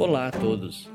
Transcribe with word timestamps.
Olá 0.00 0.28
a 0.28 0.30
todos. 0.30 0.88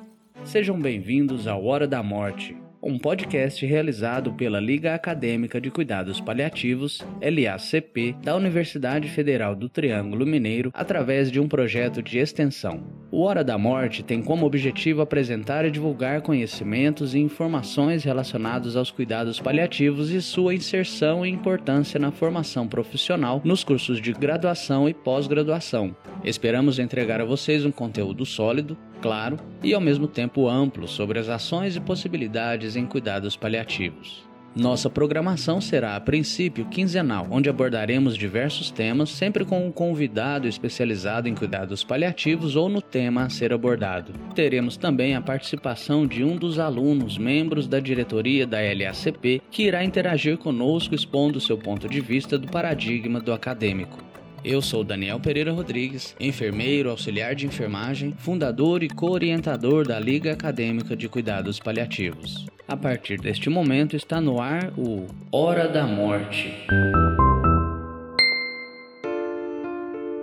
Sejam 0.44 0.82
bem-vindos 0.82 1.46
ao 1.46 1.64
Hora 1.64 1.88
da 1.88 2.02
Morte, 2.02 2.58
um 2.82 2.98
podcast 2.98 3.64
realizado 3.64 4.34
pela 4.34 4.60
Liga 4.60 4.96
Acadêmica 4.96 5.62
de 5.62 5.70
Cuidados 5.70 6.20
Paliativos, 6.20 7.06
LACP, 7.22 8.16
da 8.24 8.36
Universidade 8.36 9.08
Federal 9.08 9.56
do 9.56 9.70
Triângulo 9.70 10.26
Mineiro, 10.26 10.72
através 10.74 11.32
de 11.32 11.40
um 11.40 11.48
projeto 11.48 12.02
de 12.02 12.18
extensão. 12.18 12.84
O 13.12 13.22
Hora 13.22 13.44
da 13.44 13.60
Morte 13.60 14.02
tem 14.02 14.24
como 14.24 14.46
objetivo 14.46 15.02
apresentar 15.02 15.66
e 15.66 15.72
divulgar 15.72 16.22
conhecimentos 16.22 17.14
e 17.14 17.20
informações 17.20 18.04
relacionados 18.04 18.76
aos 18.76 18.90
cuidados 18.90 19.40
paliativos 19.40 20.10
e 20.10 20.20
sua 20.20 20.56
inserção 20.56 21.24
e 21.24 21.30
importância 21.30 22.00
na 22.00 22.12
formação 22.12 22.68
profissional 22.68 23.40
nos 23.46 23.64
cursos 23.64 24.02
de 24.02 24.14
graduação 24.14 24.90
e 24.90 24.96
pós-graduação. 24.96 25.96
Esperamos 26.24 26.80
entregar 26.80 27.22
a 27.22 27.26
vocês 27.26 27.64
um 27.66 27.72
conteúdo 27.72 28.26
sólido, 28.26 28.76
claro 29.02 29.38
e 29.64 29.74
ao 29.74 29.82
mesmo 29.82 30.08
tempo 30.08 30.48
amplo 30.48 30.88
sobre 30.88 31.20
as 31.20 31.30
ações 31.30 31.76
e 31.76 31.80
possibilidades 31.80 32.76
em 32.76 32.86
cuidados 32.86 33.36
paliativos. 33.36 34.26
Nossa 34.56 34.90
programação 34.90 35.60
será, 35.60 35.98
a 35.98 36.00
princípio, 36.00 36.64
quinzenal, 36.68 37.28
onde 37.30 37.50
abordaremos 37.50 38.16
diversos 38.16 38.72
temas, 38.72 39.10
sempre 39.10 39.44
com 39.44 39.68
um 39.68 39.70
convidado 39.70 40.48
especializado 40.48 41.28
em 41.28 41.36
cuidados 41.36 41.84
paliativos 41.84 42.56
ou 42.56 42.70
no 42.70 42.82
tema 42.82 43.24
a 43.24 43.30
ser 43.30 43.52
abordado. 43.52 44.14
Teremos 44.34 44.78
também 44.78 45.14
a 45.14 45.20
participação 45.20 46.08
de 46.08 46.24
um 46.24 46.38
dos 46.38 46.58
alunos, 46.58 47.18
membros 47.18 47.68
da 47.68 47.82
diretoria 47.82 48.48
da 48.48 48.60
LACP, 48.60 49.42
que 49.52 49.64
irá 49.64 49.84
interagir 49.84 50.38
conosco 50.38 50.96
expondo 50.96 51.42
seu 51.42 51.58
ponto 51.58 51.90
de 51.90 52.00
vista 52.00 52.38
do 52.38 52.48
paradigma 52.48 53.20
do 53.20 53.34
acadêmico. 53.34 54.15
Eu 54.48 54.62
sou 54.62 54.84
Daniel 54.84 55.20
Pereira 55.20 55.52
Rodrigues, 55.52 56.16
enfermeiro, 56.20 56.92
auxiliar 56.92 57.34
de 57.34 57.48
enfermagem, 57.48 58.14
fundador 58.20 58.84
e 58.84 58.88
co-orientador 58.88 59.88
da 59.88 60.00
Liga 60.00 60.34
Acadêmica 60.34 60.96
de 60.96 61.10
Cuidados 61.10 61.60
Paliativos. 61.60 62.46
A 62.68 62.78
partir 62.78 63.20
deste 63.20 63.50
momento 63.50 63.96
está 63.96 64.22
no 64.22 64.40
ar 64.40 64.72
o 64.78 65.08
Hora 65.32 65.68
da 65.68 65.88
Morte. 65.88 66.54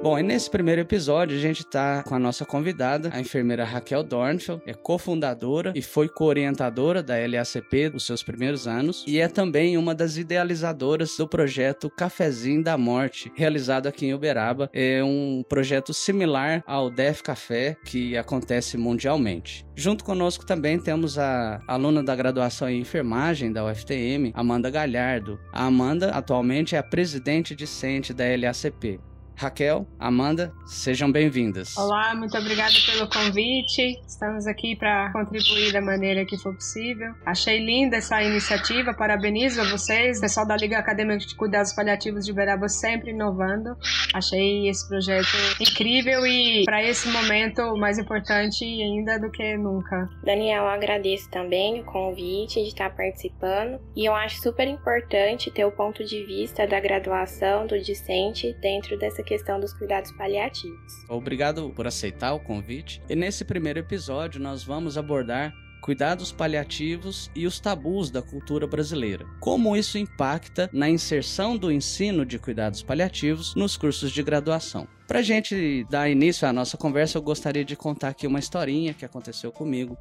Bom, 0.03 0.19
e 0.19 0.23
nesse 0.25 0.51
primeiro 0.51 0.81
episódio 0.81 1.37
a 1.37 1.41
gente 1.41 1.61
está 1.61 2.03
com 2.03 2.13
a 2.13 2.19
nossa 2.19 2.45
convidada, 2.45 3.09
a 3.13 3.21
enfermeira 3.21 3.65
Raquel 3.65 4.03
Dornfeld, 4.03 4.61
é 4.67 4.75
cofundadora 4.75 5.73
e 5.77 5.81
foi 5.81 6.09
co-orientadora 6.09 7.05
da 7.05 7.15
LACP 7.15 7.91
nos 7.91 8.05
seus 8.05 8.21
primeiros 8.21 8.67
anos 8.67 9.05
e 9.07 9.21
é 9.21 9.29
também 9.29 9.79
uma 9.79 9.95
das 9.95 10.17
idealizadoras 10.17 11.17
do 11.17 11.29
projeto 11.29 11.89
Cafezinho 11.89 12.65
da 12.65 12.77
Morte, 12.77 13.31
realizado 13.37 13.87
aqui 13.87 14.07
em 14.07 14.13
Uberaba. 14.13 14.69
É 14.73 15.05
um 15.05 15.45
projeto 15.49 15.95
similar 15.95 16.65
ao 16.67 16.91
Def 16.91 17.23
Café 17.23 17.77
que 17.85 18.17
acontece 18.17 18.77
mundialmente. 18.77 19.65
Junto 19.77 20.03
conosco 20.03 20.45
também 20.45 20.81
temos 20.81 21.17
a 21.17 21.63
aluna 21.69 22.03
da 22.03 22.17
graduação 22.17 22.69
em 22.69 22.81
enfermagem 22.81 23.53
da 23.53 23.65
UFTM, 23.65 24.33
Amanda 24.35 24.69
Galhardo. 24.69 25.39
A 25.53 25.65
Amanda 25.67 26.11
atualmente 26.11 26.75
é 26.75 26.79
a 26.79 26.83
presidente 26.83 27.55
discente 27.55 28.13
da 28.13 28.25
LACP. 28.25 28.99
Raquel, 29.37 29.87
Amanda, 29.99 30.53
sejam 30.67 31.11
bem-vindas. 31.11 31.77
Olá, 31.77 32.15
muito 32.15 32.37
obrigada 32.37 32.73
pelo 32.87 33.09
convite. 33.09 34.01
Estamos 34.07 34.47
aqui 34.47 34.77
para 34.77 35.11
contribuir 35.13 35.73
da 35.73 35.81
maneira 35.81 36.25
que 36.25 36.39
for 36.39 36.55
possível. 36.55 37.13
Achei 37.27 37.59
linda 37.59 37.97
essa 37.97 38.23
iniciativa, 38.23 38.95
parabenizo 38.95 39.61
a 39.61 39.65
vocês, 39.65 40.21
pessoal 40.21 40.47
da 40.47 40.57
Liga 40.57 40.79
Acadêmica 40.79 41.19
de 41.19 41.35
Cuidados 41.35 41.73
Paliativos 41.73 42.25
de 42.25 42.33
Uberaba 42.33 42.69
sempre 42.69 43.11
inovando. 43.11 43.77
Achei 44.15 44.69
esse 44.69 44.89
projeto 44.89 45.27
incrível 45.61 46.27
e 46.27 46.65
para 46.65 46.83
esse 46.83 47.09
momento 47.09 47.77
mais 47.77 47.99
importante 47.99 48.65
ainda 48.65 49.19
do 49.19 49.31
que 49.31 49.57
nunca. 49.57 50.09
Daniel, 50.23 50.65
eu 50.65 50.69
agradeço 50.69 51.31
também 51.31 51.81
o 51.81 51.85
convite 51.85 52.61
de 52.63 52.69
estar 52.69 52.95
participando 52.95 53.81
e 53.97 54.05
eu 54.05 54.15
acho 54.15 54.41
super 54.41 54.69
importante 54.69 55.51
ter 55.51 55.65
o 55.65 55.73
ponto 55.73 56.05
de 56.05 56.25
vista 56.25 56.67
da 56.67 56.79
graduação 56.79 57.67
do 57.67 57.79
discente 57.81 58.55
dentro 58.61 58.99
dessa 58.99 59.22
essa 59.23 59.25
questão 59.25 59.61
dos 59.61 59.73
cuidados 59.73 60.11
paliativos. 60.13 61.05
Obrigado 61.09 61.71
por 61.71 61.87
aceitar 61.87 62.35
o 62.35 62.41
convite. 62.41 63.01
E 63.09 63.15
nesse 63.15 63.45
primeiro 63.45 63.79
episódio 63.79 64.41
nós 64.41 64.65
vamos 64.65 64.99
abordar 64.99 65.55
cuidados 65.81 66.31
paliativos 66.31 67.31
e 67.35 67.45
os 67.45 67.59
tabus 67.59 68.09
da 68.11 68.23
cultura 68.23 68.67
brasileira. 68.67 69.27
Como 69.41 69.77
isso 69.77 69.99
impacta 69.99 70.71
na 70.73 70.89
inserção 70.89 71.57
do 71.57 71.73
ensino 71.73 72.25
de 72.25 72.39
cuidados 72.39 72.83
paliativos 72.83 73.55
nos 73.57 73.77
cursos 73.77 74.13
de 74.13 74.23
graduação. 74.23 74.87
Para 75.09 75.19
a 75.19 75.23
gente 75.23 75.85
dar 75.91 76.09
início 76.09 76.47
à 76.47 76.53
nossa 76.53 76.77
conversa, 76.77 77.19
eu 77.19 77.23
gostaria 77.23 77.65
de 77.65 77.75
contar 77.75 78.11
aqui 78.11 78.27
uma 78.27 78.39
historinha 78.39 78.95
que 78.95 79.05
aconteceu 79.05 79.51
comigo. 79.51 79.99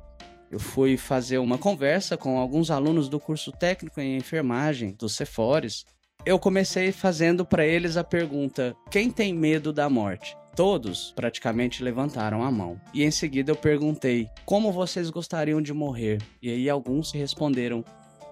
Eu 0.51 0.59
fui 0.59 0.97
fazer 0.97 1.39
uma 1.39 1.57
conversa 1.57 2.15
com 2.15 2.37
alguns 2.37 2.69
alunos 2.69 3.09
do 3.09 3.19
curso 3.19 3.51
técnico 3.51 3.99
em 3.99 4.17
enfermagem 4.17 4.93
do 4.93 5.09
Cefores 5.09 5.85
eu 6.25 6.37
comecei 6.37 6.91
fazendo 6.91 7.45
para 7.45 7.65
eles 7.65 7.97
a 7.97 8.03
pergunta: 8.03 8.75
quem 8.89 9.09
tem 9.09 9.33
medo 9.33 9.73
da 9.73 9.89
morte? 9.89 10.35
Todos 10.55 11.13
praticamente 11.15 11.81
levantaram 11.81 12.43
a 12.43 12.51
mão. 12.51 12.79
E 12.93 13.03
em 13.03 13.11
seguida 13.11 13.51
eu 13.51 13.55
perguntei: 13.55 14.29
como 14.45 14.71
vocês 14.71 15.09
gostariam 15.09 15.61
de 15.61 15.73
morrer? 15.73 16.19
E 16.41 16.49
aí 16.49 16.69
alguns 16.69 17.11
responderam: 17.11 17.83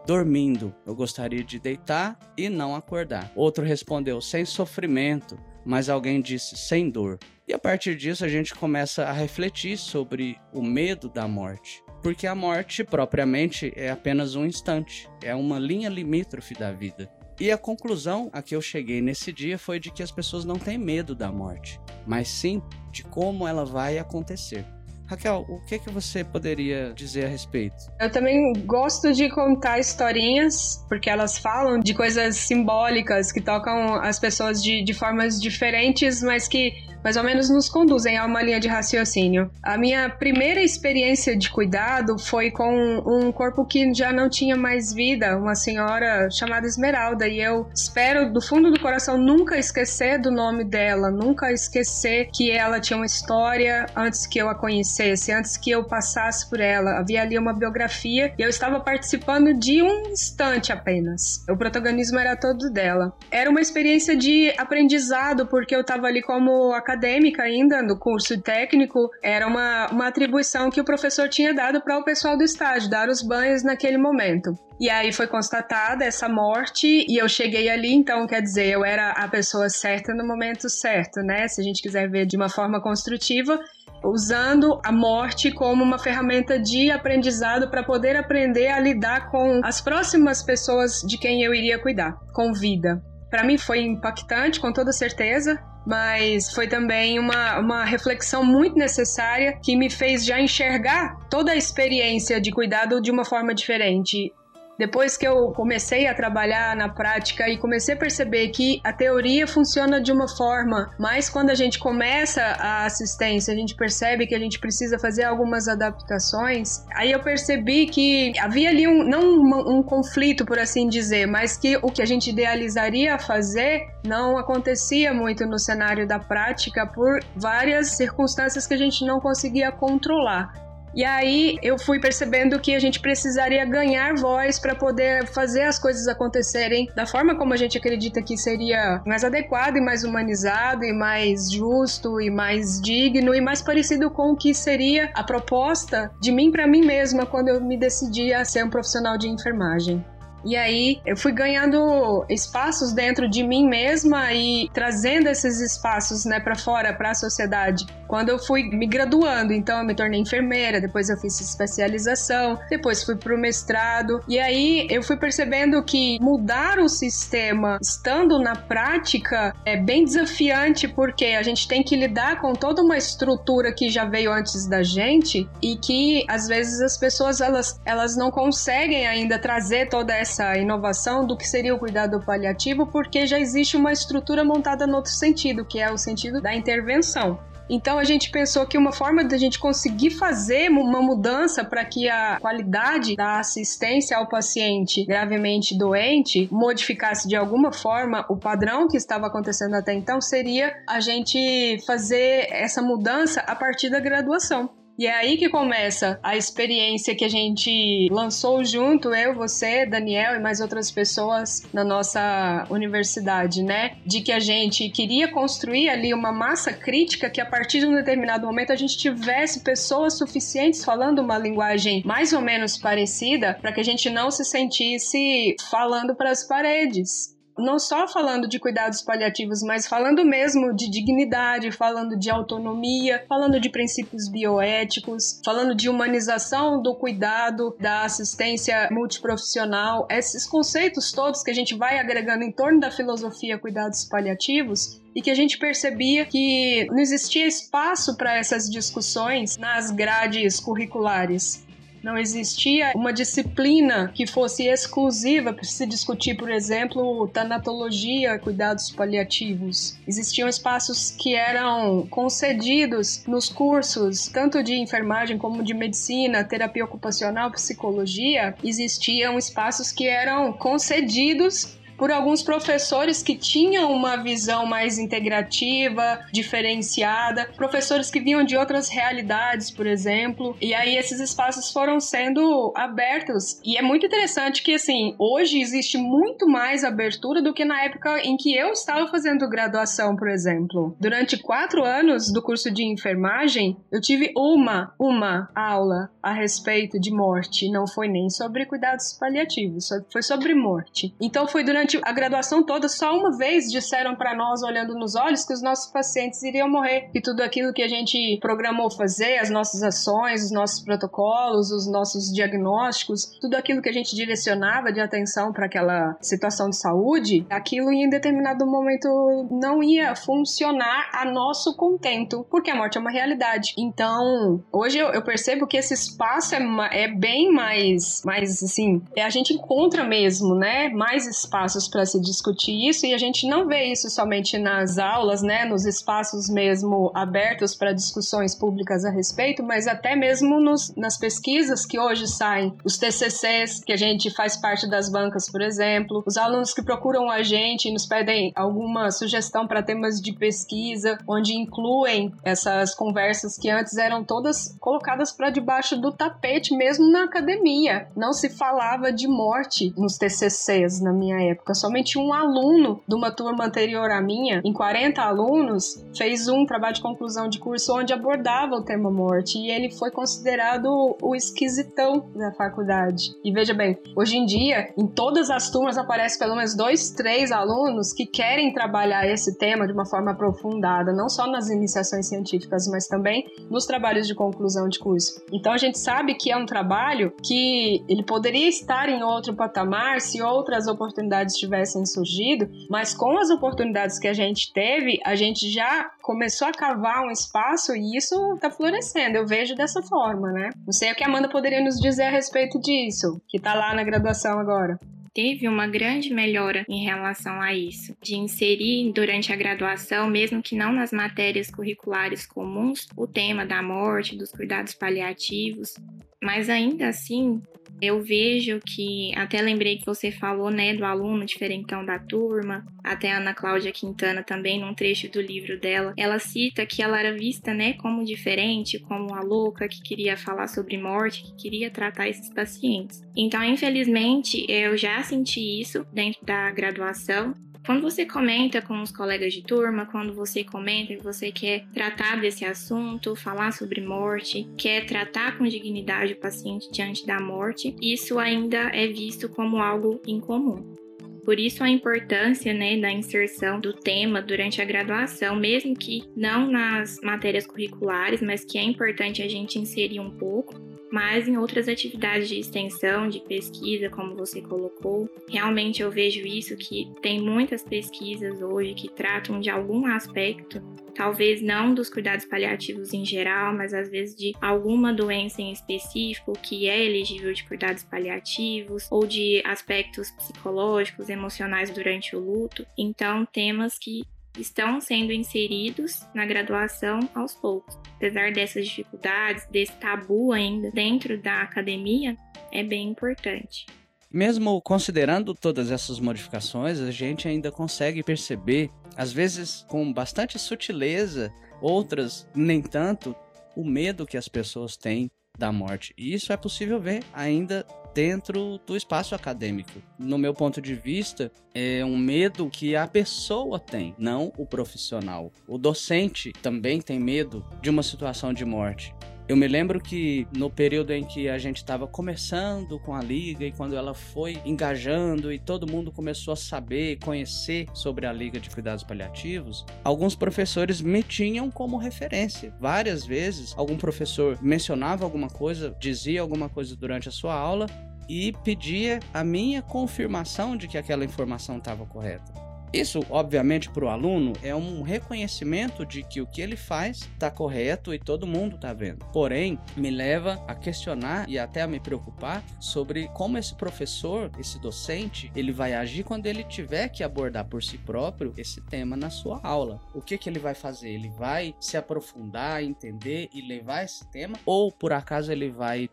dormindo. 0.06 0.74
Eu 0.86 0.96
gostaria 0.96 1.44
de 1.44 1.60
deitar 1.60 2.18
e 2.38 2.50
não 2.50 2.76
acordar. 2.76 3.32
Outro 3.36 3.64
respondeu: 3.64 4.22
sem 4.22 4.46
sofrimento. 4.46 5.38
Mas 5.66 5.90
alguém 5.90 6.22
disse: 6.22 6.58
sem 6.58 6.90
dor. 6.90 7.18
E 7.48 7.54
a 7.54 7.60
partir 7.60 7.96
disso 7.96 8.24
a 8.24 8.28
gente 8.28 8.54
começa 8.54 9.06
a 9.06 9.12
refletir 9.12 9.78
sobre 9.78 10.38
o 10.54 10.62
medo 10.62 11.10
da 11.10 11.28
morte. 11.28 11.82
Porque 12.04 12.28
a 12.28 12.36
morte, 12.36 12.84
propriamente, 12.84 13.74
é 13.76 13.90
apenas 13.90 14.36
um 14.36 14.46
instante, 14.46 15.10
é 15.22 15.36
uma 15.36 15.60
linha 15.60 15.90
limítrofe 15.90 16.54
da 16.54 16.72
vida. 16.72 17.12
E 17.40 17.52
a 17.52 17.58
conclusão 17.58 18.30
a 18.34 18.42
que 18.42 18.54
eu 18.54 18.62
cheguei 18.62 19.02
nesse 19.02 19.32
dia 19.32 19.58
foi 19.58 19.80
de 19.80 19.92
que 19.92 20.04
as 20.04 20.12
pessoas 20.12 20.44
não 20.44 20.58
têm 20.58 20.78
medo 20.78 21.16
da 21.16 21.32
morte, 21.32 21.80
mas 22.06 22.28
sim 22.28 22.62
de 22.92 23.02
como 23.04 23.48
ela 23.48 23.64
vai 23.64 23.98
acontecer. 23.98 24.66
Raquel, 25.10 25.44
o 25.50 25.60
que, 25.62 25.80
que 25.80 25.90
você 25.90 26.24
poderia 26.24 26.94
dizer 26.94 27.26
a 27.26 27.28
respeito? 27.28 27.76
Eu 28.00 28.12
também 28.12 28.54
gosto 28.64 29.12
de 29.12 29.28
contar 29.28 29.80
historinhas, 29.80 30.86
porque 30.88 31.10
elas 31.10 31.36
falam 31.36 31.80
de 31.80 31.96
coisas 31.96 32.36
simbólicas 32.36 33.32
que 33.32 33.42
tocam 33.42 33.96
as 33.96 34.20
pessoas 34.20 34.62
de, 34.62 34.84
de 34.84 34.94
formas 34.94 35.42
diferentes, 35.42 36.22
mas 36.22 36.48
que 36.48 36.74
mais 37.04 37.16
ou 37.16 37.24
menos 37.24 37.50
nos 37.50 37.70
conduzem 37.70 38.18
a 38.18 38.26
uma 38.26 38.42
linha 38.42 38.60
de 38.60 38.68
raciocínio. 38.68 39.50
A 39.64 39.78
minha 39.78 40.10
primeira 40.10 40.62
experiência 40.62 41.36
de 41.36 41.50
cuidado 41.50 42.20
foi 42.20 42.52
com 42.52 42.70
um 43.06 43.32
corpo 43.32 43.66
que 43.66 43.94
já 43.94 44.12
não 44.12 44.30
tinha 44.30 44.56
mais 44.56 44.94
vida, 44.94 45.38
uma 45.38 45.56
senhora 45.56 46.30
chamada 46.30 46.68
Esmeralda, 46.68 47.28
e 47.28 47.42
eu 47.42 47.68
espero 47.74 48.32
do 48.32 48.42
fundo 48.42 48.72
do 48.72 48.80
coração 48.80 49.18
nunca 49.18 49.58
esquecer 49.58 50.20
do 50.20 50.30
nome 50.30 50.64
dela, 50.64 51.10
nunca 51.10 51.52
esquecer 51.52 52.30
que 52.34 52.52
ela 52.52 52.80
tinha 52.80 52.98
uma 52.98 53.06
história 53.06 53.86
antes 53.96 54.28
que 54.28 54.40
eu 54.40 54.50
a 54.50 54.56
conhecesse, 54.56 54.99
antes 55.32 55.58
que 55.58 55.72
eu 55.72 55.84
passasse 55.84 56.50
por 56.50 56.60
ela. 56.60 57.00
Havia 57.00 57.22
ali 57.22 57.38
uma 57.38 57.54
biografia 57.54 58.34
e 58.38 58.42
eu 58.42 58.50
estava 58.50 58.80
participando 58.80 59.54
de 59.54 59.82
um 59.82 60.10
instante 60.12 60.72
apenas. 60.72 61.46
O 61.50 61.58
protagonismo 61.58 62.20
era 62.20 62.36
todo 62.36 62.70
dela. 62.72 63.14
Era 63.32 63.50
uma 63.50 63.62
experiência 63.62 64.16
de 64.16 64.54
aprendizado 64.58 65.46
porque 65.48 65.76
eu 65.76 65.82
estava 65.82 66.08
ali 66.08 66.22
como 66.22 66.74
acadêmica 66.74 67.44
ainda, 67.44 67.82
no 67.82 67.98
curso 67.98 68.40
técnico, 68.42 69.10
era 69.24 69.48
uma, 69.48 69.88
uma 69.88 70.08
atribuição 70.08 70.70
que 70.70 70.82
o 70.82 70.86
professor 70.86 71.30
tinha 71.30 71.54
dado 71.54 71.82
para 71.82 71.98
o 71.98 72.04
pessoal 72.04 72.38
do 72.38 72.44
estágio, 72.44 72.90
dar 72.90 73.10
os 73.10 73.22
banhos 73.22 73.64
naquele 73.64 73.98
momento. 73.98 74.58
E 74.80 74.90
aí 74.90 75.12
foi 75.12 75.28
constatada 75.28 76.06
essa 76.06 76.30
morte 76.30 77.06
e 77.06 77.22
eu 77.22 77.28
cheguei 77.28 77.68
ali, 77.68 77.92
então 77.92 78.26
quer 78.26 78.42
dizer, 78.42 78.68
eu 78.68 78.86
era 78.86 79.12
a 79.12 79.28
pessoa 79.28 79.68
certa 79.68 80.14
no 80.14 80.26
momento 80.26 80.70
certo, 80.70 81.20
né? 81.20 81.50
Se 81.50 81.60
a 81.60 81.64
gente 81.64 81.82
quiser 81.82 82.10
ver 82.10 82.26
de 82.26 82.38
uma 82.38 82.48
forma 82.48 82.82
construtiva, 82.82 83.60
usando 84.04 84.80
a 84.84 84.92
morte 84.92 85.52
como 85.52 85.84
uma 85.84 86.00
ferramenta 86.00 86.60
de 86.60 86.92
aprendizado 86.92 87.70
para 87.70 87.84
poder 87.84 88.16
aprender 88.16 88.68
a 88.68 88.80
lidar 88.80 89.30
com 89.30 89.62
as 89.64 89.82
próximas 89.82 90.44
pessoas 90.44 91.02
de 91.02 91.18
quem 91.18 91.44
eu 91.44 91.54
iria 91.54 91.80
cuidar, 91.80 92.18
com 92.34 92.54
vida. 92.54 93.02
Para 93.30 93.44
mim 93.44 93.58
foi 93.58 93.82
impactante, 93.82 94.60
com 94.60 94.74
toda 94.74 94.92
certeza 94.92 95.60
mas 95.86 96.52
foi 96.52 96.68
também 96.68 97.18
uma, 97.18 97.58
uma 97.58 97.84
reflexão 97.84 98.44
muito 98.44 98.78
necessária 98.78 99.58
que 99.64 99.76
me 99.76 99.90
fez 99.90 100.24
já 100.24 100.40
enxergar 100.40 101.18
toda 101.32 101.52
a 101.52 101.56
experiência 101.56 102.40
de 102.40 102.52
cuidado 102.52 103.02
de 103.02 103.10
uma 103.10 103.26
forma 103.26 103.56
diferente. 103.56 104.32
Depois 104.80 105.18
que 105.18 105.28
eu 105.28 105.52
comecei 105.52 106.08
a 106.08 106.16
trabalhar 106.16 106.74
na 106.74 106.88
prática 106.88 107.50
e 107.50 107.58
comecei 107.58 107.96
a 107.96 107.98
perceber 107.98 108.48
que 108.48 108.80
a 108.82 108.94
teoria 108.94 109.46
funciona 109.46 110.00
de 110.00 110.10
uma 110.10 110.26
forma, 110.26 110.90
mas 110.98 111.30
quando 111.30 111.50
a 111.50 111.54
gente 111.54 111.78
começa 111.78 112.42
a 112.42 112.86
assistência, 112.86 113.54
a 113.54 113.58
gente 113.58 113.76
percebe 113.76 114.26
que 114.26 114.34
a 114.34 114.40
gente 114.40 114.58
precisa 114.58 114.98
fazer 114.98 115.24
algumas 115.24 115.68
adaptações, 115.68 116.86
aí 116.94 117.12
eu 117.12 117.20
percebi 117.20 117.88
que 117.88 118.32
havia 118.40 118.70
ali 118.70 118.88
um, 118.88 119.04
não 119.04 119.20
um, 119.20 119.80
um 119.80 119.84
conflito, 119.84 120.46
por 120.46 120.58
assim 120.58 120.88
dizer, 120.88 121.28
mas 121.28 121.58
que 121.58 121.76
o 121.76 121.92
que 121.92 122.02
a 122.02 122.06
gente 122.06 122.30
idealizaria 122.30 123.20
fazer 123.20 123.86
não 124.06 124.38
acontecia 124.38 125.14
muito 125.14 125.46
no 125.46 125.60
cenário 125.60 126.08
da 126.08 126.20
prática 126.20 126.88
por 126.88 127.20
várias 127.36 127.98
circunstâncias 127.98 128.66
que 128.66 128.76
a 128.76 128.78
gente 128.78 129.06
não 129.06 129.20
conseguia 129.20 129.74
controlar. 129.74 130.69
E 130.94 131.04
aí 131.06 131.58
eu 131.62 131.78
fui 131.78 132.00
percebendo 132.00 132.60
que 132.60 132.76
a 132.76 132.80
gente 132.80 133.00
precisaria 133.00 133.64
ganhar 133.66 134.16
voz 134.16 134.60
para 134.60 134.76
poder 134.76 135.28
fazer 135.28 135.64
as 135.64 135.78
coisas 135.78 136.08
acontecerem 136.08 136.90
da 136.96 137.06
forma 137.06 137.38
como 137.38 137.54
a 137.54 137.58
gente 137.58 137.78
acredita 137.78 138.22
que 138.22 138.38
seria 138.38 139.02
mais 139.06 139.24
adequado 139.24 139.78
e 139.78 139.82
mais 139.82 140.04
humanizado 140.04 140.84
e 140.84 140.94
mais 140.94 141.52
justo 141.52 142.20
e 142.20 142.30
mais 142.30 142.82
digno 142.82 143.34
e 143.34 143.42
mais 143.42 143.62
parecido 143.62 144.10
com 144.10 144.32
o 144.32 144.36
que 144.36 144.54
seria 144.54 145.12
a 145.14 145.24
proposta 145.24 146.12
de 146.20 146.32
mim 146.32 146.52
para 146.52 146.68
mim 146.68 146.82
mesma 146.86 147.26
quando 147.26 147.50
eu 147.50 147.62
me 147.62 147.78
decidi 147.78 148.34
a 148.34 148.44
ser 148.44 148.64
um 148.64 148.70
profissional 148.70 149.18
de 149.18 149.28
enfermagem. 149.28 150.04
E 150.44 150.56
aí 150.56 151.02
eu 151.06 151.18
fui 151.18 151.32
ganhando 151.32 152.26
espaços 152.30 152.94
dentro 152.94 153.30
de 153.30 153.44
mim 153.44 153.68
mesma 153.68 154.34
e 154.34 154.70
trazendo 154.74 155.28
esses 155.28 155.60
espaços, 155.60 156.26
né, 156.26 156.40
para 156.40 156.56
fora, 156.56 156.94
para 156.94 157.12
a 157.12 157.16
sociedade. 157.16 157.86
Quando 158.08 158.30
eu 158.30 158.40
fui 158.40 158.64
me 158.64 158.88
graduando, 158.88 159.54
então 159.54 159.80
eu 159.80 159.86
me 159.86 159.94
tornei 159.94 160.20
enfermeira, 160.20 160.82
depois 160.82 161.10
eu 161.10 161.18
fiz 161.18 161.40
especialização, 161.40 162.60
depois 162.68 163.04
fui 163.04 163.16
para 163.16 163.36
o 163.36 163.38
mestrado. 163.38 164.24
E 164.28 164.40
aí 164.40 164.88
eu 164.90 165.04
fui 165.04 165.16
percebendo 165.16 165.84
que 165.84 166.18
mudar 166.20 166.80
o 166.80 166.90
sistema 166.90 167.78
estando 167.80 168.40
na 168.40 168.56
prática 168.56 169.56
é 169.64 169.78
bem 169.78 170.04
desafiante 170.04 170.88
porque 170.88 171.26
a 171.26 171.44
gente 171.44 171.68
tem 171.68 171.84
que 171.84 171.96
lidar 171.96 172.42
com 172.42 172.54
toda 172.54 172.82
uma 172.82 172.98
estrutura 172.98 173.72
que 173.72 173.90
já 173.90 174.06
veio 174.06 174.32
antes 174.32 174.66
da 174.66 174.82
gente 174.82 175.48
e 175.62 175.76
que 175.76 176.26
às 176.28 176.48
vezes 176.48 176.82
as 176.82 176.98
pessoas 176.98 177.42
elas, 177.42 177.80
elas 177.86 178.16
não 178.16 178.32
conseguem 178.32 179.06
ainda 179.06 179.38
trazer 179.38 179.88
toda 179.88 180.16
essa 180.16 180.29
essa 180.30 180.56
inovação 180.56 181.26
do 181.26 181.36
que 181.36 181.48
seria 181.48 181.74
o 181.74 181.80
cuidado 181.80 182.20
paliativo, 182.20 182.86
porque 182.86 183.26
já 183.26 183.40
existe 183.40 183.76
uma 183.76 183.92
estrutura 183.92 184.44
montada 184.44 184.86
no 184.86 184.98
outro 184.98 185.12
sentido, 185.12 185.66
que 185.66 185.80
é 185.80 185.92
o 185.92 185.98
sentido 185.98 186.40
da 186.40 186.56
intervenção. 186.56 187.40
Então 187.68 188.00
a 188.00 188.04
gente 188.04 188.32
pensou 188.32 188.66
que 188.66 188.78
uma 188.78 188.92
forma 188.92 189.24
da 189.24 189.38
gente 189.38 189.60
conseguir 189.60 190.10
fazer 190.12 190.70
uma 190.70 191.02
mudança 191.02 191.64
para 191.64 191.86
que 191.86 192.10
a 192.10 192.40
qualidade 192.40 193.16
da 193.16 193.40
assistência 193.40 194.18
ao 194.18 194.28
paciente 194.28 195.06
gravemente 195.06 195.78
doente 195.78 196.48
modificasse 196.52 197.28
de 197.28 197.36
alguma 197.36 197.72
forma 197.72 198.26
o 198.28 198.36
padrão 198.36 198.88
que 198.88 198.98
estava 198.98 199.28
acontecendo 199.28 199.76
até 199.76 199.94
então 199.94 200.20
seria 200.20 200.76
a 200.88 201.00
gente 201.00 201.78
fazer 201.86 202.48
essa 202.50 202.82
mudança 202.82 203.42
a 203.42 203.56
partir 203.56 203.92
da 203.92 204.00
graduação. 204.00 204.79
E 205.00 205.08
é 205.08 205.16
aí 205.16 205.38
que 205.38 205.48
começa 205.48 206.20
a 206.22 206.36
experiência 206.36 207.16
que 207.16 207.24
a 207.24 207.30
gente 207.30 208.10
lançou 208.12 208.66
junto, 208.66 209.16
eu, 209.16 209.34
você, 209.34 209.86
Daniel 209.86 210.36
e 210.36 210.40
mais 210.42 210.60
outras 210.60 210.92
pessoas 210.92 211.64
na 211.72 211.86
nossa 211.86 212.68
universidade, 212.70 213.64
né? 213.64 213.96
De 214.06 214.20
que 214.20 214.30
a 214.30 214.42
gente 214.42 214.90
queria 214.90 215.32
construir 215.32 215.88
ali 215.88 216.14
uma 216.14 216.34
massa 216.34 216.74
crítica 216.74 217.30
que 217.30 217.40
a 217.40 217.46
partir 217.46 217.80
de 217.80 217.88
um 217.88 217.96
determinado 217.96 218.46
momento 218.46 218.74
a 218.74 218.76
gente 218.76 218.98
tivesse 218.98 219.62
pessoas 219.62 220.18
suficientes 220.18 220.84
falando 220.84 221.20
uma 221.20 221.38
linguagem 221.38 222.04
mais 222.06 222.34
ou 222.34 222.42
menos 222.42 222.78
parecida 222.78 223.54
para 223.54 223.72
que 223.72 223.80
a 223.80 223.86
gente 223.86 224.10
não 224.10 224.30
se 224.30 224.44
sentisse 224.44 225.56
falando 225.72 226.14
para 226.14 226.30
as 226.30 226.46
paredes 226.46 227.39
não 227.60 227.78
só 227.78 228.08
falando 228.08 228.48
de 228.48 228.60
cuidados 228.60 229.02
paliativos, 229.02 229.62
mas 229.62 229.88
falando 229.88 230.26
mesmo 230.26 230.74
de 230.74 230.90
dignidade, 230.90 231.72
falando 231.72 232.18
de 232.18 232.30
autonomia, 232.30 233.24
falando 233.28 233.60
de 233.60 233.70
princípios 233.70 234.30
bioéticos, 234.30 235.42
falando 235.44 235.76
de 235.76 235.90
humanização 235.90 236.82
do 236.82 236.96
cuidado, 236.96 237.76
da 237.80 238.04
assistência 238.04 238.90
multiprofissional, 238.92 240.08
esses 240.10 240.46
conceitos 240.46 241.12
todos 241.12 241.44
que 241.44 241.52
a 241.52 241.56
gente 241.56 241.76
vai 241.76 242.00
agregando 242.00 242.44
em 242.44 242.52
torno 242.52 242.80
da 242.80 242.92
filosofia 242.92 243.58
cuidados 243.58 244.06
paliativos 244.06 245.00
e 245.16 245.22
que 245.22 245.32
a 245.32 245.36
gente 245.36 245.58
percebia 245.58 246.26
que 246.26 246.88
não 246.90 247.00
existia 247.00 247.48
espaço 247.48 248.16
para 248.16 248.38
essas 248.38 248.70
discussões 248.70 249.58
nas 249.58 249.92
grades 249.92 250.60
curriculares. 250.60 251.68
Não 252.04 252.18
existia 252.18 252.92
uma 252.96 253.12
disciplina 253.12 254.12
que 254.14 254.26
fosse 254.26 254.68
exclusiva 254.68 255.54
para 255.54 255.64
se 255.64 255.86
discutir, 255.86 256.36
por 256.36 256.50
exemplo, 256.50 257.28
tanatologia, 257.28 258.40
cuidados 258.40 258.92
paliativos. 258.92 259.98
Existiam 260.08 260.48
espaços 260.48 261.12
que 261.12 261.36
eram 261.36 262.08
concedidos 262.10 263.24
nos 263.28 263.50
cursos, 263.50 264.28
tanto 264.28 264.64
de 264.64 264.76
enfermagem 264.76 265.38
como 265.38 265.64
de 265.64 265.74
medicina, 265.74 266.44
terapia 266.44 266.86
ocupacional, 266.86 267.52
psicologia. 267.52 268.56
Existiam 268.64 269.38
espaços 269.38 269.92
que 269.92 270.08
eram 270.08 270.54
concedidos 270.54 271.79
por 272.00 272.12
alguns 272.12 272.42
professores 272.42 273.22
que 273.22 273.36
tinham 273.36 273.92
uma 273.92 274.16
visão 274.16 274.66
mais 274.66 274.98
integrativa, 274.98 276.26
diferenciada, 276.32 277.50
professores 277.58 278.10
que 278.10 278.22
vinham 278.22 278.44
de 278.44 278.56
outras 278.56 278.88
realidades, 278.88 279.70
por 279.70 279.86
exemplo. 279.86 280.56
E 280.62 280.74
aí 280.74 280.96
esses 280.96 281.20
espaços 281.20 281.72
foram 281.72 282.00
sendo 282.00 282.72
abertos. 282.76 283.60
E 283.66 283.78
é 283.78 283.82
muito 283.82 284.06
interessante 284.06 284.64
que, 284.64 284.76
assim, 284.76 285.14
hoje 285.20 285.60
existe 285.60 285.98
muito 285.98 286.48
mais 286.48 286.86
abertura 286.86 287.42
do 287.42 287.54
que 287.54 287.66
na 287.66 287.84
época 287.84 288.20
em 288.22 288.38
que 288.38 288.56
eu 288.56 288.72
estava 288.72 289.08
fazendo 289.08 289.50
graduação, 289.50 290.16
por 290.16 290.30
exemplo. 290.30 290.96
Durante 291.00 291.38
quatro 291.38 291.84
anos 291.84 292.32
do 292.32 292.42
curso 292.42 292.72
de 292.72 292.84
enfermagem, 292.84 293.76
eu 293.92 294.00
tive 294.00 294.32
uma, 294.38 294.94
uma 294.98 295.50
aula 295.54 296.10
a 296.24 296.32
respeito 296.32 297.00
de 297.00 297.12
morte. 297.12 297.70
Não 297.70 297.86
foi 297.86 298.08
nem 298.08 298.30
sobre 298.30 298.66
cuidados 298.66 299.14
paliativos, 299.20 299.90
foi 300.12 300.24
sobre 300.24 300.54
morte. 300.54 301.14
Então 301.20 301.46
foi 301.46 301.64
durante 301.64 301.89
durante 301.90 302.00
a 302.04 302.12
graduação 302.12 302.64
toda, 302.64 302.88
só 302.88 303.18
uma 303.18 303.36
vez 303.36 303.72
disseram 303.72 304.16
para 304.16 304.36
nós, 304.36 304.62
olhando 304.62 304.94
nos 304.94 305.16
olhos, 305.16 305.44
que 305.44 305.54
os 305.54 305.62
nossos 305.62 305.92
pacientes 305.92 306.42
iriam 306.44 306.70
morrer. 306.70 307.10
E 307.14 307.22
tudo 307.22 307.42
aquilo 307.42 307.74
que 307.74 307.82
a 307.82 307.88
gente 307.88 308.38
programou 308.40 308.92
fazer, 308.92 309.40
as 309.40 309.50
nossas 309.50 309.82
ações, 309.82 310.44
os 310.44 310.52
nossos 310.52 310.84
protocolos, 310.84 311.72
os 311.72 311.90
nossos 311.92 312.32
diagnósticos, 312.32 313.38
tudo 313.42 313.56
aquilo 313.56 313.82
que 313.82 313.90
a 313.90 313.94
gente 313.94 314.16
direcionava 314.16 314.92
de 314.92 315.00
atenção 315.00 315.52
para 315.52 315.66
aquela 315.66 316.16
situação 316.22 316.70
de 316.70 316.78
saúde, 316.78 317.46
aquilo 317.50 317.92
em 317.92 318.10
determinado 318.10 318.66
momento 318.66 319.10
não 319.50 319.82
ia 319.82 320.16
funcionar 320.16 321.10
a 321.14 321.26
nosso 321.26 321.76
contento, 321.76 322.46
porque 322.50 322.70
a 322.70 322.76
morte 322.76 322.98
é 322.98 323.02
uma 323.02 323.12
realidade. 323.12 323.74
Então, 323.78 324.64
hoje 324.72 325.00
eu, 325.00 325.22
percebo 325.24 325.68
que 325.68 325.78
esse 325.78 325.94
espaço 325.94 326.56
é, 326.56 326.60
é 327.04 327.08
bem 327.08 327.52
mais, 327.52 328.22
mais 328.26 328.64
assim, 328.64 329.02
é, 329.16 329.24
a 329.24 329.30
gente 329.30 329.54
encontra 329.54 330.04
mesmo, 330.04 330.56
né, 330.56 330.90
mais 330.90 331.28
espaços 331.28 331.79
espaços 331.80 331.88
para 331.88 332.06
se 332.06 332.20
discutir 332.20 332.90
isso 332.90 333.06
e 333.06 333.14
a 333.14 333.18
gente 333.18 333.48
não 333.48 333.68
vê 333.68 333.86
isso 333.86 334.10
somente 334.10 334.58
nas 334.58 334.98
aulas, 334.98 335.42
né, 335.42 335.66
nos 335.66 335.86
espaços 335.86 336.50
mesmo 336.50 337.12
abertos 337.16 337.76
para 337.76 337.94
discussões 337.94 338.54
públicas 338.54 339.06
a 339.06 339.10
respeito, 339.10 339.64
mas 339.64 339.88
até 339.88 340.16
mesmo 340.16 340.60
nos, 340.60 340.94
nas 340.96 341.18
pesquisas 341.18 341.86
que 341.86 342.00
hoje 342.00 342.28
saem, 342.28 342.74
os 342.84 342.98
TCCs 342.98 343.84
que 343.84 343.94
a 343.94 343.98
gente 343.98 344.30
faz 344.32 344.58
parte 344.58 344.88
das 344.90 345.10
bancas, 345.10 345.50
por 345.50 345.62
exemplo, 345.62 346.24
os 346.26 346.38
alunos 346.38 346.74
que 346.74 346.82
procuram 346.82 347.30
a 347.30 347.42
gente 347.42 347.88
e 347.88 347.94
nos 347.94 348.06
pedem 348.06 348.52
alguma 348.56 349.12
sugestão 349.12 349.68
para 349.68 349.84
temas 349.84 350.20
de 350.20 350.34
pesquisa, 350.34 351.18
onde 351.28 351.54
incluem 351.54 352.34
essas 352.44 352.94
conversas 352.94 353.58
que 353.58 353.70
antes 353.70 353.98
eram 353.98 354.24
todas 354.24 354.76
colocadas 354.80 355.32
para 355.32 355.50
debaixo 355.50 355.96
do 356.00 356.12
tapete, 356.12 356.76
mesmo 356.76 357.10
na 357.12 357.24
academia. 357.24 358.08
Não 358.16 358.34
se 358.34 358.50
falava 358.50 359.12
de 359.12 359.28
morte 359.28 359.94
nos 359.98 360.18
TCCs 360.18 361.02
na 361.02 361.14
minha 361.14 361.40
época 361.52 361.69
época, 361.70 361.74
somente 361.74 362.18
um 362.18 362.34
aluno 362.34 363.02
de 363.08 363.16
uma 363.16 363.32
turma 363.32 363.66
anterior 363.66 364.10
à 364.12 364.22
minha, 364.22 364.62
em 364.66 364.74
40 364.74 365.22
alunos, 365.22 366.04
fez 366.16 366.48
um 366.48 366.66
trabalho 366.66 366.96
de 366.96 367.02
conclusão 367.02 367.48
de 367.48 367.60
curso 367.60 367.96
onde 367.96 368.14
abordava 368.14 368.76
o 368.76 368.84
tema 368.84 369.12
morte 369.12 369.58
e 369.58 369.70
ele 369.70 369.92
foi 369.92 370.12
considerado 370.12 371.16
o 371.22 371.36
esquisitão 371.36 372.26
da 372.36 372.52
faculdade. 372.54 373.36
E 373.44 373.52
veja 373.52 373.74
bem, 373.74 373.98
hoje 374.16 374.38
em 374.38 374.46
dia, 374.46 374.94
em 374.98 375.08
todas 375.08 375.50
as 375.50 375.70
turmas 375.70 375.98
aparece 375.98 376.40
pelo 376.40 376.56
menos 376.56 376.76
dois, 376.76 377.12
três 377.12 377.52
alunos 377.52 378.14
que 378.14 378.26
querem 378.26 378.74
trabalhar 378.74 379.28
esse 379.28 379.58
tema 379.58 379.86
de 379.86 379.94
uma 379.94 380.06
forma 380.06 380.32
aprofundada, 380.32 381.14
não 381.14 381.30
só 381.30 381.48
nas 381.48 381.70
iniciações 381.70 382.28
científicas, 382.28 382.88
mas 382.88 383.08
também 383.08 383.46
nos 383.70 383.86
trabalhos 383.86 384.28
de 384.28 384.34
conclusão 384.34 384.88
de 384.88 385.00
curso. 385.00 385.42
Então 385.52 385.74
a 385.74 385.78
gente 385.78 386.00
sabe 386.00 386.36
que 386.36 386.52
é 386.52 386.58
um 386.58 386.66
trabalho 386.66 387.34
que 387.44 388.04
ele 388.08 388.24
poderia 388.24 388.68
estar 388.68 389.10
em 389.10 389.22
outro 389.24 389.54
patamar 389.54 390.22
se 390.22 390.42
outras 390.42 390.88
oportunidades 390.88 391.59
tivessem 391.60 392.06
surgido, 392.06 392.70
mas 392.90 393.14
com 393.14 393.38
as 393.38 393.50
oportunidades 393.50 394.18
que 394.18 394.28
a 394.28 394.34
gente 394.34 394.72
teve, 394.74 395.20
a 395.26 395.36
gente 395.36 395.70
já 395.70 396.12
começou 396.22 396.68
a 396.68 396.72
cavar 396.72 397.24
um 397.24 397.32
espaço 397.32 397.96
e 397.96 398.18
isso 398.18 398.54
está 398.56 398.72
florescendo. 398.72 399.38
Eu 399.38 399.48
vejo 399.48 399.76
dessa 399.76 400.02
forma, 400.02 400.52
né? 400.52 400.70
Não 400.86 400.94
sei 400.94 401.12
o 401.12 401.16
que 401.16 401.24
a 401.24 401.28
Amanda 401.28 401.50
poderia 401.50 401.84
nos 401.84 402.00
dizer 402.00 402.24
a 402.24 402.32
respeito 402.32 402.80
disso, 402.80 403.42
que 403.48 403.58
está 403.58 403.74
lá 403.74 403.94
na 403.94 404.04
graduação 404.04 404.60
agora 404.60 405.00
teve 405.34 405.68
uma 405.70 405.88
grande 405.88 406.34
melhora 406.34 406.86
em 406.90 407.04
relação 407.04 407.62
a 407.62 407.74
isso, 407.74 408.14
de 408.22 408.36
inserir 408.36 409.14
durante 409.14 409.54
a 409.54 409.56
graduação, 409.56 410.30
mesmo 410.30 410.62
que 410.62 410.76
não 410.76 410.92
nas 410.92 411.12
matérias 411.12 411.72
curriculares 411.72 412.46
comuns, 412.46 413.08
o 413.16 413.26
tema 413.26 413.66
da 413.66 413.82
morte, 413.82 414.36
dos 414.36 414.52
cuidados 414.52 414.94
paliativos, 414.94 415.94
mas 416.42 416.70
ainda 416.70 417.08
assim 417.08 417.62
eu 418.02 418.22
vejo 418.22 418.80
que, 418.86 419.32
até 419.36 419.62
lembrei 419.62 419.98
que 419.98 420.06
você 420.06 420.32
falou, 420.32 420.70
né, 420.70 420.94
do 420.94 421.06
aluno 421.06 421.46
diferentão 421.46 422.06
da 422.06 422.20
turma, 422.20 422.86
até 423.04 423.32
a 423.32 423.38
Ana 423.38 423.54
Cláudia 423.54 423.92
Quintana 423.92 424.44
também, 424.44 424.80
num 424.80 424.94
trecho 424.94 425.30
do 425.32 425.42
livro 425.42 425.80
dela, 425.80 426.14
ela 426.18 426.40
cita 426.40 426.86
que 426.86 427.02
ela 427.02 427.20
era 427.20 427.38
vista, 427.38 427.74
né, 427.74 427.94
como 427.94 428.26
diferente, 428.26 429.00
como 429.00 429.34
a 429.34 429.42
louca 429.42 429.88
que 429.88 430.02
queria 430.02 430.38
falar 430.38 430.68
sobre 430.68 430.98
morte, 430.98 431.44
que 431.44 431.56
queria 431.56 431.90
tratar 431.90 432.28
esses 432.28 432.54
pacientes. 432.54 433.22
Então, 433.36 433.64
infelizmente, 433.64 434.66
eu 434.70 434.98
já 434.98 435.22
senti 435.24 435.82
isso 435.82 436.06
dentro 436.14 436.46
da 436.46 436.72
graduação, 436.72 437.54
quando 437.90 438.04
você 438.04 438.24
comenta 438.24 438.84
com 438.84 439.02
os 439.02 439.12
colegas 439.12 439.52
de 439.52 439.64
turma, 439.64 440.06
quando 440.06 440.32
você 440.32 440.64
comenta 440.64 441.16
que 441.16 441.24
você 441.24 441.52
quer 441.52 441.88
tratar 441.92 442.40
desse 442.40 442.64
assunto, 442.64 443.36
falar 443.36 443.72
sobre 443.72 444.00
morte, 444.00 444.70
quer 444.78 445.08
tratar 445.08 445.58
com 445.58 445.64
dignidade 445.64 446.34
o 446.34 446.40
paciente 446.40 446.88
diante 446.92 447.26
da 447.26 447.40
morte, 447.40 447.96
isso 448.00 448.38
ainda 448.38 448.92
é 448.94 449.08
visto 449.08 449.50
como 449.50 449.78
algo 449.78 450.22
incomum. 450.28 450.96
Por 451.44 451.60
isso 451.60 451.84
a 451.84 451.90
importância 451.90 452.72
né, 452.76 452.96
da 452.96 453.12
inserção 453.12 453.80
do 453.80 453.92
tema 453.92 454.40
durante 454.40 454.80
a 454.84 454.86
graduação, 454.86 455.56
mesmo 455.56 455.96
que 455.96 456.26
não 456.38 456.70
nas 456.70 457.20
matérias 457.24 457.66
curriculares, 457.66 458.40
mas 458.40 458.64
que 458.64 458.78
é 458.78 458.84
importante 458.84 459.42
a 459.42 459.48
gente 459.48 459.80
inserir 459.80 460.20
um 460.20 460.30
pouco, 460.30 460.76
mas 461.12 461.48
em 461.48 461.58
outras 461.58 461.88
atividades 461.88 462.48
de 462.48 462.60
extensão, 462.60 463.28
de 463.28 463.40
pesquisa, 463.40 464.10
como 464.10 464.36
você 464.36 464.62
colocou, 464.62 465.30
realmente 465.48 466.02
eu 466.02 466.12
vejo 466.12 466.46
isso 466.46 466.76
que 466.78 467.12
tem 467.22 467.42
muitas 467.42 467.84
pesquisas 467.84 468.62
hoje 468.62 468.94
que 468.94 469.10
tratam 469.10 469.60
de 469.60 469.70
algum 469.70 470.06
aspecto, 470.06 470.82
talvez 471.14 471.62
não 471.62 471.94
dos 471.94 472.10
cuidados 472.10 472.46
paliativos 472.46 473.14
em 473.14 473.26
geral, 473.26 473.74
mas 473.74 473.94
às 473.94 474.10
vezes 474.10 474.36
de 474.36 474.54
alguma 474.62 475.14
doença 475.14 475.62
em 475.62 475.72
específico 475.72 476.54
que 476.54 476.88
é 476.88 477.06
elegível 477.06 477.54
de 477.54 477.64
cuidados 477.64 478.04
paliativos 478.04 479.08
ou 479.12 479.26
de 479.26 479.62
aspectos 479.66 480.32
psicológicos, 480.32 481.30
emocionais 481.30 481.90
durante 481.90 482.36
o 482.36 482.40
luto. 482.40 482.86
Então, 482.98 483.46
temas 483.46 483.98
que 483.98 484.24
estão 484.58 485.00
sendo 485.00 485.32
inseridos 485.32 486.22
na 486.34 486.46
graduação 486.46 487.20
aos 487.34 487.56
poucos. 487.56 487.98
Apesar 488.16 488.52
dessas 488.52 488.88
dificuldades, 488.88 489.66
desse 489.72 489.94
tabu 489.94 490.52
ainda 490.52 490.92
dentro 490.92 491.42
da 491.42 491.62
academia, 491.62 492.38
é 492.72 492.84
bem 492.84 493.10
importante. 493.10 493.86
Mesmo 494.32 494.80
considerando 494.82 495.56
todas 495.56 495.90
essas 495.90 496.20
modificações, 496.20 497.00
a 497.00 497.10
gente 497.10 497.48
ainda 497.48 497.72
consegue 497.72 498.22
perceber, 498.22 498.92
às 499.18 499.34
vezes 499.34 499.86
com 499.88 500.14
bastante 500.14 500.60
sutileza, 500.60 501.52
outras 501.82 502.48
nem 502.54 502.82
tanto, 502.82 503.36
o 503.76 503.84
medo 503.84 504.28
que 504.28 504.38
as 504.38 504.48
pessoas 504.48 504.96
têm 504.96 505.32
da 505.60 505.72
morte. 505.72 506.14
E 506.18 506.34
isso 506.34 506.52
é 506.52 506.58
possível 506.58 507.00
ver 507.00 507.24
ainda 507.34 507.86
dentro 508.14 508.80
do 508.88 508.96
espaço 508.96 509.36
acadêmico. 509.36 510.02
No 510.18 510.38
meu 510.38 510.54
ponto 510.54 510.82
de 510.82 510.96
vista, 510.96 511.52
é 511.76 512.04
um 512.04 512.18
medo 512.18 512.70
que 512.70 512.96
a 512.96 513.06
pessoa 513.06 513.80
tem, 513.80 514.16
não 514.18 514.52
o 514.58 514.66
profissional. 514.66 515.52
O 515.68 515.78
docente 515.78 516.52
também 516.52 517.02
tem 517.02 517.20
medo 517.20 517.64
de 517.82 517.90
uma 517.90 518.02
situação 518.02 518.54
de 518.54 518.66
morte. 518.66 519.14
Eu 519.50 519.58
me 519.58 519.68
lembro 519.68 520.00
que 520.00 520.48
no 520.56 520.70
período 520.70 521.12
em 521.12 521.24
que 521.24 521.50
a 521.50 521.58
gente 521.58 521.78
estava 521.78 522.08
começando 522.08 523.00
com 523.00 523.16
a 523.16 523.20
liga 523.20 523.66
e 523.66 523.72
quando 523.72 523.96
ela 523.96 524.14
foi 524.14 524.62
engajando 524.64 525.52
e 525.52 525.58
todo 525.58 525.92
mundo 525.92 526.12
começou 526.12 526.52
a 526.52 526.56
saber, 526.56 527.18
conhecer 527.18 527.88
sobre 527.92 528.28
a 528.28 528.32
liga 528.32 528.60
de 528.60 528.70
cuidados 528.70 529.04
paliativos, 529.04 529.88
alguns 530.04 530.36
professores 530.36 531.02
me 531.02 531.24
tinham 531.24 531.72
como 531.72 531.98
referência. 531.98 532.72
Várias 532.80 533.26
vezes, 533.26 533.74
algum 533.76 533.98
professor 533.98 534.56
mencionava 534.62 535.26
alguma 535.26 535.50
coisa, 535.50 535.98
dizia 536.00 536.42
alguma 536.42 536.70
coisa 536.70 536.96
durante 536.96 537.28
a 537.28 537.32
sua 537.32 537.56
aula 537.56 537.88
e 538.30 538.54
pedia 538.64 539.20
a 539.34 539.44
minha 539.44 539.82
confirmação 539.82 540.78
de 540.78 540.88
que 540.88 540.96
aquela 540.96 541.26
informação 541.26 541.80
estava 541.80 542.06
correta. 542.06 542.69
Isso, 542.92 543.20
obviamente, 543.30 543.90
para 543.90 544.06
o 544.06 544.10
aluno 544.10 544.54
é 544.64 544.74
um 544.74 545.04
reconhecimento 545.04 546.06
de 546.06 546.24
que 546.24 546.42
o 546.42 546.48
que 546.48 546.62
ele 546.62 546.76
faz 546.76 547.22
está 547.34 547.52
correto 547.52 548.14
e 548.14 548.20
todo 548.20 548.48
mundo 548.48 548.76
está 548.76 548.94
vendo. 548.94 549.24
Porém, 549.32 549.80
me 549.96 550.10
leva 550.10 550.64
a 550.68 550.74
questionar 550.74 551.48
e 551.48 551.60
até 551.60 551.84
a 551.84 551.88
me 551.88 552.00
preocupar 552.00 552.64
sobre 552.80 553.28
como 553.30 553.58
esse 553.58 553.76
professor, 553.76 554.50
esse 554.60 554.80
docente, 554.80 555.52
ele 555.56 555.72
vai 555.72 555.94
agir 555.94 556.24
quando 556.24 556.48
ele 556.48 556.64
tiver 556.64 557.10
que 557.10 557.24
abordar 557.24 557.66
por 557.66 557.84
si 557.84 557.98
próprio 557.98 558.54
esse 558.58 558.82
tema 558.82 559.16
na 559.16 559.30
sua 559.30 559.60
aula. 559.62 560.00
O 560.14 560.22
que, 560.22 560.38
que 560.38 560.50
ele 560.50 560.60
vai 560.60 560.74
fazer? 560.74 561.10
Ele 561.10 561.30
vai 561.30 561.76
se 561.80 561.96
aprofundar, 561.96 562.84
entender 562.84 563.50
e 563.54 563.62
levar 563.62 564.04
esse 564.04 564.28
tema? 564.32 564.58
Ou 564.66 564.92
por 564.92 565.14
acaso 565.14 565.52
ele 565.52 565.70
vai 565.70 566.10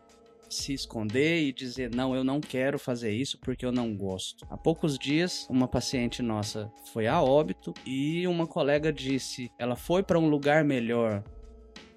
se 0.49 0.73
esconder 0.73 1.43
e 1.43 1.53
dizer 1.53 1.93
não, 1.93 2.15
eu 2.15 2.23
não 2.23 2.39
quero 2.39 2.79
fazer 2.79 3.11
isso 3.11 3.37
porque 3.39 3.65
eu 3.65 3.71
não 3.71 3.95
gosto. 3.95 4.45
Há 4.49 4.57
poucos 4.57 4.97
dias, 4.97 5.47
uma 5.49 5.67
paciente 5.67 6.21
nossa 6.21 6.71
foi 6.93 7.07
a 7.07 7.21
óbito 7.21 7.73
e 7.85 8.27
uma 8.27 8.47
colega 8.47 8.91
disse: 8.91 9.51
ela 9.57 9.75
foi 9.75 10.03
para 10.03 10.19
um 10.19 10.29
lugar 10.29 10.63
melhor. 10.63 11.23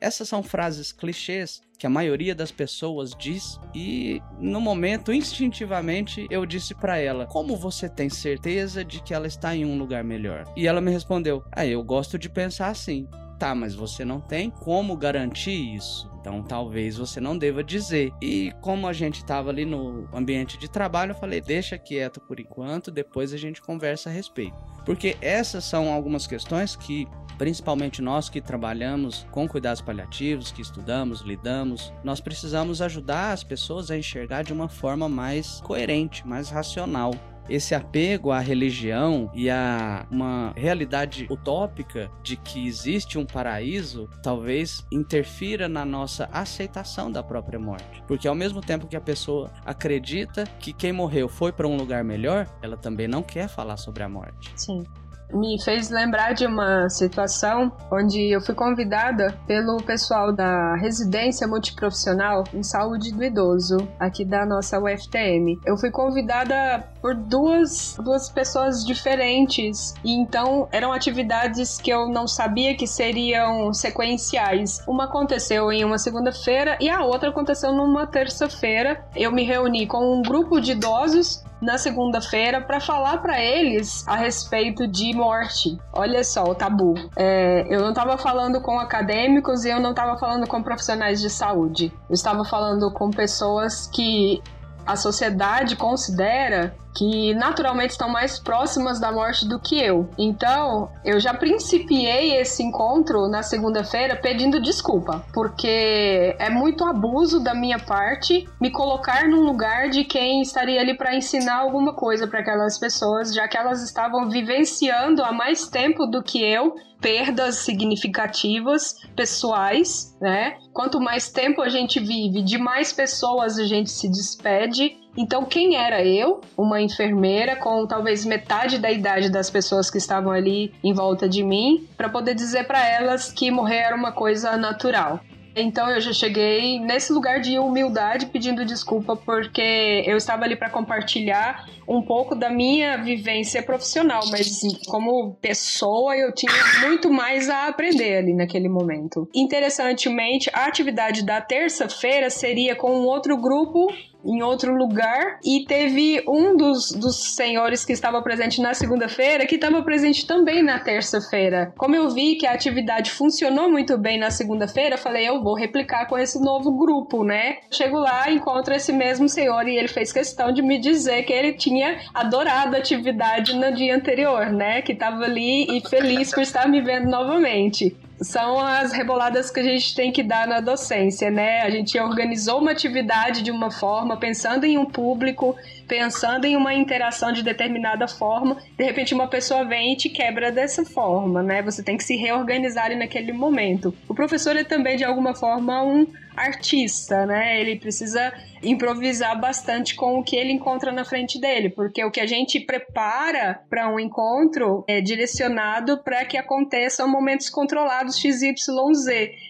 Essas 0.00 0.28
são 0.28 0.42
frases 0.42 0.92
clichês 0.92 1.60
que 1.78 1.86
a 1.86 1.90
maioria 1.90 2.34
das 2.34 2.50
pessoas 2.50 3.14
diz 3.18 3.58
e 3.74 4.20
no 4.38 4.60
momento 4.60 5.12
instintivamente 5.12 6.26
eu 6.30 6.46
disse 6.46 6.74
para 6.74 6.98
ela: 6.98 7.26
"Como 7.26 7.56
você 7.56 7.88
tem 7.88 8.08
certeza 8.08 8.84
de 8.84 9.02
que 9.02 9.12
ela 9.12 9.26
está 9.26 9.54
em 9.54 9.64
um 9.64 9.78
lugar 9.78 10.02
melhor?" 10.02 10.44
E 10.56 10.66
ela 10.66 10.80
me 10.80 10.90
respondeu: 10.90 11.44
"Ah, 11.52 11.66
eu 11.66 11.82
gosto 11.82 12.18
de 12.18 12.28
pensar 12.30 12.68
assim." 12.68 13.06
Tá, 13.40 13.54
mas 13.54 13.74
você 13.74 14.04
não 14.04 14.20
tem 14.20 14.50
como 14.50 14.94
garantir 14.94 15.74
isso. 15.74 16.10
Então 16.20 16.42
talvez 16.42 16.98
você 16.98 17.22
não 17.22 17.38
deva 17.38 17.64
dizer. 17.64 18.12
E 18.20 18.52
como 18.60 18.86
a 18.86 18.92
gente 18.92 19.16
estava 19.16 19.48
ali 19.48 19.64
no 19.64 20.06
ambiente 20.12 20.58
de 20.58 20.68
trabalho, 20.68 21.12
eu 21.12 21.16
falei: 21.16 21.40
deixa 21.40 21.78
quieto 21.78 22.20
por 22.20 22.38
enquanto, 22.38 22.90
depois 22.90 23.32
a 23.32 23.38
gente 23.38 23.62
conversa 23.62 24.10
a 24.10 24.12
respeito. 24.12 24.54
Porque 24.84 25.16
essas 25.22 25.64
são 25.64 25.90
algumas 25.90 26.26
questões 26.26 26.76
que, 26.76 27.08
principalmente 27.38 28.02
nós 28.02 28.28
que 28.28 28.42
trabalhamos 28.42 29.26
com 29.30 29.48
cuidados 29.48 29.80
paliativos, 29.80 30.52
que 30.52 30.60
estudamos, 30.60 31.22
lidamos, 31.22 31.94
nós 32.04 32.20
precisamos 32.20 32.82
ajudar 32.82 33.32
as 33.32 33.42
pessoas 33.42 33.90
a 33.90 33.96
enxergar 33.96 34.42
de 34.42 34.52
uma 34.52 34.68
forma 34.68 35.08
mais 35.08 35.62
coerente, 35.62 36.28
mais 36.28 36.50
racional 36.50 37.12
esse 37.48 37.74
apego 37.74 38.30
à 38.30 38.38
religião 38.38 39.30
e 39.34 39.50
a 39.50 40.06
uma 40.10 40.52
realidade 40.56 41.26
utópica 41.30 42.10
de 42.22 42.36
que 42.36 42.66
existe 42.66 43.18
um 43.18 43.26
paraíso 43.26 44.08
talvez 44.22 44.84
interfira 44.90 45.68
na 45.68 45.84
nossa 45.84 46.28
aceitação 46.32 47.10
da 47.10 47.22
própria 47.22 47.58
morte. 47.58 48.02
Porque 48.06 48.28
ao 48.28 48.34
mesmo 48.34 48.60
tempo 48.60 48.86
que 48.86 48.96
a 48.96 49.00
pessoa 49.00 49.50
acredita 49.64 50.44
que 50.58 50.72
quem 50.72 50.92
morreu 50.92 51.28
foi 51.28 51.52
para 51.52 51.66
um 51.66 51.76
lugar 51.76 52.04
melhor, 52.04 52.46
ela 52.62 52.76
também 52.76 53.08
não 53.08 53.22
quer 53.22 53.48
falar 53.48 53.76
sobre 53.76 54.02
a 54.02 54.08
morte. 54.08 54.52
Sim 54.56 54.84
me 55.32 55.62
fez 55.62 55.90
lembrar 55.90 56.32
de 56.32 56.46
uma 56.46 56.88
situação 56.88 57.72
onde 57.90 58.30
eu 58.30 58.40
fui 58.40 58.54
convidada 58.54 59.36
pelo 59.46 59.76
pessoal 59.78 60.32
da 60.32 60.74
residência 60.76 61.46
multiprofissional 61.46 62.44
em 62.52 62.62
saúde 62.62 63.12
do 63.12 63.22
idoso, 63.22 63.76
aqui 63.98 64.24
da 64.24 64.44
nossa 64.44 64.78
UFTM. 64.80 65.58
Eu 65.64 65.76
fui 65.76 65.90
convidada 65.90 66.84
por 67.00 67.14
duas, 67.14 67.96
duas 68.02 68.28
pessoas 68.28 68.84
diferentes, 68.84 69.94
e 70.04 70.12
então 70.12 70.68
eram 70.70 70.92
atividades 70.92 71.78
que 71.78 71.90
eu 71.90 72.08
não 72.08 72.26
sabia 72.26 72.74
que 72.74 72.86
seriam 72.86 73.72
sequenciais. 73.72 74.82
Uma 74.86 75.04
aconteceu 75.04 75.72
em 75.72 75.84
uma 75.84 75.98
segunda-feira 75.98 76.76
e 76.80 76.88
a 76.88 77.02
outra 77.02 77.30
aconteceu 77.30 77.72
numa 77.72 78.06
terça-feira. 78.06 79.04
Eu 79.16 79.32
me 79.32 79.44
reuni 79.44 79.86
com 79.86 80.18
um 80.18 80.22
grupo 80.22 80.60
de 80.60 80.72
idosos 80.72 81.42
na 81.60 81.76
segunda-feira 81.76 82.60
para 82.60 82.80
falar 82.80 83.18
para 83.18 83.38
eles 83.38 84.06
a 84.08 84.16
respeito 84.16 84.86
de 84.86 85.14
morte. 85.14 85.78
Olha 85.92 86.24
só 86.24 86.44
o 86.44 86.54
tabu. 86.54 86.94
É, 87.16 87.66
eu 87.68 87.80
não 87.80 87.90
estava 87.90 88.16
falando 88.16 88.60
com 88.60 88.78
acadêmicos 88.78 89.64
e 89.64 89.68
eu 89.68 89.80
não 89.80 89.90
estava 89.90 90.18
falando 90.18 90.46
com 90.46 90.62
profissionais 90.62 91.20
de 91.20 91.28
saúde. 91.28 91.92
Eu 92.08 92.14
estava 92.14 92.44
falando 92.44 92.90
com 92.92 93.10
pessoas 93.10 93.86
que 93.86 94.42
a 94.86 94.96
sociedade 94.96 95.76
considera 95.76 96.74
que 96.96 97.34
naturalmente 97.34 97.90
estão 97.90 98.08
mais 98.08 98.38
próximas 98.38 99.00
da 99.00 99.12
morte 99.12 99.48
do 99.48 99.58
que 99.58 99.80
eu. 99.80 100.08
Então, 100.18 100.90
eu 101.04 101.20
já 101.20 101.32
principiei 101.32 102.36
esse 102.36 102.62
encontro 102.62 103.28
na 103.28 103.42
segunda-feira 103.42 104.16
pedindo 104.16 104.60
desculpa, 104.60 105.24
porque 105.32 106.36
é 106.38 106.50
muito 106.50 106.84
abuso 106.84 107.40
da 107.40 107.54
minha 107.54 107.78
parte 107.78 108.48
me 108.60 108.70
colocar 108.70 109.28
num 109.28 109.44
lugar 109.44 109.88
de 109.88 110.04
quem 110.04 110.42
estaria 110.42 110.80
ali 110.80 110.96
para 110.96 111.14
ensinar 111.14 111.58
alguma 111.58 111.94
coisa 111.94 112.26
para 112.26 112.40
aquelas 112.40 112.78
pessoas, 112.78 113.34
já 113.34 113.46
que 113.46 113.56
elas 113.56 113.82
estavam 113.82 114.28
vivenciando 114.28 115.22
há 115.22 115.32
mais 115.32 115.68
tempo 115.68 116.06
do 116.06 116.22
que 116.22 116.42
eu 116.42 116.74
perdas 117.00 117.56
significativas 117.56 118.94
pessoais, 119.16 120.16
né? 120.20 120.58
Quanto 120.72 121.00
mais 121.00 121.30
tempo 121.30 121.62
a 121.62 121.68
gente 121.68 121.98
vive, 121.98 122.42
de 122.42 122.58
mais 122.58 122.92
pessoas 122.92 123.58
a 123.58 123.64
gente 123.64 123.90
se 123.90 124.08
despede. 124.08 124.96
Então, 125.16 125.44
quem 125.44 125.76
era 125.76 126.04
eu, 126.04 126.40
uma 126.56 126.80
enfermeira 126.80 127.56
com 127.56 127.86
talvez 127.86 128.24
metade 128.24 128.78
da 128.78 128.90
idade 128.90 129.30
das 129.30 129.50
pessoas 129.50 129.90
que 129.90 129.98
estavam 129.98 130.32
ali 130.32 130.72
em 130.82 130.92
volta 130.92 131.28
de 131.28 131.42
mim, 131.42 131.86
para 131.96 132.08
poder 132.08 132.34
dizer 132.34 132.66
para 132.66 132.86
elas 132.86 133.32
que 133.32 133.50
morrer 133.50 133.78
era 133.78 133.96
uma 133.96 134.12
coisa 134.12 134.56
natural? 134.56 135.20
Então 135.54 135.90
eu 135.90 136.00
já 136.00 136.12
cheguei 136.12 136.78
nesse 136.78 137.12
lugar 137.12 137.40
de 137.40 137.58
humildade 137.58 138.26
pedindo 138.26 138.64
desculpa 138.64 139.16
porque 139.16 140.04
eu 140.06 140.16
estava 140.16 140.44
ali 140.44 140.56
para 140.56 140.70
compartilhar 140.70 141.68
um 141.88 142.00
pouco 142.02 142.36
da 142.36 142.48
minha 142.48 142.96
vivência 142.98 143.62
profissional, 143.62 144.20
mas 144.30 144.60
como 144.86 145.34
pessoa 145.40 146.16
eu 146.16 146.32
tinha 146.32 146.52
muito 146.82 147.10
mais 147.10 147.50
a 147.50 147.66
aprender 147.66 148.18
ali 148.18 148.32
naquele 148.32 148.68
momento. 148.68 149.28
Interessantemente, 149.34 150.48
a 150.52 150.66
atividade 150.66 151.24
da 151.24 151.40
terça-feira 151.40 152.30
seria 152.30 152.76
com 152.76 152.92
um 152.92 153.04
outro 153.04 153.36
grupo 153.36 153.92
em 154.24 154.42
outro 154.42 154.74
lugar 154.74 155.38
e 155.44 155.64
teve 155.66 156.22
um 156.28 156.56
dos, 156.56 156.92
dos 156.92 157.34
senhores 157.34 157.84
que 157.84 157.92
estava 157.92 158.20
presente 158.22 158.60
na 158.60 158.74
segunda-feira 158.74 159.46
que 159.46 159.54
estava 159.54 159.82
presente 159.82 160.26
também 160.26 160.62
na 160.62 160.78
terça-feira. 160.78 161.72
Como 161.76 161.94
eu 161.94 162.10
vi 162.10 162.36
que 162.36 162.46
a 162.46 162.52
atividade 162.52 163.10
funcionou 163.10 163.70
muito 163.70 163.96
bem 163.98 164.18
na 164.18 164.30
segunda-feira, 164.30 164.96
falei, 164.96 165.28
eu 165.28 165.42
vou 165.42 165.54
replicar 165.54 166.06
com 166.06 166.18
esse 166.18 166.40
novo 166.40 166.72
grupo, 166.72 167.24
né? 167.24 167.58
Chego 167.70 167.98
lá, 167.98 168.30
encontro 168.30 168.74
esse 168.74 168.92
mesmo 168.92 169.28
senhor 169.28 169.66
e 169.66 169.76
ele 169.76 169.88
fez 169.88 170.12
questão 170.12 170.52
de 170.52 170.62
me 170.62 170.78
dizer 170.78 171.22
que 171.24 171.32
ele 171.32 171.52
tinha 171.52 172.00
adorado 172.14 172.76
a 172.76 172.78
atividade 172.78 173.54
no 173.54 173.72
dia 173.72 173.94
anterior, 173.94 174.46
né? 174.50 174.82
Que 174.82 174.92
estava 174.92 175.24
ali 175.24 175.66
e 175.76 175.88
feliz 175.88 176.30
por 176.30 176.42
estar 176.42 176.68
me 176.68 176.80
vendo 176.80 177.08
novamente 177.08 177.96
são 178.20 178.58
as 178.58 178.92
reboladas 178.92 179.50
que 179.50 179.60
a 179.60 179.62
gente 179.62 179.94
tem 179.94 180.12
que 180.12 180.22
dar 180.22 180.46
na 180.46 180.60
docência, 180.60 181.30
né? 181.30 181.62
A 181.62 181.70
gente 181.70 181.98
organizou 181.98 182.60
uma 182.60 182.70
atividade 182.72 183.42
de 183.42 183.50
uma 183.50 183.70
forma, 183.70 184.16
pensando 184.16 184.64
em 184.64 184.76
um 184.76 184.84
público, 184.84 185.56
pensando 185.88 186.44
em 186.44 186.56
uma 186.56 186.74
interação 186.74 187.32
de 187.32 187.42
determinada 187.42 188.06
forma, 188.06 188.58
de 188.76 188.84
repente 188.84 189.14
uma 189.14 189.26
pessoa 189.26 189.64
vem 189.64 189.94
e 189.94 189.96
te 189.96 190.08
quebra 190.08 190.52
dessa 190.52 190.84
forma, 190.84 191.42
né? 191.42 191.62
Você 191.62 191.82
tem 191.82 191.96
que 191.96 192.04
se 192.04 192.16
reorganizar 192.16 192.96
naquele 192.96 193.32
momento. 193.32 193.94
O 194.08 194.14
professor 194.14 194.56
é 194.56 194.64
também, 194.64 194.96
de 194.96 195.04
alguma 195.04 195.34
forma, 195.34 195.82
um 195.82 196.06
artista, 196.40 197.26
né? 197.26 197.60
Ele 197.60 197.76
precisa 197.76 198.32
improvisar 198.62 199.40
bastante 199.40 199.94
com 199.94 200.18
o 200.18 200.22
que 200.22 200.36
ele 200.36 200.52
encontra 200.52 200.92
na 200.92 201.04
frente 201.04 201.40
dele, 201.40 201.70
porque 201.70 202.04
o 202.04 202.10
que 202.10 202.20
a 202.20 202.26
gente 202.26 202.60
prepara 202.60 203.62
para 203.68 203.88
um 203.88 203.98
encontro 203.98 204.84
é 204.86 205.00
direcionado 205.00 206.02
para 206.02 206.24
que 206.24 206.36
aconteçam 206.36 207.08
momentos 207.08 207.48
controlados 207.48 208.18
XYZ. 208.18 209.06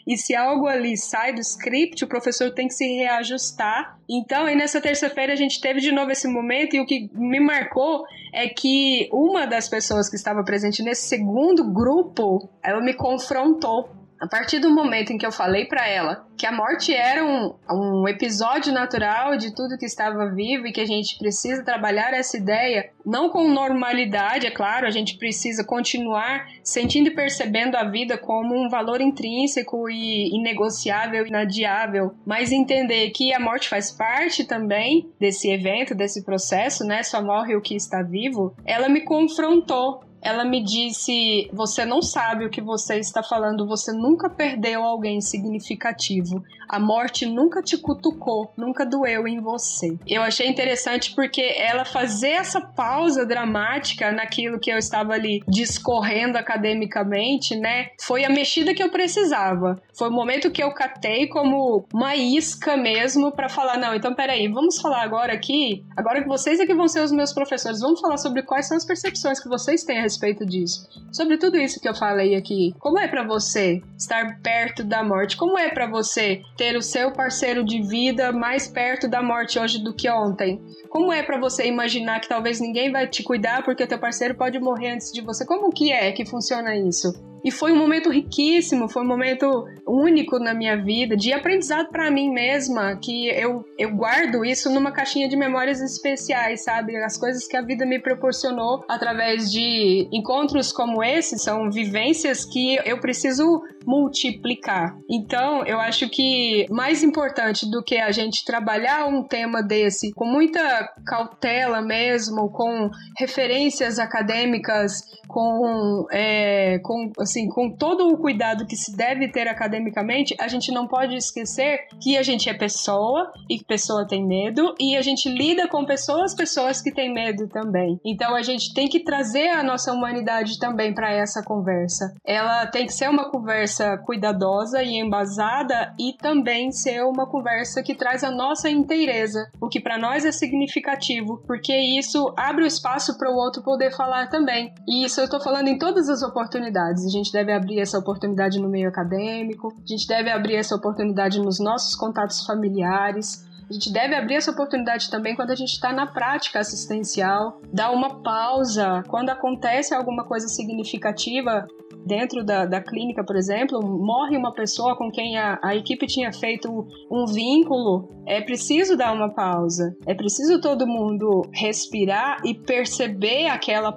E 0.06 0.16
se 0.16 0.34
algo 0.34 0.66
ali 0.66 0.96
sai 0.96 1.32
do 1.32 1.40
script, 1.40 2.04
o 2.04 2.08
professor 2.08 2.52
tem 2.52 2.68
que 2.68 2.74
se 2.74 2.86
reajustar. 2.96 3.98
Então, 4.08 4.46
aí 4.46 4.54
nessa 4.54 4.80
terça-feira 4.80 5.32
a 5.32 5.36
gente 5.36 5.60
teve 5.60 5.80
de 5.80 5.92
novo 5.92 6.10
esse 6.10 6.28
momento 6.28 6.74
e 6.74 6.80
o 6.80 6.86
que 6.86 7.10
me 7.14 7.40
marcou 7.40 8.04
é 8.32 8.48
que 8.48 9.08
uma 9.12 9.46
das 9.46 9.68
pessoas 9.68 10.08
que 10.08 10.16
estava 10.16 10.42
presente 10.44 10.82
nesse 10.82 11.08
segundo 11.08 11.64
grupo, 11.72 12.48
ela 12.62 12.80
me 12.80 12.94
confrontou 12.94 13.99
a 14.20 14.26
partir 14.26 14.58
do 14.58 14.70
momento 14.70 15.12
em 15.12 15.18
que 15.18 15.24
eu 15.24 15.32
falei 15.32 15.64
para 15.64 15.88
ela 15.88 16.26
que 16.40 16.46
a 16.46 16.52
morte 16.52 16.94
era 16.94 17.22
um, 17.22 17.54
um 17.70 18.08
episódio 18.08 18.72
natural 18.72 19.36
de 19.36 19.54
tudo 19.54 19.76
que 19.76 19.84
estava 19.84 20.30
vivo 20.30 20.66
e 20.66 20.72
que 20.72 20.80
a 20.80 20.86
gente 20.86 21.18
precisa 21.18 21.62
trabalhar 21.62 22.14
essa 22.14 22.38
ideia, 22.38 22.90
não 23.04 23.28
com 23.28 23.46
normalidade, 23.46 24.46
é 24.46 24.50
claro, 24.50 24.86
a 24.86 24.90
gente 24.90 25.18
precisa 25.18 25.62
continuar 25.62 26.46
sentindo 26.64 27.08
e 27.08 27.14
percebendo 27.14 27.76
a 27.76 27.84
vida 27.84 28.16
como 28.16 28.54
um 28.54 28.70
valor 28.70 29.02
intrínseco 29.02 29.90
e 29.90 30.34
inegociável, 30.34 31.26
inadiável, 31.26 32.14
mas 32.24 32.52
entender 32.52 33.10
que 33.10 33.34
a 33.34 33.40
morte 33.40 33.68
faz 33.68 33.90
parte 33.90 34.44
também 34.44 35.10
desse 35.20 35.50
evento, 35.50 35.94
desse 35.94 36.24
processo, 36.24 36.84
né? 36.84 37.02
Só 37.02 37.22
morre 37.22 37.54
o 37.54 37.60
que 37.60 37.76
está 37.76 38.02
vivo. 38.02 38.54
Ela 38.64 38.88
me 38.88 39.02
confrontou 39.02 40.00
ela 40.22 40.44
me 40.44 40.62
disse: 40.62 41.48
Você 41.52 41.84
não 41.84 42.02
sabe 42.02 42.44
o 42.44 42.50
que 42.50 42.60
você 42.60 42.98
está 42.98 43.22
falando, 43.22 43.66
você 43.66 43.92
nunca 43.92 44.28
perdeu 44.28 44.82
alguém 44.82 45.20
significativo. 45.20 46.42
A 46.68 46.78
morte 46.78 47.26
nunca 47.26 47.62
te 47.62 47.76
cutucou, 47.76 48.52
nunca 48.56 48.86
doeu 48.86 49.26
em 49.26 49.40
você. 49.40 49.98
Eu 50.06 50.22
achei 50.22 50.46
interessante 50.48 51.14
porque 51.14 51.42
ela 51.42 51.84
fazer 51.84 52.30
essa 52.30 52.60
pausa 52.60 53.26
dramática 53.26 54.12
naquilo 54.12 54.60
que 54.60 54.70
eu 54.70 54.78
estava 54.78 55.14
ali 55.14 55.42
discorrendo 55.48 56.38
academicamente, 56.38 57.56
né? 57.56 57.88
Foi 58.00 58.24
a 58.24 58.30
mexida 58.30 58.74
que 58.74 58.82
eu 58.82 58.90
precisava. 58.90 59.80
Foi 59.96 60.08
o 60.08 60.12
momento 60.12 60.50
que 60.50 60.62
eu 60.62 60.72
catei 60.72 61.26
como 61.26 61.86
uma 61.92 62.14
isca 62.14 62.76
mesmo 62.76 63.32
para 63.32 63.48
falar: 63.48 63.78
não, 63.78 63.94
então 63.94 64.14
peraí, 64.14 64.48
vamos 64.48 64.80
falar 64.80 65.02
agora 65.02 65.32
aqui. 65.32 65.84
Agora 65.96 66.22
que 66.22 66.28
vocês 66.28 66.60
é 66.60 66.66
que 66.66 66.74
vão 66.74 66.88
ser 66.88 67.02
os 67.02 67.12
meus 67.12 67.32
professores, 67.32 67.80
vamos 67.80 68.00
falar 68.00 68.16
sobre 68.16 68.42
quais 68.42 68.68
são 68.68 68.76
as 68.76 68.84
percepções 68.84 69.40
que 69.40 69.48
vocês 69.48 69.82
têm 69.82 69.98
a 69.98 70.02
respeito 70.10 70.44
disso. 70.44 70.88
Sobre 71.12 71.38
tudo 71.38 71.56
isso 71.56 71.80
que 71.80 71.88
eu 71.88 71.94
falei 71.94 72.34
aqui. 72.34 72.74
Como 72.78 72.98
é 72.98 73.06
para 73.06 73.22
você 73.22 73.80
estar 73.96 74.40
perto 74.40 74.82
da 74.82 75.02
morte? 75.02 75.36
Como 75.36 75.56
é 75.56 75.70
para 75.70 75.86
você 75.86 76.42
ter 76.56 76.76
o 76.76 76.82
seu 76.82 77.12
parceiro 77.12 77.64
de 77.64 77.80
vida 77.82 78.32
mais 78.32 78.66
perto 78.66 79.08
da 79.08 79.22
morte 79.22 79.58
hoje 79.58 79.82
do 79.82 79.94
que 79.94 80.10
ontem? 80.10 80.60
Como 80.88 81.12
é 81.12 81.22
para 81.22 81.38
você 81.38 81.66
imaginar 81.66 82.20
que 82.20 82.28
talvez 82.28 82.60
ninguém 82.60 82.90
vai 82.90 83.06
te 83.06 83.22
cuidar 83.22 83.62
porque 83.62 83.84
o 83.84 83.86
teu 83.86 83.98
parceiro 83.98 84.34
pode 84.34 84.58
morrer 84.58 84.90
antes 84.90 85.12
de 85.12 85.20
você? 85.20 85.46
Como 85.46 85.70
que 85.70 85.92
é 85.92 86.10
que 86.12 86.26
funciona 86.26 86.76
isso? 86.76 87.29
E 87.44 87.50
foi 87.50 87.72
um 87.72 87.76
momento 87.76 88.10
riquíssimo, 88.10 88.88
foi 88.88 89.02
um 89.02 89.08
momento 89.08 89.64
único 89.86 90.38
na 90.38 90.54
minha 90.54 90.76
vida, 90.76 91.16
de 91.16 91.32
aprendizado 91.32 91.88
para 91.90 92.10
mim 92.10 92.30
mesma, 92.30 92.96
que 92.96 93.28
eu, 93.28 93.64
eu 93.78 93.94
guardo 93.94 94.44
isso 94.44 94.70
numa 94.70 94.92
caixinha 94.92 95.28
de 95.28 95.36
memórias 95.36 95.80
especiais, 95.80 96.64
sabe? 96.64 96.96
As 96.96 97.18
coisas 97.18 97.46
que 97.46 97.56
a 97.56 97.62
vida 97.62 97.86
me 97.86 97.98
proporcionou 97.98 98.84
através 98.88 99.50
de 99.50 100.08
encontros 100.12 100.72
como 100.72 101.02
esse 101.02 101.38
são 101.38 101.70
vivências 101.70 102.44
que 102.44 102.78
eu 102.84 102.98
preciso 103.00 103.62
multiplicar. 103.86 104.96
Então, 105.08 105.64
eu 105.64 105.80
acho 105.80 106.08
que 106.08 106.66
mais 106.70 107.02
importante 107.02 107.68
do 107.70 107.82
que 107.82 107.96
a 107.96 108.10
gente 108.10 108.44
trabalhar 108.44 109.06
um 109.06 109.22
tema 109.22 109.62
desse 109.62 110.12
com 110.12 110.26
muita 110.26 110.60
cautela 111.06 111.80
mesmo, 111.80 112.50
com 112.50 112.90
referências 113.18 113.98
acadêmicas, 113.98 115.02
com, 115.26 116.06
é, 116.10 116.78
com 116.82 117.10
assim, 117.30 117.48
com 117.48 117.70
todo 117.70 118.08
o 118.08 118.18
cuidado 118.18 118.66
que 118.66 118.76
se 118.76 118.94
deve 118.96 119.28
ter 119.30 119.48
academicamente, 119.48 120.34
a 120.38 120.48
gente 120.48 120.72
não 120.72 120.86
pode 120.86 121.14
esquecer 121.14 121.86
que 122.02 122.16
a 122.16 122.22
gente 122.22 122.48
é 122.48 122.54
pessoa 122.54 123.32
e 123.48 123.58
que 123.58 123.64
pessoa 123.64 124.06
tem 124.06 124.26
medo 124.26 124.74
e 124.78 124.96
a 124.96 125.02
gente 125.02 125.28
lida 125.28 125.68
com 125.68 125.84
pessoas, 125.84 126.34
pessoas 126.34 126.82
que 126.82 126.92
têm 126.92 127.12
medo 127.12 127.48
também. 127.48 127.98
Então 128.04 128.34
a 128.34 128.42
gente 128.42 128.74
tem 128.74 128.88
que 128.88 129.00
trazer 129.00 129.48
a 129.50 129.62
nossa 129.62 129.92
humanidade 129.92 130.58
também 130.58 130.92
para 130.92 131.12
essa 131.12 131.42
conversa. 131.42 132.12
Ela 132.26 132.66
tem 132.66 132.86
que 132.86 132.92
ser 132.92 133.08
uma 133.08 133.30
conversa 133.30 133.96
cuidadosa 133.98 134.82
e 134.82 134.98
embasada 134.98 135.94
e 135.98 136.16
também 136.16 136.72
ser 136.72 137.02
uma 137.02 137.26
conversa 137.26 137.82
que 137.82 137.94
traz 137.94 138.24
a 138.24 138.30
nossa 138.30 138.68
inteireza, 138.68 139.50
o 139.60 139.68
que 139.68 139.80
para 139.80 139.98
nós 139.98 140.24
é 140.24 140.32
significativo, 140.32 141.42
porque 141.46 141.76
isso 141.76 142.32
abre 142.36 142.64
o 142.64 142.66
espaço 142.66 143.16
para 143.16 143.30
o 143.30 143.36
outro 143.36 143.62
poder 143.62 143.94
falar 143.94 144.28
também. 144.28 144.72
E 144.88 145.04
isso 145.04 145.20
eu 145.20 145.28
tô 145.28 145.40
falando 145.40 145.68
em 145.68 145.78
todas 145.78 146.08
as 146.08 146.22
oportunidades. 146.22 147.04
A 147.06 147.10
gente 147.22 147.32
deve 147.32 147.52
abrir 147.52 147.80
essa 147.80 147.98
oportunidade 147.98 148.58
no 148.58 148.68
meio 148.68 148.88
acadêmico, 148.88 149.68
a 149.68 149.86
gente 149.86 150.06
deve 150.06 150.30
abrir 150.30 150.56
essa 150.56 150.74
oportunidade 150.74 151.40
nos 151.40 151.58
nossos 151.60 151.94
contatos 151.94 152.44
familiares. 152.44 153.48
A 153.68 153.72
gente 153.72 153.92
deve 153.92 154.16
abrir 154.16 154.34
essa 154.34 154.50
oportunidade 154.50 155.08
também 155.10 155.36
quando 155.36 155.52
a 155.52 155.54
gente 155.54 155.72
está 155.72 155.92
na 155.92 156.04
prática 156.04 156.58
assistencial, 156.58 157.60
dar 157.72 157.92
uma 157.92 158.20
pausa 158.20 159.04
quando 159.08 159.30
acontece 159.30 159.94
alguma 159.94 160.24
coisa 160.24 160.48
significativa 160.48 161.68
dentro 162.04 162.44
da, 162.44 162.66
da 162.66 162.80
clínica, 162.80 163.24
por 163.24 163.36
exemplo, 163.36 163.80
morre 163.82 164.36
uma 164.36 164.52
pessoa 164.52 164.96
com 164.96 165.10
quem 165.10 165.38
a, 165.38 165.58
a 165.62 165.76
equipe 165.76 166.06
tinha 166.06 166.32
feito 166.32 166.86
um 167.10 167.26
vínculo, 167.26 168.08
é 168.26 168.40
preciso 168.40 168.96
dar 168.96 169.12
uma 169.12 169.32
pausa. 169.32 169.96
É 170.06 170.14
preciso 170.14 170.60
todo 170.60 170.86
mundo 170.86 171.42
respirar 171.52 172.38
e 172.44 172.54
perceber 172.54 173.46
aquela 173.48 173.92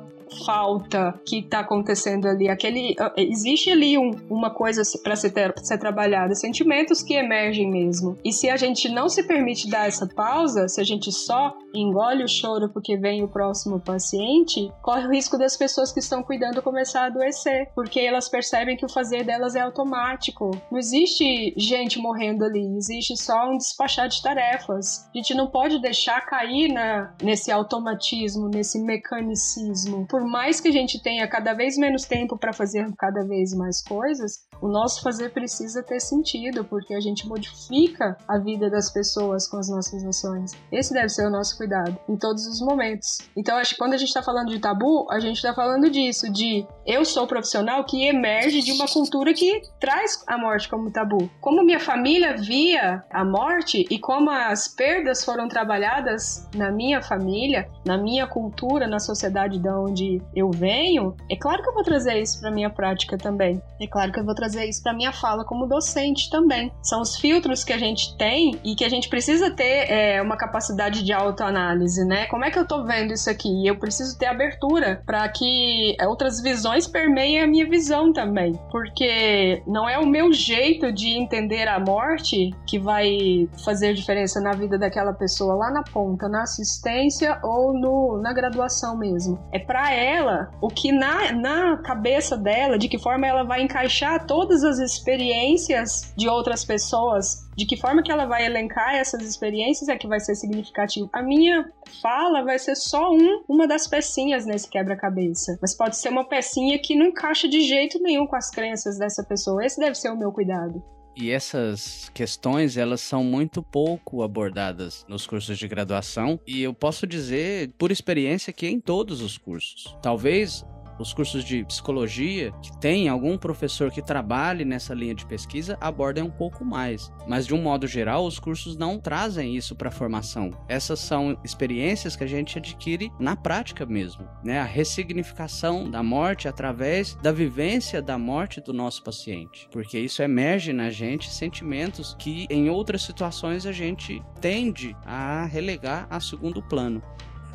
falta 0.46 1.20
que 1.26 1.40
está 1.40 1.60
acontecendo 1.60 2.28
ali. 2.28 2.50
Aquele, 2.50 2.96
ah, 3.00 3.14
existe 3.18 3.70
ali 3.70 3.98
um, 3.98 4.12
uma 4.30 4.50
coisa 4.50 4.82
para 5.04 5.16
ser, 5.16 5.32
ser 5.64 5.78
trabalhada, 5.78 6.36
sentimentos 6.36 7.02
que 7.02 7.14
emergem 7.14 7.70
mesmo. 7.70 8.18
E 8.24 8.32
se 8.32 8.50
a 8.50 8.58
gente 8.58 8.90
não 8.90 9.10
se 9.10 9.24
permite 9.24 9.70
dar 9.70 9.88
essa 9.88 10.08
pausa, 10.08 10.68
se 10.68 10.82
a 10.82 10.84
gente 10.84 11.12
só 11.12 11.56
engole 11.74 12.24
o 12.24 12.28
choro 12.28 12.70
porque 12.70 12.98
vem 12.98 13.24
o 13.24 13.28
próximo 13.28 13.80
paciente, 13.80 14.72
corre 14.82 15.08
o 15.08 15.12
risco 15.12 15.38
das 15.38 15.58
pessoas 15.58 15.92
que 15.92 16.00
estão 16.00 16.24
cuidando 16.24 16.62
começar 16.62 17.04
a 17.04 17.06
adoecer, 17.08 17.70
porque 17.76 18.00
elas 18.00 18.30
percebem 18.30 18.78
que 18.78 18.86
o 18.86 18.90
fazer 18.90 19.24
delas 19.24 19.56
é 19.56 19.62
automático. 19.62 20.52
Não 20.72 20.78
existe 20.78 21.54
gente 21.58 22.00
morrendo 22.00 22.46
ali, 22.46 22.76
existe 22.78 23.16
só 23.18 23.50
um 23.50 23.58
despachar 23.58 24.08
de 24.08 24.22
tarefas. 24.22 25.10
A 25.14 25.18
gente 25.18 25.34
não 25.34 25.48
pode 25.48 25.80
deixar 25.80 26.22
cair 26.22 26.72
na, 26.72 27.14
nesse 27.22 27.52
automatismo, 27.52 28.48
nesse 28.48 28.80
mecanicismo. 28.80 30.08
Por 30.08 30.23
mais 30.24 30.60
que 30.60 30.68
a 30.68 30.72
gente 30.72 31.02
tenha 31.02 31.28
cada 31.28 31.54
vez 31.54 31.78
menos 31.78 32.06
tempo 32.06 32.38
para 32.38 32.54
fazer 32.54 32.86
cada 32.98 33.24
vez 33.26 33.54
mais 33.54 33.82
coisas, 33.82 34.46
o 34.64 34.70
nosso 34.70 35.02
fazer 35.02 35.34
precisa 35.34 35.84
ter 35.84 36.00
sentido, 36.00 36.64
porque 36.64 36.94
a 36.94 37.02
gente 37.02 37.28
modifica 37.28 38.18
a 38.26 38.38
vida 38.38 38.70
das 38.70 38.90
pessoas 38.90 39.46
com 39.46 39.58
as 39.58 39.68
nossas 39.68 40.06
ações. 40.06 40.54
Esse 40.72 40.94
deve 40.94 41.10
ser 41.10 41.28
o 41.28 41.30
nosso 41.30 41.58
cuidado 41.58 41.98
em 42.08 42.16
todos 42.16 42.48
os 42.48 42.62
momentos. 42.62 43.18
Então, 43.36 43.58
acho 43.58 43.72
que 43.72 43.78
quando 43.78 43.92
a 43.92 43.98
gente 43.98 44.08
está 44.08 44.24
falando 44.24 44.48
de 44.48 44.60
tabu, 44.60 45.06
a 45.12 45.20
gente 45.20 45.36
está 45.36 45.54
falando 45.54 45.90
disso, 45.90 46.32
de 46.32 46.66
eu 46.86 47.04
sou 47.04 47.28
profissional 47.28 47.84
que 47.84 48.06
emerge 48.08 48.62
de 48.62 48.72
uma 48.72 48.88
cultura 48.88 49.34
que 49.34 49.62
traz 49.82 50.24
a 50.28 50.38
morte 50.38 50.70
como 50.70 50.90
tabu. 50.90 51.30
Como 51.42 51.62
minha 51.62 51.80
família 51.82 52.38
via 52.38 53.04
a 53.12 53.26
morte 53.26 53.86
e 53.90 54.00
como 54.00 54.32
as 54.32 54.70
perdas 54.70 55.26
foram 55.26 55.50
trabalhadas 55.50 56.48
na 56.56 56.72
minha 56.72 57.02
família, 57.02 57.70
na 57.86 57.98
minha 57.98 58.26
cultura, 58.28 58.88
na 58.88 59.00
sociedade 59.00 59.60
de 59.60 59.70
onde 59.70 60.22
eu 60.34 60.50
venho, 60.52 61.18
é 61.30 61.36
claro 61.36 61.62
que 61.62 61.68
eu 61.68 61.74
vou 61.74 61.84
trazer 61.84 62.22
isso 62.22 62.40
para 62.40 62.50
minha 62.50 62.70
prática 62.70 63.18
também. 63.18 63.62
É 63.82 63.88
claro 63.88 64.10
que 64.14 64.22
eu 64.22 64.24
vou 64.24 64.34
trazer 64.34 64.53
isso 64.56 64.82
para 64.84 64.94
minha 64.94 65.12
fala 65.12 65.46
como 65.46 65.68
docente 65.68 66.30
também. 66.30 66.72
São 66.82 67.02
os 67.02 67.16
filtros 67.16 67.64
que 67.64 67.74
a 67.74 67.78
gente 67.78 68.18
tem 68.18 68.60
e 68.64 68.76
que 68.76 68.84
a 68.84 68.90
gente 68.90 69.10
precisa 69.10 69.52
ter 69.52 69.92
é, 69.92 70.22
uma 70.22 70.38
capacidade 70.38 71.04
de 71.04 71.14
autoanálise, 71.14 72.06
né? 72.06 72.26
Como 72.28 72.46
é 72.46 72.52
que 72.52 72.60
eu 72.60 72.68
tô 72.68 72.84
vendo 72.84 73.14
isso 73.14 73.30
aqui? 73.30 73.66
Eu 73.66 73.78
preciso 73.78 74.18
ter 74.18 74.28
abertura 74.28 75.02
para 75.06 75.28
que 75.30 75.96
outras 76.06 76.42
visões 76.42 76.88
permeiem 76.88 77.42
a 77.42 77.48
minha 77.48 77.68
visão 77.68 78.12
também, 78.12 78.60
porque 78.72 79.62
não 79.68 79.88
é 79.88 79.98
o 79.98 80.06
meu 80.06 80.32
jeito 80.34 80.92
de 80.92 81.10
entender 81.10 81.68
a 81.68 81.80
morte 81.80 82.52
que 82.68 82.80
vai 82.80 83.48
fazer 83.64 83.94
diferença 83.94 84.40
na 84.42 84.52
vida 84.52 84.78
daquela 84.78 85.14
pessoa 85.14 85.56
lá 85.56 85.72
na 85.72 85.84
ponta, 85.84 86.28
na 86.28 86.44
assistência 86.44 87.40
ou 87.44 87.74
no, 87.74 88.22
na 88.22 88.34
graduação 88.34 88.98
mesmo. 88.98 89.40
É 89.52 89.60
para 89.60 89.94
ela 89.94 90.50
o 90.62 90.68
que 90.68 90.92
na, 90.92 91.32
na 91.32 91.78
cabeça 91.78 92.38
dela, 92.38 92.78
de 92.78 92.88
que 92.88 92.98
forma 92.98 93.28
ela 93.28 93.44
vai 93.44 93.62
encaixar 93.62 94.26
todas 94.34 94.64
as 94.64 94.80
experiências 94.80 96.12
de 96.18 96.28
outras 96.28 96.66
pessoas 96.66 97.48
de 97.56 97.68
que 97.68 97.78
forma 97.78 98.02
que 98.02 98.12
ela 98.12 98.26
vai 98.26 98.44
elencar 98.44 98.96
essas 98.96 99.22
experiências 99.22 99.88
é 99.88 99.96
que 99.96 100.08
vai 100.08 100.20
ser 100.20 100.34
significativo. 100.34 101.08
A 101.14 101.22
minha 101.22 101.72
fala 102.02 102.44
vai 102.44 102.58
ser 102.58 102.76
só 102.76 103.14
um, 103.14 103.44
uma 103.48 103.68
das 103.68 103.86
pecinhas 103.86 104.44
nesse 104.44 104.68
quebra-cabeça. 104.68 105.56
Mas 105.62 105.78
pode 105.78 105.98
ser 105.98 106.10
uma 106.10 106.28
pecinha 106.28 106.80
que 106.80 106.96
não 106.96 107.06
encaixa 107.06 107.48
de 107.48 107.62
jeito 107.62 108.02
nenhum 108.02 108.26
com 108.26 108.36
as 108.36 108.50
crenças 108.50 108.98
dessa 108.98 109.24
pessoa. 109.24 109.64
Esse 109.64 109.80
deve 109.80 109.94
ser 109.94 110.10
o 110.10 110.18
meu 110.18 110.32
cuidado. 110.32 110.84
E 111.16 111.30
essas 111.30 112.10
questões, 112.12 112.76
elas 112.76 113.02
são 113.02 113.24
muito 113.24 113.62
pouco 113.62 114.24
abordadas 114.24 115.06
nos 115.08 115.28
cursos 115.28 115.60
de 115.60 115.68
graduação, 115.68 116.40
e 116.48 116.64
eu 116.64 116.74
posso 116.74 117.06
dizer 117.06 117.72
por 117.78 117.92
experiência 117.92 118.52
que 118.52 118.68
em 118.68 118.80
todos 118.80 119.22
os 119.22 119.38
cursos. 119.38 119.96
Talvez 120.02 120.66
os 121.00 121.14
cursos 121.14 121.44
de 121.44 121.64
psicologia, 121.66 122.52
que 122.62 122.78
tem 122.80 123.08
algum 123.08 123.38
professor 123.38 123.92
que 123.92 124.02
trabalhe 124.02 124.66
nessa 124.66 124.94
linha 124.94 125.16
de 125.16 125.26
pesquisa, 125.26 125.78
abordem 125.80 126.24
um 126.24 126.30
pouco 126.30 126.64
mais. 126.64 127.12
Mas, 127.28 127.46
de 127.46 127.54
um 127.54 127.62
modo 127.62 127.88
geral, 127.88 128.26
os 128.26 128.40
cursos 128.40 128.78
não 128.78 129.00
trazem 129.00 129.56
isso 129.56 129.76
para 129.76 129.90
a 129.90 129.92
formação. 129.92 130.52
Essas 130.68 131.00
são 131.00 131.38
experiências 131.44 132.16
que 132.16 132.24
a 132.24 132.28
gente 132.28 132.58
adquire 132.58 133.12
na 133.20 133.36
prática 133.36 133.86
mesmo, 133.86 134.28
né? 134.44 134.60
A 134.60 134.66
ressignificação 134.66 135.90
da 135.90 136.04
morte 136.04 136.48
através 136.48 137.16
da 137.16 137.32
vivência 137.32 138.02
da 138.02 138.18
morte 138.18 138.62
do 138.62 138.74
nosso 138.74 139.04
paciente. 139.04 139.68
Porque 139.72 140.00
isso 140.00 140.22
emerge 140.22 140.74
na 140.74 140.90
gente 140.90 141.30
sentimentos 141.30 142.16
que, 142.20 142.48
em 142.50 142.70
outras 142.70 143.02
situações, 143.04 143.66
a 143.66 143.72
gente 143.72 144.22
tende 144.40 144.96
a 145.06 145.46
relegar 145.46 146.08
a 146.10 146.20
segundo 146.20 146.62
plano. 146.62 147.02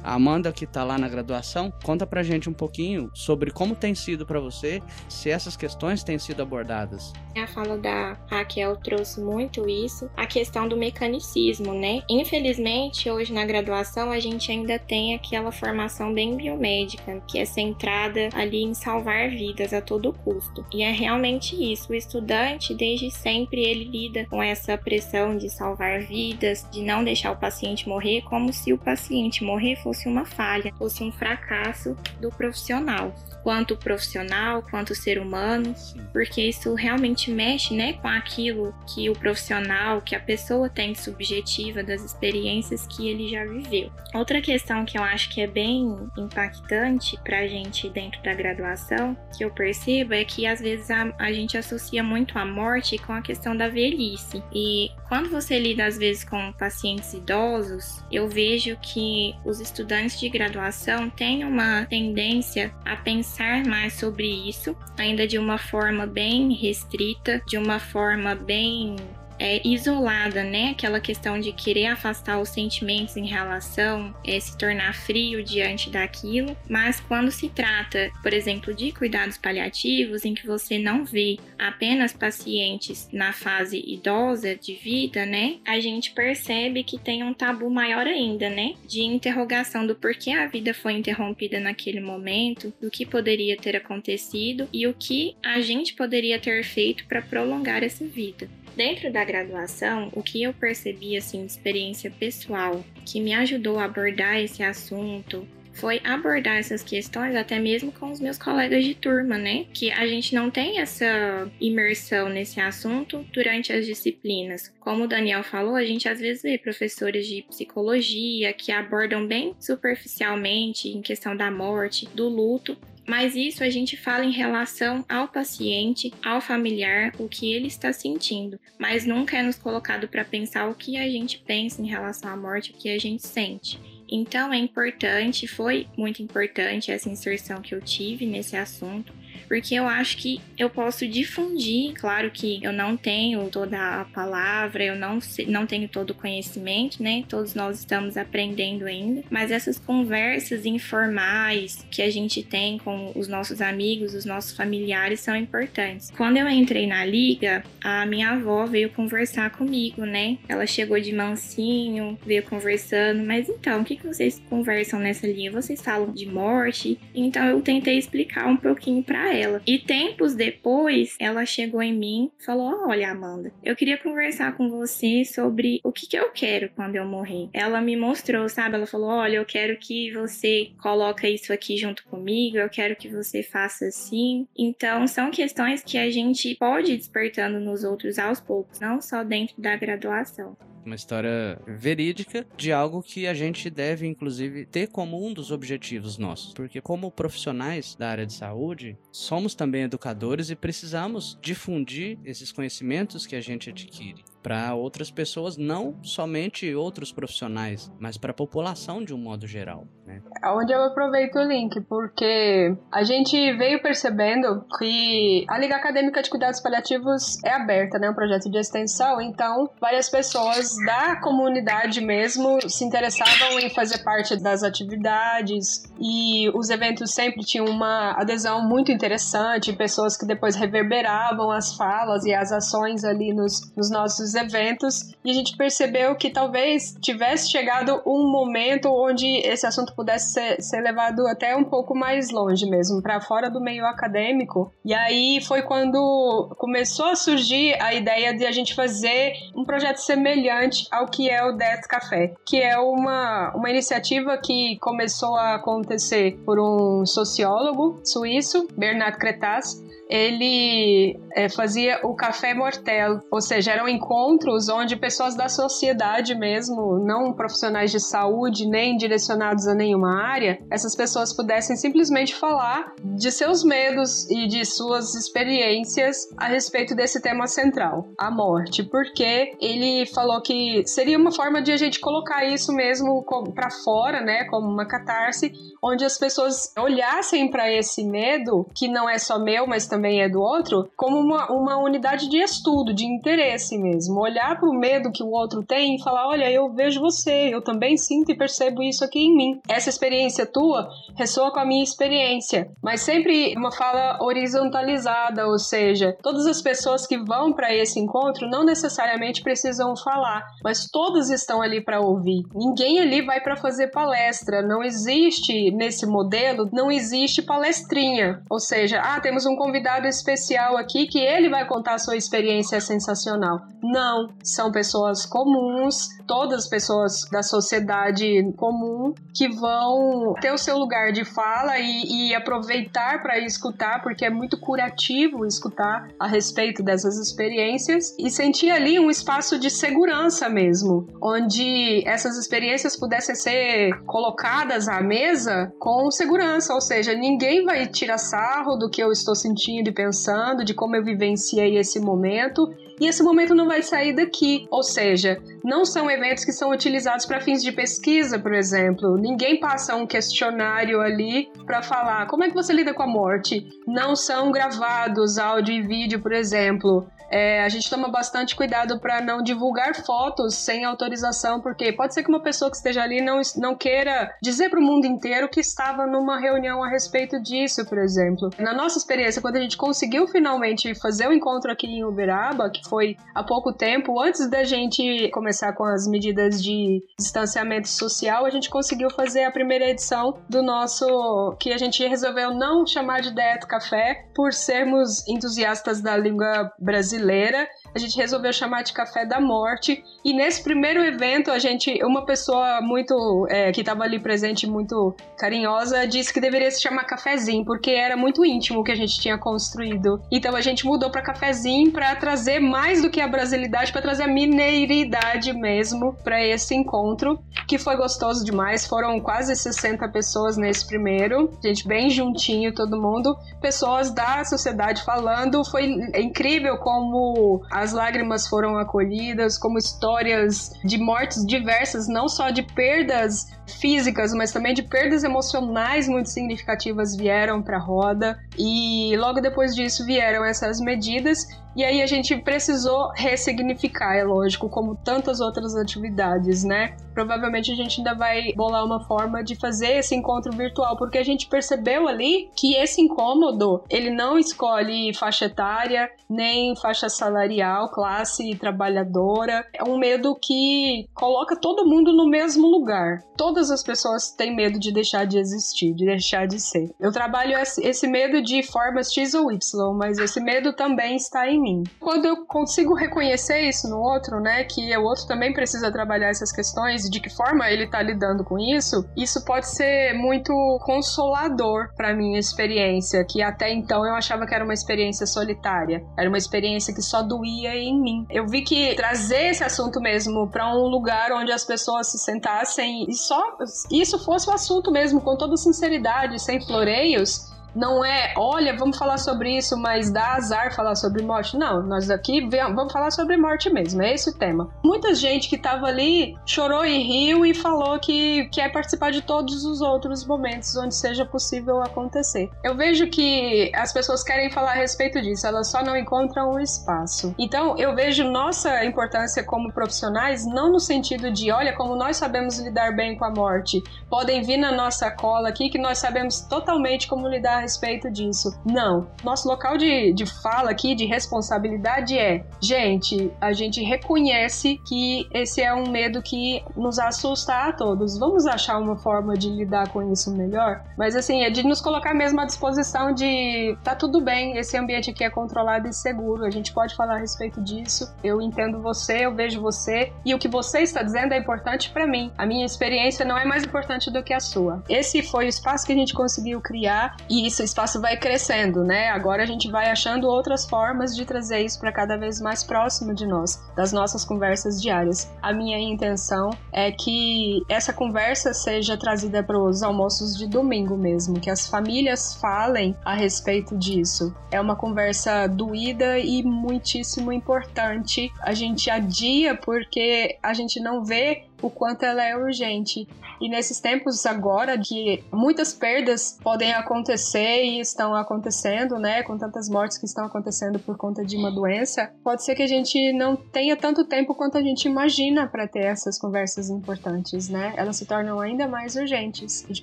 A 0.03 0.15
Amanda, 0.15 0.53
que 0.53 0.65
está 0.65 0.85
lá 0.85 0.97
na 0.97 1.09
graduação, 1.09 1.73
conta 1.83 2.07
pra 2.07 2.23
gente 2.23 2.49
um 2.49 2.53
pouquinho 2.53 3.11
sobre 3.13 3.51
como 3.51 3.75
tem 3.75 3.95
sido 3.95 4.25
para 4.25 4.41
você, 4.41 4.81
se 5.09 5.29
essas 5.29 5.57
questões 5.57 6.03
têm 6.03 6.19
sido 6.19 6.41
abordadas. 6.41 7.13
A 7.37 7.47
fala 7.47 7.79
da 7.79 8.17
Raquel 8.29 8.77
trouxe 8.77 9.21
muito 9.21 9.69
isso, 9.69 10.11
a 10.17 10.27
questão 10.27 10.67
do 10.67 10.77
mecanicismo, 10.77 11.73
né? 11.73 12.03
Infelizmente, 12.09 13.11
hoje 13.11 13.33
na 13.33 13.45
graduação, 13.45 14.11
a 14.11 14.19
gente 14.19 14.51
ainda 14.51 14.79
tem 14.79 15.15
aquela 15.15 15.53
formação 15.53 16.13
bem 16.13 16.37
biomédica, 16.37 17.23
que 17.29 17.39
é 17.39 17.45
centrada 17.45 18.29
ali 18.35 18.63
em 18.63 18.75
salvar 18.75 19.31
vidas 19.31 19.73
a 19.73 19.81
todo 19.81 20.13
custo. 20.13 20.65
E 20.73 20.83
é 20.83 20.91
realmente 20.91 21.55
isso. 21.55 21.93
O 21.93 21.95
estudante, 21.95 22.75
desde 22.75 23.11
sempre, 23.11 23.63
ele 23.63 23.85
lida 23.85 24.27
com 24.27 24.43
essa 24.43 24.77
pressão 24.77 25.37
de 25.37 25.49
salvar 25.49 26.01
vidas, 26.01 26.67
de 26.73 26.83
não 26.83 27.05
deixar 27.05 27.31
o 27.31 27.37
paciente 27.37 27.89
morrer, 27.89 28.23
como 28.23 28.53
se 28.53 28.73
o 28.73 28.79
paciente 28.79 29.45
morrer 29.45 29.77
fosse 29.77 29.88
fosse 29.89 30.07
uma 30.07 30.27
falha, 30.27 30.71
fosse 30.77 31.03
um 31.03 31.11
fracasso 31.11 31.97
do 32.21 32.29
profissional 32.31 33.15
quanto 33.49 33.77
profissional, 33.77 34.63
quanto 34.63 34.95
ser 34.95 35.19
humano, 35.19 35.75
Sim. 35.75 36.03
porque 36.13 36.43
isso 36.43 36.75
realmente 36.75 37.31
mexe, 37.31 37.75
né, 37.75 37.95
com 37.95 38.07
aquilo 38.07 38.75
que 38.87 39.09
o 39.09 39.15
profissional, 39.15 40.03
que 40.03 40.15
a 40.15 40.21
pessoa 40.21 40.69
tem 40.69 40.93
de 40.93 41.01
subjetiva 41.01 41.83
das 41.83 42.05
experiências 42.05 42.87
que 42.87 43.09
ele 43.09 43.27
já 43.29 43.47
viveu. 43.47 43.91
Outra 44.15 44.43
questão 44.43 44.85
que 44.85 44.99
eu 44.99 45.03
acho 45.03 45.31
que 45.31 45.41
é 45.41 45.47
bem 45.47 45.97
impactante 46.19 47.19
para 47.25 47.39
a 47.39 47.47
gente 47.47 47.89
dentro 47.89 48.23
da 48.23 48.35
graduação, 48.35 49.17
que 49.35 49.45
eu 49.45 49.51
percebo 49.51 50.13
é 50.13 50.25
que 50.25 50.47
às 50.47 50.61
vezes 50.61 50.91
a, 50.91 51.11
a 51.19 51.33
gente 51.33 51.57
associa 51.57 52.03
muito 52.03 52.39
a 52.39 52.45
morte 52.45 52.99
com 52.99 53.15
a 53.15 53.23
questão 53.23 53.57
da 53.57 53.69
velhice. 53.69 54.43
E 54.53 54.91
quando 55.09 55.31
você 55.31 55.59
lida 55.59 55.87
às 55.87 55.97
vezes 55.97 56.23
com 56.23 56.53
pacientes 56.53 57.15
idosos, 57.15 58.05
eu 58.11 58.29
vejo 58.29 58.77
que 58.83 59.35
os 59.43 59.59
estudantes 59.59 59.78
de 60.19 60.29
graduação 60.29 61.11
têm 61.11 61.45
uma 61.45 61.85
tendência 61.87 62.73
a 62.85 62.97
pensar 62.97 63.65
mais 63.65 63.95
sobre 63.95 64.27
isso, 64.49 64.77
ainda 64.97 65.27
de 65.27 65.39
uma 65.39 65.59
forma 65.59 66.07
bem 66.07 66.53
restrita, 66.53 67.43
de 67.47 67.57
uma 67.57 67.79
forma 67.79 68.35
bem 68.35 68.97
é, 69.39 69.61
isolada, 69.67 70.43
né? 70.43 70.71
Aquela 70.71 71.01
questão 71.01 71.39
de 71.39 71.53
querer 71.53 71.87
afastar 71.87 72.41
os 72.41 72.49
sentimentos 72.49 73.17
em 73.17 73.27
relação, 73.27 74.15
é, 74.25 74.39
se 74.39 74.57
tornar 74.57 74.95
frio 74.95 75.43
diante 75.43 75.91
daquilo. 75.91 76.57
Mas 76.69 77.01
quando 77.01 77.31
se 77.31 77.49
trata, 77.49 78.11
por 78.23 78.33
exemplo, 78.33 78.75
de 78.75 78.93
cuidados 78.93 79.39
paliativos, 79.39 80.25
em 80.25 80.35
que 80.35 80.47
você 80.47 80.79
não 80.79 81.05
vê 81.05 81.39
apenas 81.59 82.13
pacientes 82.13 83.09
na 83.13 83.33
fase 83.33 83.83
idosa 83.87 84.55
de 84.55 84.75
vida, 84.75 85.25
né? 85.25 85.57
A 85.67 85.81
gente 85.81 86.13
percebe 86.13 86.83
que 86.83 86.99
tem 86.99 87.23
um 87.23 87.35
tabu 87.35 87.71
maior 87.71 88.07
ainda, 88.07 88.51
né? 88.51 88.75
De 88.87 89.03
interrogação 89.03 89.87
do 89.87 89.95
porquê 89.95 90.31
a 90.33 90.47
vida 90.47 90.75
foi 90.75 90.95
interrompida 90.95 91.61
naquele 91.61 92.01
momento, 92.01 92.73
do 92.81 92.91
que 92.91 93.07
poderia 93.07 93.57
ter 93.57 93.77
acontecido 93.77 94.69
e 94.73 94.87
o 94.87 94.95
que 94.95 95.37
a 95.43 95.61
gente 95.61 95.95
poderia 95.95 96.39
ter 96.39 96.65
feito 96.65 97.07
para 97.07 97.23
prolongar 97.23 97.83
essa 97.83 98.05
vida. 98.05 98.49
Dentro 98.79 99.13
da 99.13 99.25
graduação, 99.25 100.09
o 100.13 100.23
que 100.23 100.41
eu 100.41 100.55
percebi 100.55 101.17
assim 101.17 101.45
de 101.45 101.51
experiência 101.51 102.13
pessoal 102.13 102.85
que 103.05 103.21
me 103.21 103.35
ajudou 103.35 103.77
a 103.77 103.87
abordar 103.87 104.39
esse 104.39 104.63
assunto 104.63 105.45
foi 105.73 106.01
abordar 106.05 106.59
essas 106.59 106.85
questões 106.85 107.35
até 107.35 107.59
mesmo 107.59 107.91
com 107.91 108.13
os 108.13 108.21
meus 108.21 108.39
colegas 108.39 108.85
de 108.85 108.95
turma, 108.95 109.37
né? 109.37 109.67
Que 109.75 109.91
a 109.91 110.07
gente 110.07 110.33
não 110.33 110.49
tem 110.49 110.79
essa 110.79 111.51
imersão 111.61 112.29
nesse 112.29 112.61
assunto 112.61 113.27
durante 113.33 113.73
as 113.73 113.85
disciplinas. 113.85 114.73
Como 114.79 115.05
o 115.05 115.09
Daniel 115.09 115.43
falou, 115.43 115.75
a 115.75 115.85
gente 115.85 116.09
às 116.09 116.21
vezes 116.21 116.45
vê 116.45 116.57
professores 116.57 117.27
de 117.27 117.43
psicologia 117.49 118.53
que 118.53 118.71
abordam 118.71 119.27
bem 119.27 119.57
superficialmente 119.59 120.89
em 120.89 121.03
questão 121.03 121.37
da 121.37 121.51
morte, 121.51 122.09
do 122.15 122.29
luto, 122.29 122.79
mas 123.09 123.35
isso 123.35 123.65
a 123.65 123.71
gente 123.71 123.97
fala 123.97 124.25
em 124.25 124.31
relação 124.31 125.03
ao 125.09 125.27
paciente, 125.27 126.13
ao 126.23 126.43
familiar, 126.43 127.15
o 127.19 127.27
que 127.27 127.51
ele 127.51 127.67
está 127.67 127.91
sentindo, 127.91 128.61
mas 128.79 129.07
nunca 129.07 129.39
é 129.39 129.43
nos 129.43 129.57
colocado 129.57 130.07
para 130.07 130.27
pensar 130.27 130.69
o 130.69 130.75
que 130.75 130.99
a 130.99 131.09
gente 131.09 131.39
pensa 131.39 131.81
em 131.81 131.87
relação 131.87 132.31
à 132.31 132.37
morte, 132.37 132.71
o 132.71 132.75
que 132.75 132.91
a 132.91 132.99
gente 132.99 133.27
sente. 133.27 133.81
Então 134.07 134.53
é 134.53 134.59
importante, 134.59 135.49
foi 135.49 135.87
muito 135.97 136.23
importante 136.23 136.91
essa 136.91 137.09
inserção 137.09 137.63
que 137.63 137.75
eu 137.75 137.81
tive 137.81 138.27
nesse 138.27 138.57
assunto, 138.57 139.13
porque 139.49 139.75
eu 139.75 139.89
acho 139.89 140.19
que 140.19 140.41
eu 140.57 140.69
posso 140.69 141.09
difundir. 141.09 141.95
Claro 141.95 142.31
que 142.31 142.61
eu 142.63 142.73
não 142.73 142.97
tenho 142.97 143.49
toda 143.49 144.03
a 144.03 144.05
palavra, 144.05 144.85
eu 144.85 144.95
não, 144.95 145.19
não 145.49 145.67
tenho 145.67 145.89
todo 145.89 146.11
o 146.11 146.15
conhecimento, 146.15 147.03
né? 147.03 147.25
Todos 147.29 147.55
nós 147.55 147.79
estamos 147.79 148.17
aprendendo 148.17 148.85
ainda, 148.85 149.25
mas 149.31 149.51
essas 149.51 149.79
conversas 149.79 150.67
informais 150.67 151.87
que 151.91 152.03
a 152.03 152.11
gente 152.11 152.43
tem 152.43 152.79
com 152.79 153.13
os 153.15 153.27
nossos 153.27 153.61
amigos, 153.61 154.15
os 154.15 154.25
nossos 154.25 154.57
familiares 154.57 155.21
são 155.21 155.35
importantes. 155.35 156.11
Quando 156.11 156.37
eu 156.37 156.49
entrei 156.49 156.87
na 156.87 157.05
liga, 157.05 157.65
a 157.83 158.05
minha 158.05 158.31
avó 158.33 158.67
veio 158.67 158.91
conversar 158.91 159.51
comigo, 159.51 160.05
né? 160.05 160.39
Ela 160.49 160.67
chegou 160.67 161.01
de 161.01 161.13
mansinho, 161.13 162.19
veio 162.27 162.43
conversando, 162.43 163.25
mas 163.25 163.49
então, 163.49 163.81
o 163.81 163.85
que, 163.85 163.99
vocês 164.07 164.43
conversam 164.49 165.01
nessa 165.01 165.27
linha? 165.27 165.51
Vocês 165.51 165.81
falam 165.81 166.13
de 166.13 166.27
morte? 166.27 166.99
Então 167.15 167.45
eu 167.47 167.61
tentei 167.61 167.97
explicar 167.97 168.47
um 168.47 168.57
pouquinho 168.57 169.03
para 169.03 169.35
ela. 169.35 169.38
E 169.67 169.79
tempos 169.79 170.35
depois, 170.35 171.17
ela 171.21 171.45
chegou 171.45 171.83
em 171.83 171.93
mim 171.93 172.31
e 172.39 172.45
falou: 172.45 172.89
Olha, 172.89 173.11
Amanda, 173.11 173.53
eu 173.63 173.77
queria 173.77 173.99
conversar 173.99 174.57
com 174.57 174.69
você 174.69 175.25
sobre 175.25 175.81
o 175.85 175.93
que, 175.93 176.07
que 176.07 176.19
eu 176.19 176.31
quero 176.31 176.71
quando 176.71 176.97
eu 176.97 177.05
morrer. 177.05 177.49
Ela 177.53 177.81
me 177.81 177.97
mostrou, 177.97 178.49
sabe? 178.49 178.75
Ela 178.75 178.87
falou: 178.87 179.09
Olha, 179.09 179.37
eu 179.37 179.45
quero 179.45 179.77
que 179.79 180.13
você 180.13 180.71
coloque 180.81 181.29
isso 181.29 181.53
aqui 181.53 181.77
junto 181.77 182.05
comigo, 182.05 182.57
eu 182.57 182.69
quero 182.69 182.97
que 182.97 183.09
você 183.09 183.43
faça 183.43 183.87
assim. 183.87 184.47
Então, 184.57 185.07
são 185.07 185.31
questões 185.31 185.83
que 185.83 185.99
a 185.99 186.11
gente 186.11 186.55
pode 186.57 186.93
ir 186.93 186.97
despertando 186.97 187.61
nos 187.61 187.85
outros 187.85 188.19
aos 188.19 188.41
poucos, 188.41 188.81
não 188.81 189.01
só 189.01 189.23
dentro 189.23 189.61
da 189.61 189.77
graduação 189.77 190.57
uma 190.89 190.97
história 190.97 191.61
verídica 191.67 192.47
de 192.57 192.73
algo 192.73 193.03
que 193.03 193.27
a 193.27 193.35
gente 193.35 193.71
deve, 193.71 194.07
inclusive, 194.07 194.67
ter 194.67 194.89
como 194.89 195.25
um 195.25 195.33
dos 195.33 195.51
objetivos 195.51 196.19
nossos. 196.19 196.55
Porque, 196.55 196.81
como 196.81 197.11
profissionais 197.11 197.95
da 197.95 198.09
área 198.09 198.27
de 198.27 198.33
saúde, 198.33 198.97
somos 199.13 199.55
também 199.55 199.83
educadores 199.83 200.51
e 200.51 200.57
precisamos 200.57 201.39
difundir 201.41 202.19
esses 202.25 202.51
conhecimentos 202.51 203.27
que 203.27 203.37
a 203.37 203.41
gente 203.41 203.71
adquire 203.71 204.25
para 204.43 204.75
outras 204.75 205.11
pessoas, 205.11 205.57
não 205.57 205.97
somente 206.03 206.75
outros 206.75 207.13
profissionais, 207.13 207.91
mas 207.99 208.17
para 208.17 208.31
a 208.31 208.35
população 208.35 209.05
de 209.05 209.15
um 209.15 209.19
modo 209.19 209.47
geral. 209.47 209.87
Né? 210.07 210.23
Onde 210.45 210.73
eu 210.73 210.83
aproveito 210.85 211.37
o 211.37 211.43
link, 211.43 211.81
porque 211.83 212.75
a 212.91 213.03
gente 213.03 213.37
veio 213.57 213.83
percebendo 213.83 214.65
que 214.79 215.45
a 215.49 215.59
Liga 215.59 215.77
Acadêmica 215.77 216.23
de 216.23 216.31
Cuidados 216.31 216.61
Paliativos 216.61 217.43
é 217.45 217.53
aberta, 217.53 217.99
né, 217.99 218.09
um 218.09 218.15
projeto 218.15 218.51
de 218.51 218.59
extensão, 218.59 219.21
então 219.21 219.71
várias 219.81 220.09
pessoas 220.09 220.75
da 220.87 221.17
comunidade 221.21 222.01
mesmo 222.01 222.59
se 222.69 222.85
interessavam 222.85 223.59
em 223.59 223.71
fazer 223.71 223.99
parte 223.99 224.37
das 224.41 224.63
atividades 224.63 225.83
e 226.01 226.49
os 226.55 226.71
eventos 226.71 227.13
sempre 227.13 227.45
tinham 227.45 227.67
uma 227.67 228.13
adesão 228.13 228.67
muito 228.67 228.93
interessante, 228.93 229.73
pessoas 229.73 230.17
que 230.17 230.27
depois 230.27 230.55
reverberavam 230.57 231.51
as 231.51 231.75
falas 231.75 232.25
e 232.25 232.33
as 232.33 232.53
ações 232.53 233.05
ali 233.05 233.33
nos, 233.35 233.73
nos 233.77 233.91
nossos 233.91 234.28
eventos 234.35 235.15
e 235.25 235.31
a 235.31 235.35
gente 235.35 235.57
percebeu 235.57 236.15
que 236.17 236.31
talvez 236.31 236.97
tivesse 237.01 237.51
chegado 237.51 238.03
um 238.07 238.31
momento 238.31 238.89
onde 238.89 239.27
esse 239.47 239.67
assunto 239.67 239.95
pudesse 239.95 240.33
ser, 240.33 240.63
ser 240.63 240.81
levado 240.81 241.27
até 241.27 241.57
um 241.57 241.65
pouco 241.65 241.97
mais 241.97 242.31
longe 242.31 242.67
mesmo, 242.67 243.03
para 243.03 243.21
fora 243.21 243.51
do 243.51 243.61
meio 243.61 243.85
acadêmico. 243.87 244.73
E 244.85 244.95
aí 244.95 245.41
foi 245.43 245.63
quando 245.63 246.55
começou 246.57 247.07
a 247.07 247.17
surgir 247.17 247.81
a 247.81 247.95
ideia 247.95 248.35
de 248.35 248.47
a 248.47 248.53
gente 248.53 248.75
fazer 248.75 249.33
um 249.55 249.65
projeto 249.65 249.99
semelhante 249.99 250.87
ao 250.91 251.07
que 251.07 251.29
é 251.29 251.45
o 251.45 251.53
Death 251.53 251.87
Café, 251.89 252.35
que 252.47 252.61
é 252.61 252.79
uma, 252.79 253.53
uma 253.55 253.71
iniciativa 253.71 254.39
que 254.39 254.79
começou 254.81 255.37
a 255.37 255.55
acontecer 255.55 256.39
por 256.45 256.59
um 256.59 257.05
sociólogo 257.05 258.01
suíço, 258.05 258.69
Bernard 258.77 259.19
Cretas, 259.19 259.83
ele 260.09 261.19
é, 261.35 261.49
fazia 261.49 262.01
o 262.03 262.15
café 262.15 262.55
mortel, 262.55 263.21
ou 263.31 263.41
seja, 263.41 263.73
eram 263.73 263.89
encontros 263.89 264.69
onde 264.69 264.97
pessoas 264.97 265.37
da 265.37 265.49
sociedade 265.49 266.35
mesmo, 266.35 266.99
não 266.99 267.33
profissionais 267.33 267.91
de 267.91 268.01
saúde, 268.01 268.67
nem 268.67 268.97
direcionados 268.97 269.67
a 269.67 269.75
nenhuma 269.75 270.21
área, 270.21 270.59
essas 270.71 270.97
pessoas 270.97 271.33
pudessem 271.33 271.77
simplesmente 271.77 272.35
falar 272.35 272.95
de 273.03 273.31
seus 273.31 273.63
medos 273.63 274.29
e 274.31 274.47
de 274.47 274.65
suas 274.65 275.15
experiências 275.15 276.29
a 276.37 276.47
respeito 276.47 276.95
desse 276.95 277.21
tema 277.21 277.47
central, 277.47 278.09
a 278.19 278.31
morte, 278.31 278.83
porque 278.83 279.53
ele 279.61 280.07
falou 280.07 280.41
que 280.41 280.83
seria 280.87 281.19
uma 281.19 281.33
forma 281.33 281.61
de 281.61 281.73
a 281.73 281.77
gente 281.77 282.01
colocar 282.01 282.45
isso 282.45 282.73
mesmo 282.73 283.25
para 283.55 283.71
fora, 283.71 284.21
né, 284.21 284.45
como 284.45 284.69
uma 284.69 284.87
catarse, 284.87 285.53
onde 285.83 286.05
as 286.05 286.19
pessoas 286.19 286.73
olhassem 286.79 287.51
para 287.51 287.71
esse 287.71 288.05
medo, 288.05 288.67
que 288.75 288.89
não 288.89 289.09
é 289.09 289.19
só 289.19 289.39
meu, 289.39 289.67
mas 289.67 289.87
também 289.87 289.98
é 290.07 290.29
do 290.29 290.41
outro, 290.41 290.91
como 290.97 291.19
uma, 291.19 291.51
uma 291.51 291.77
unidade 291.77 292.29
de 292.29 292.39
estudo, 292.39 292.95
de 292.95 293.05
interesse 293.05 293.77
mesmo. 293.79 294.21
Olhar 294.21 294.59
para 294.59 294.69
o 294.69 294.75
medo 294.75 295.13
que 295.13 295.23
o 295.23 295.31
outro 295.31 295.63
tem 295.63 295.97
e 295.97 296.03
falar: 296.03 296.29
olha, 296.29 296.51
eu 296.51 296.73
vejo 296.73 297.01
você, 297.01 297.49
eu 297.53 297.63
também 297.63 297.97
sinto 297.97 298.31
e 298.31 298.37
percebo 298.37 298.83
isso 298.83 299.05
aqui 299.05 299.19
em 299.19 299.37
mim. 299.37 299.61
Essa 299.69 299.89
experiência 299.89 300.47
tua 300.47 300.89
ressoa 301.17 301.51
com 301.53 301.61
a 301.61 301.65
minha 301.65 301.83
experiência, 301.83 302.71
mas 302.83 303.01
sempre 303.01 303.55
uma 303.57 303.73
fala 303.73 304.19
horizontalizada, 304.23 305.47
ou 305.47 305.59
seja, 305.59 306.17
todas 306.23 306.47
as 306.47 306.63
pessoas 306.63 307.07
que 307.07 307.19
vão 307.19 307.53
para 307.53 307.75
esse 307.75 307.99
encontro 307.99 308.49
não 308.49 308.65
necessariamente 308.65 309.43
precisam 309.43 309.97
falar, 309.97 310.47
mas 310.63 310.89
todas 310.91 311.31
estão 311.31 311.61
ali 311.61 311.81
para 311.81 312.01
ouvir. 312.01 312.45
Ninguém 312.55 313.01
ali 313.01 313.23
vai 313.23 313.41
para 313.41 313.57
fazer 313.57 313.89
palestra, 313.89 314.63
não 314.63 314.83
existe 314.83 315.71
nesse 315.73 316.07
modelo 316.07 316.69
não 316.73 316.91
existe 316.91 317.43
palestrinha. 317.43 318.43
Ou 318.49 318.59
seja, 318.59 319.01
ah, 319.01 319.21
temos 319.21 319.47
um 319.47 319.57
convidado 319.57 319.88
especial 320.05 320.77
aqui 320.77 321.07
que 321.07 321.19
ele 321.19 321.49
vai 321.49 321.67
contar 321.67 321.99
sua 321.99 322.17
experiência 322.17 322.81
sensacional. 322.81 323.61
Não, 323.83 324.29
são 324.43 324.71
pessoas 324.71 325.25
comuns, 325.25 326.09
todas 326.29 326.65
as 326.65 326.69
pessoas 326.69 327.25
da 327.33 327.43
sociedade 327.43 328.53
comum 328.57 329.15
que 329.35 329.49
vão 329.49 330.35
ter 330.41 330.53
o 330.53 330.59
seu 330.59 330.77
lugar 330.77 331.11
de 331.11 331.25
fala 331.25 331.79
e, 331.79 332.29
e 332.29 332.35
aproveitar 332.35 333.23
para 333.23 333.39
escutar, 333.39 334.03
porque 334.03 334.27
é 334.27 334.31
muito 334.31 334.61
curativo 334.61 335.47
escutar 335.47 336.09
a 336.21 336.27
respeito 336.27 336.83
dessas 336.83 337.17
experiências 337.19 338.15
e 338.19 338.31
sentir 338.31 338.71
ali 338.71 339.01
um 339.01 339.11
espaço 339.11 339.59
de 339.59 339.71
segurança 339.71 340.49
mesmo, 340.51 341.09
onde 341.23 342.07
essas 342.07 342.37
experiências 342.37 342.95
pudessem 342.95 343.35
ser 343.35 343.99
colocadas 344.05 344.87
à 344.87 345.01
mesa 345.01 345.73
com 345.79 346.11
segurança, 346.11 346.75
ou 346.75 346.81
seja, 346.81 347.15
ninguém 347.15 347.65
vai 347.65 347.87
tirar 347.87 348.19
sarro 348.19 348.77
do 348.77 348.91
que 348.91 349.03
eu 349.03 349.11
estou 349.11 349.35
sentindo 349.35 349.89
e 349.89 349.93
pensando, 349.93 350.63
de 350.63 350.75
como 350.75 350.95
eu 350.95 351.03
vivenciei 351.03 351.79
esse 351.79 351.99
momento, 351.99 352.69
e 353.01 353.07
esse 353.07 353.23
momento 353.23 353.55
não 353.55 353.67
vai 353.67 353.83
sair 353.83 354.13
daqui. 354.13 354.67
Ou 354.71 354.83
seja, 354.83 355.41
não 355.65 355.85
são 355.85 356.11
eventos 356.11 356.45
que 356.45 356.53
são 356.53 356.71
utilizados 356.71 357.27
para 357.27 357.41
fins 357.41 357.63
de 357.63 357.73
pesquisa, 357.73 358.39
por 358.39 358.53
exemplo. 358.55 359.17
Ninguém 359.17 359.59
passa 359.59 359.95
um 359.95 360.07
questionário 360.07 361.01
ali 361.01 361.51
para 361.67 361.83
falar 361.83 362.27
como 362.27 362.45
é 362.45 362.49
que 362.49 362.55
você 362.55 362.73
lida 362.73 362.95
com 362.95 363.03
a 363.03 363.07
morte. 363.07 363.67
Não 363.87 364.17
são 364.17 364.51
gravados 364.51 365.39
áudio 365.39 365.75
e 365.75 365.83
vídeo, 365.83 366.21
por 366.21 366.33
exemplo. 366.33 367.07
É, 367.31 367.63
a 367.63 367.69
gente 367.69 367.91
toma 367.91 368.09
bastante 368.09 368.57
cuidado 368.57 368.99
para 368.99 369.21
não 369.21 369.43
divulgar 369.43 369.95
fotos 369.95 370.55
sem 370.55 370.85
autorização, 370.85 371.61
porque 371.61 371.93
pode 371.93 372.15
ser 372.15 372.23
que 372.23 372.31
uma 372.31 372.41
pessoa 372.41 372.71
que 372.71 372.77
esteja 372.77 373.03
ali 373.03 373.21
não, 373.21 373.41
não 373.57 373.77
queira 373.77 374.35
dizer 374.43 374.71
para 374.71 374.81
o 374.81 374.83
mundo 374.83 375.07
inteiro 375.07 375.49
que 375.49 375.61
estava 375.61 376.07
numa 376.07 376.39
reunião 376.39 376.83
a 376.83 376.89
respeito 376.89 377.41
disso, 377.41 377.85
por 377.85 377.99
exemplo. 377.99 378.49
Na 378.59 378.73
nossa 378.73 378.99
experiência, 378.99 379.43
quando 379.43 379.57
a 379.57 379.61
gente 379.61 379.77
conseguiu 379.77 380.27
finalmente 380.27 380.95
fazer 380.95 381.29
o 381.29 381.33
encontro 381.33 381.71
aqui 381.71 381.87
em 381.87 382.05
Uberaba, 382.05 382.71
que 382.71 382.88
foi 382.89 383.17
há 383.35 383.43
pouco 383.43 383.73
tempo, 383.73 384.21
antes 384.21 384.49
da 384.49 384.65
gente 384.65 385.31
começar 385.31 385.73
com 385.73 385.85
as 385.85 386.07
medidas 386.07 386.63
de 386.63 387.03
distanciamento 387.19 387.89
social, 387.89 388.45
a 388.45 388.51
gente 388.51 388.71
conseguiu 388.71 389.11
fazer 389.11 389.45
a 389.45 389.51
primeira 389.51 389.89
edição 389.91 390.39
do 390.49 390.63
nosso 390.63 391.57
que 391.59 391.73
a 391.73 391.79
gente 391.79 392.07
resolveu 392.07 392.55
não 392.55 392.87
chamar 392.87 393.21
de 393.21 393.35
Diet 393.35 393.67
Café 393.67 394.27
por 394.35 394.53
sermos 394.53 395.27
entusiastas 395.29 396.01
da 396.01 396.17
língua 396.17 396.71
brasileira 396.79 397.19
brasileira 397.19 397.69
a 397.95 397.99
gente 397.99 398.17
resolveu 398.17 398.53
chamar 398.53 398.83
de 398.83 398.93
Café 398.93 399.25
da 399.25 399.41
Morte. 399.41 400.03
E 400.25 400.33
nesse 400.33 400.63
primeiro 400.63 401.05
evento, 401.05 401.51
a 401.51 401.59
gente, 401.59 402.03
uma 402.05 402.25
pessoa 402.25 402.81
muito 402.81 403.47
é, 403.51 403.73
que 403.73 403.81
estava 403.81 404.05
ali 404.05 404.19
presente, 404.19 404.67
muito 404.67 405.15
carinhosa, 405.39 406.07
disse 406.07 406.33
que 406.33 406.41
deveria 406.41 406.71
se 406.71 406.81
chamar 406.81 407.05
Cafezinho, 407.05 407.65
porque 407.65 407.91
era 407.91 408.17
muito 408.17 408.45
íntimo 408.45 408.81
o 408.81 408.85
que 408.85 408.93
a 408.93 408.97
gente 408.97 409.19
tinha 409.21 409.39
construído. 409.39 410.21
Então 410.31 410.55
a 410.55 410.61
gente 410.61 410.85
mudou 410.85 411.11
para 411.11 411.23
Cafezinho 411.23 411.91
para 411.93 412.15
trazer 412.17 412.61
mais 412.61 413.03
do 413.03 413.11
que 413.11 413.21
a 413.21 413.29
brasilidade, 413.29 413.93
para 413.93 414.03
trazer 414.03 414.25
a 414.25 414.29
mineiridade 414.29 415.53
mesmo 415.53 416.15
para 416.25 416.45
esse 416.45 416.75
encontro, 416.75 417.39
que 417.67 417.79
foi 417.79 417.97
gostoso 417.97 418.45
demais. 418.45 418.87
Foram 418.87 419.21
quase 419.21 419.55
60 419.55 420.09
pessoas 420.09 420.57
nesse 420.57 420.87
primeiro, 420.87 421.51
gente 421.63 421.87
bem 421.87 422.11
juntinho, 422.11 422.75
todo 422.75 423.01
mundo, 423.01 423.37
pessoas 423.61 424.11
da 424.11 424.45
sociedade 424.45 425.03
falando. 425.05 425.65
Foi 425.65 425.85
incrível 426.17 426.79
como 426.79 427.63
as 427.81 427.93
lágrimas 427.93 428.49
foram 428.49 428.77
acolhidas, 428.77 429.57
como 429.57 429.79
histórias 429.79 430.73
de 430.85 430.99
mortes 430.99 431.47
diversas, 431.47 432.09
não 432.09 432.29
só 432.29 432.51
de 432.51 432.63
perdas 432.63 433.47
físicas, 433.75 434.33
mas 434.33 434.53
também 434.53 434.75
de 434.75 434.83
perdas 434.83 435.25
emocionais 435.25 436.09
muito 436.09 436.29
significativas 436.29 437.17
vieram 437.17 437.63
para 437.63 437.77
a 437.77 437.81
roda. 437.81 438.39
E 438.59 439.17
logo 439.17 439.41
depois 439.41 439.75
disso 439.75 440.05
vieram 440.05 440.45
essas 440.45 440.81
medidas 440.81 441.47
e 441.79 441.85
aí 441.85 442.03
a 442.03 442.07
gente 442.07 442.37
precisou 442.37 443.13
ressignificar, 443.15 444.17
é 444.17 444.25
lógico, 444.25 444.69
como 444.69 444.97
tantas 444.97 445.39
outras 445.39 445.77
atividades, 445.77 446.65
né? 446.65 446.97
Provavelmente 447.15 447.71
a 447.71 447.75
gente 447.77 448.01
ainda 448.01 448.15
vai 448.15 448.53
bolar 448.55 448.85
uma 448.85 449.05
forma 449.07 449.45
de 449.45 449.55
fazer 449.55 449.99
esse 449.99 450.13
encontro 450.13 450.51
virtual, 450.57 450.97
porque 450.97 451.19
a 451.19 451.23
gente 451.23 451.49
percebeu 451.49 452.09
ali 452.09 452.51
que 452.57 452.75
esse 452.75 453.01
incômodo, 453.01 453.85
ele 453.89 454.11
não 454.11 454.37
escolhe 454.37 455.15
faixa 455.15 455.45
etária, 455.45 456.11
nem 456.29 456.75
faixa 456.75 457.09
salarial, 457.09 457.89
classe 457.91 458.57
trabalhadora. 458.57 459.65
É 459.73 459.85
um 459.85 459.99
medo 459.99 460.37
que 460.41 461.07
coloca 461.15 461.57
todo 461.61 461.87
mundo 461.87 462.13
no 462.13 462.29
mesmo 462.29 462.67
lugar. 462.67 463.21
Todas 463.59 463.73
as 463.73 463.83
pessoas 463.83 464.31
têm 464.31 464.55
medo 464.55 464.79
de 464.79 464.93
deixar 464.93 465.25
de 465.25 465.37
existir, 465.37 465.93
de 465.93 466.05
deixar 466.05 466.47
de 466.47 466.61
ser. 466.61 466.95
Eu 467.01 467.11
trabalho 467.11 467.59
esse 467.59 468.07
medo 468.07 468.41
de 468.41 468.63
formas 468.63 469.13
X 469.13 469.35
ou 469.35 469.51
Y, 469.51 469.59
mas 469.97 470.17
esse 470.17 470.41
medo 470.41 470.73
também 470.73 471.17
está 471.17 471.51
em 471.51 471.61
mim. 471.61 471.83
Quando 471.99 472.27
eu 472.27 472.47
consigo 472.47 472.95
reconhecer 472.95 473.69
isso 473.69 473.89
no 473.89 473.99
outro, 473.99 474.39
né, 474.39 474.63
que 474.63 474.97
o 474.97 475.03
outro 475.03 475.27
também 475.27 475.53
precisa 475.53 475.91
trabalhar 475.91 476.29
essas 476.29 476.53
questões 476.53 477.05
e 477.05 477.11
de 477.11 477.19
que 477.19 477.29
forma 477.35 477.69
ele 477.69 477.89
tá 477.89 478.01
lidando 478.01 478.45
com 478.45 478.61
isso, 478.61 479.05
isso 479.17 479.45
pode 479.45 479.67
ser 479.67 480.15
muito 480.15 480.53
consolador 480.85 481.93
para 481.97 482.15
minha 482.15 482.39
experiência, 482.39 483.25
que 483.25 483.43
até 483.43 483.73
então 483.73 484.07
eu 484.07 484.15
achava 484.15 484.47
que 484.47 484.55
era 484.55 484.63
uma 484.63 484.73
experiência 484.73 485.27
solitária, 485.27 486.07
era 486.17 486.29
uma 486.29 486.39
experiência 486.39 486.95
que 486.95 487.03
só 487.03 487.23
doía 487.23 487.75
em 487.75 488.01
mim. 488.01 488.25
Eu 488.31 488.47
vi 488.47 488.63
que 488.63 488.95
trazer 488.95 489.49
esse 489.49 489.65
assunto 489.65 490.01
mesmo 490.01 490.49
para 490.49 490.73
um 490.73 490.87
lugar 490.87 491.33
onde 491.33 491.51
as 491.51 491.65
pessoas 491.65 492.07
se 492.07 492.19
sentassem 492.21 493.05
e 493.09 493.15
só 493.15 493.48
isso 493.91 494.19
fosse 494.19 494.49
o 494.49 494.53
assunto 494.53 494.91
mesmo, 494.91 495.21
com 495.21 495.37
toda 495.37 495.57
sinceridade, 495.57 496.39
sem 496.41 496.61
floreios, 496.61 497.48
não 497.75 498.05
é, 498.05 498.35
olha, 498.37 498.77
vamos 498.77 498.99
falar 498.99 499.19
sobre 499.19 499.57
isso, 499.57 499.77
mas 499.77 500.11
dá 500.11 500.35
azar 500.35 500.75
falar 500.75 500.95
sobre 500.95 501.23
morte. 501.23 501.57
Não, 501.57 501.83
nós 501.83 502.11
aqui 502.11 502.49
vamos 502.49 502.93
falar 502.93 503.11
sobre 503.11 503.37
morte 503.37 503.71
mesmo, 503.71 504.03
é 504.03 504.15
esse 504.15 504.31
o 504.31 504.35
tema. 504.35 504.69
Muita 504.83 505.15
gente 505.15 505.49
que 505.49 505.59
tava 505.59 505.87
ali 505.87 506.37
chorou 506.47 506.85
e 506.85 506.99
riu 506.99 507.45
e 507.45 507.55
falou 507.55 507.99
que 507.99 508.47
quer 508.47 508.71
participar 508.73 509.11
de 509.11 509.23
todos 509.23 509.65
os 509.65 509.81
outros 509.81 510.27
momentos 510.27 510.77
onde 510.77 510.95
seja 510.95 511.25
possível 511.25 511.83
acontecer. 511.83 512.51
Eu 512.63 512.77
vejo 512.77 513.07
que 513.09 513.71
as 513.75 513.93
pessoas 513.93 514.23
querem 514.23 514.51
falar 514.51 514.73
a 514.73 514.77
respeito 514.77 515.21
disso, 515.21 515.47
elas 515.47 515.69
só 515.69 515.83
não 515.83 515.97
encontram 515.97 516.53
o 516.53 516.61
espaço. 516.61 517.35
Então, 517.39 517.77
eu 517.79 517.95
vejo 517.95 518.25
nossa 518.25 518.85
importância 518.85 519.43
como 519.45 519.73
profissionais 519.73 520.47
não 520.47 520.73
no 520.73 520.81
sentido 520.81 521.31
de, 521.31 521.51
olha, 521.51 521.75
como 521.75 521.95
nós 521.95 522.17
sabemos 522.17 522.59
lidar 522.59 522.95
bem 522.95 523.17
com 523.17 523.25
a 523.25 523.31
morte, 523.31 523.83
podem 524.09 524.43
vir 524.43 524.57
na 524.57 524.73
nossa 524.73 525.11
cola 525.11 525.49
aqui 525.49 525.69
que 525.69 525.79
nós 525.79 525.99
sabemos 525.99 526.41
totalmente 526.41 527.07
como 527.07 527.29
lidar 527.29 527.58
respeito 527.61 528.11
disso. 528.11 528.59
Não. 528.65 529.07
Nosso 529.25 529.49
local 529.49 529.77
de, 529.77 530.13
de 530.13 530.27
fala 530.43 530.71
aqui, 530.71 530.95
de 530.95 531.07
responsabilidade 531.07 532.19
é: 532.19 532.45
gente, 532.61 533.31
a 533.41 533.53
gente 533.53 533.83
reconhece 533.83 534.81
que 534.87 535.29
esse 535.33 535.61
é 535.61 535.73
um 535.75 535.89
medo 535.89 536.23
que 536.23 536.63
nos 536.77 536.99
assusta 536.99 537.69
a 537.69 537.73
todos. 537.73 538.19
Vamos 538.19 538.47
achar 538.47 538.79
uma 538.79 538.97
forma 538.97 539.35
de 539.35 539.49
lidar 539.49 539.89
com 539.89 540.13
isso 540.13 540.31
melhor? 540.35 540.85
Mas 540.97 541.15
assim, 541.15 541.43
é 541.43 541.51
de 541.51 541.63
nos 541.63 541.81
colocar 541.81 542.15
mesmo 542.15 542.41
à 542.41 542.45
disposição 542.45 543.13
de 543.13 543.77
tá 543.83 543.95
tudo 543.95 544.21
bem, 544.21 544.57
esse 544.57 544.77
ambiente 544.77 545.11
aqui 545.11 545.25
é 545.25 545.31
controlado 545.31 545.89
e 545.89 545.93
seguro, 545.93 546.45
a 546.45 546.51
gente 546.51 546.73
pode 546.73 546.95
falar 546.95 547.17
a 547.17 547.19
respeito 547.19 547.61
disso. 547.63 548.13
Eu 548.23 548.41
entendo 548.41 548.81
você, 548.81 549.27
eu 549.27 549.35
vejo 549.35 549.61
você 549.61 550.13
e 550.25 550.35
o 550.35 550.39
que 550.39 550.49
você 550.49 550.81
está 550.81 551.03
dizendo 551.03 551.33
é 551.33 551.39
importante 551.39 551.91
para 551.91 552.07
mim. 552.07 552.33
A 552.37 552.47
minha 552.47 552.65
experiência 552.65 553.25
não 553.25 553.37
é 553.37 553.45
mais 553.45 553.65
importante 553.65 554.11
do 554.11 554.23
que 554.23 554.33
a 554.33 554.41
sua. 554.41 554.83
Esse 554.89 555.23
foi 555.23 555.47
o 555.47 555.49
espaço 555.49 555.87
que 555.87 555.93
a 555.93 555.97
gente 555.97 556.15
conseguiu 556.15 556.61
criar 556.61 557.17
e 557.29 557.47
isso, 557.49 557.63
o 557.63 557.65
espaço 557.65 558.01
vai 558.01 558.17
crescendo, 558.17 558.85
né? 558.85 559.09
Agora 559.09 559.43
a 559.43 559.47
gente 559.47 559.71
vai 559.71 559.91
achando 559.91 560.29
outras 560.29 560.69
formas 560.69 561.17
de 561.17 561.25
trazer 561.25 561.61
isso 561.61 561.81
para 561.81 561.91
cada 561.91 562.17
vez 562.17 562.41
mais 562.41 562.63
próximo 562.63 563.15
de 563.15 563.27
nós, 563.27 563.61
das 563.75 563.93
nossas 563.93 564.25
conversas 564.25 564.81
diárias. 564.81 565.31
A 565.43 565.53
minha 565.53 565.79
intenção 565.79 566.51
é 566.73 566.93
que 566.93 567.63
essa 567.69 567.93
conversa 567.93 568.55
seja 568.55 568.97
trazida 568.97 569.43
para 569.43 569.59
os 569.59 569.83
almoços 569.83 570.37
de 570.37 570.47
domingo 570.47 570.97
mesmo, 570.97 571.41
que 571.41 571.51
as 571.51 571.67
famílias 571.67 572.35
falem 572.35 572.95
a 573.05 573.15
respeito 573.15 573.77
disso. 573.77 574.35
É 574.51 574.61
uma 574.61 574.77
conversa 574.77 575.47
doída 575.49 576.19
e 576.19 576.43
muitíssimo 576.43 577.33
importante. 577.33 578.31
A 578.41 578.55
gente 578.55 578.91
adia 578.91 579.57
porque 579.57 580.39
a 580.43 580.53
gente 580.53 580.81
não 580.81 581.05
vê 581.05 581.48
o 581.63 581.71
quanto 581.71 582.05
ela 582.05 582.25
é 582.25 582.37
urgente. 582.37 583.07
E 583.41 583.49
nesses 583.49 583.81
tempos 583.81 584.27
agora 584.27 584.77
que 584.79 585.23
muitas 585.33 585.73
perdas 585.73 586.39
podem 586.43 586.73
acontecer 586.73 587.65
e 587.65 587.81
estão 587.81 588.15
acontecendo, 588.15 588.99
né, 588.99 589.23
com 589.23 589.39
tantas 589.39 589.69
mortes 589.69 589.97
que 589.97 590.07
estão 590.07 590.27
acontecendo 590.27 590.79
por 590.79 590.97
conta 590.97 591.25
de 591.25 591.37
uma 591.37 591.51
doença, 591.51 592.11
pode 592.25 592.45
ser 592.45 592.55
que 592.55 592.63
a 592.63 592.67
gente 592.67 593.13
não 593.13 593.37
tenha 593.37 593.77
tanto 593.77 594.05
tempo 594.05 594.35
quanto 594.35 594.59
a 594.59 594.63
gente 594.63 594.87
imagina 594.87 595.47
para 595.47 595.69
ter 595.69 595.85
essas 595.85 596.19
conversas 596.19 596.69
importantes, 596.69 597.49
né? 597.49 597.75
Elas 597.77 597.97
se 597.97 598.07
tornam 598.07 598.41
ainda 598.41 598.67
mais 598.67 598.97
urgentes. 598.97 599.65
A 599.65 599.69
gente 599.69 599.83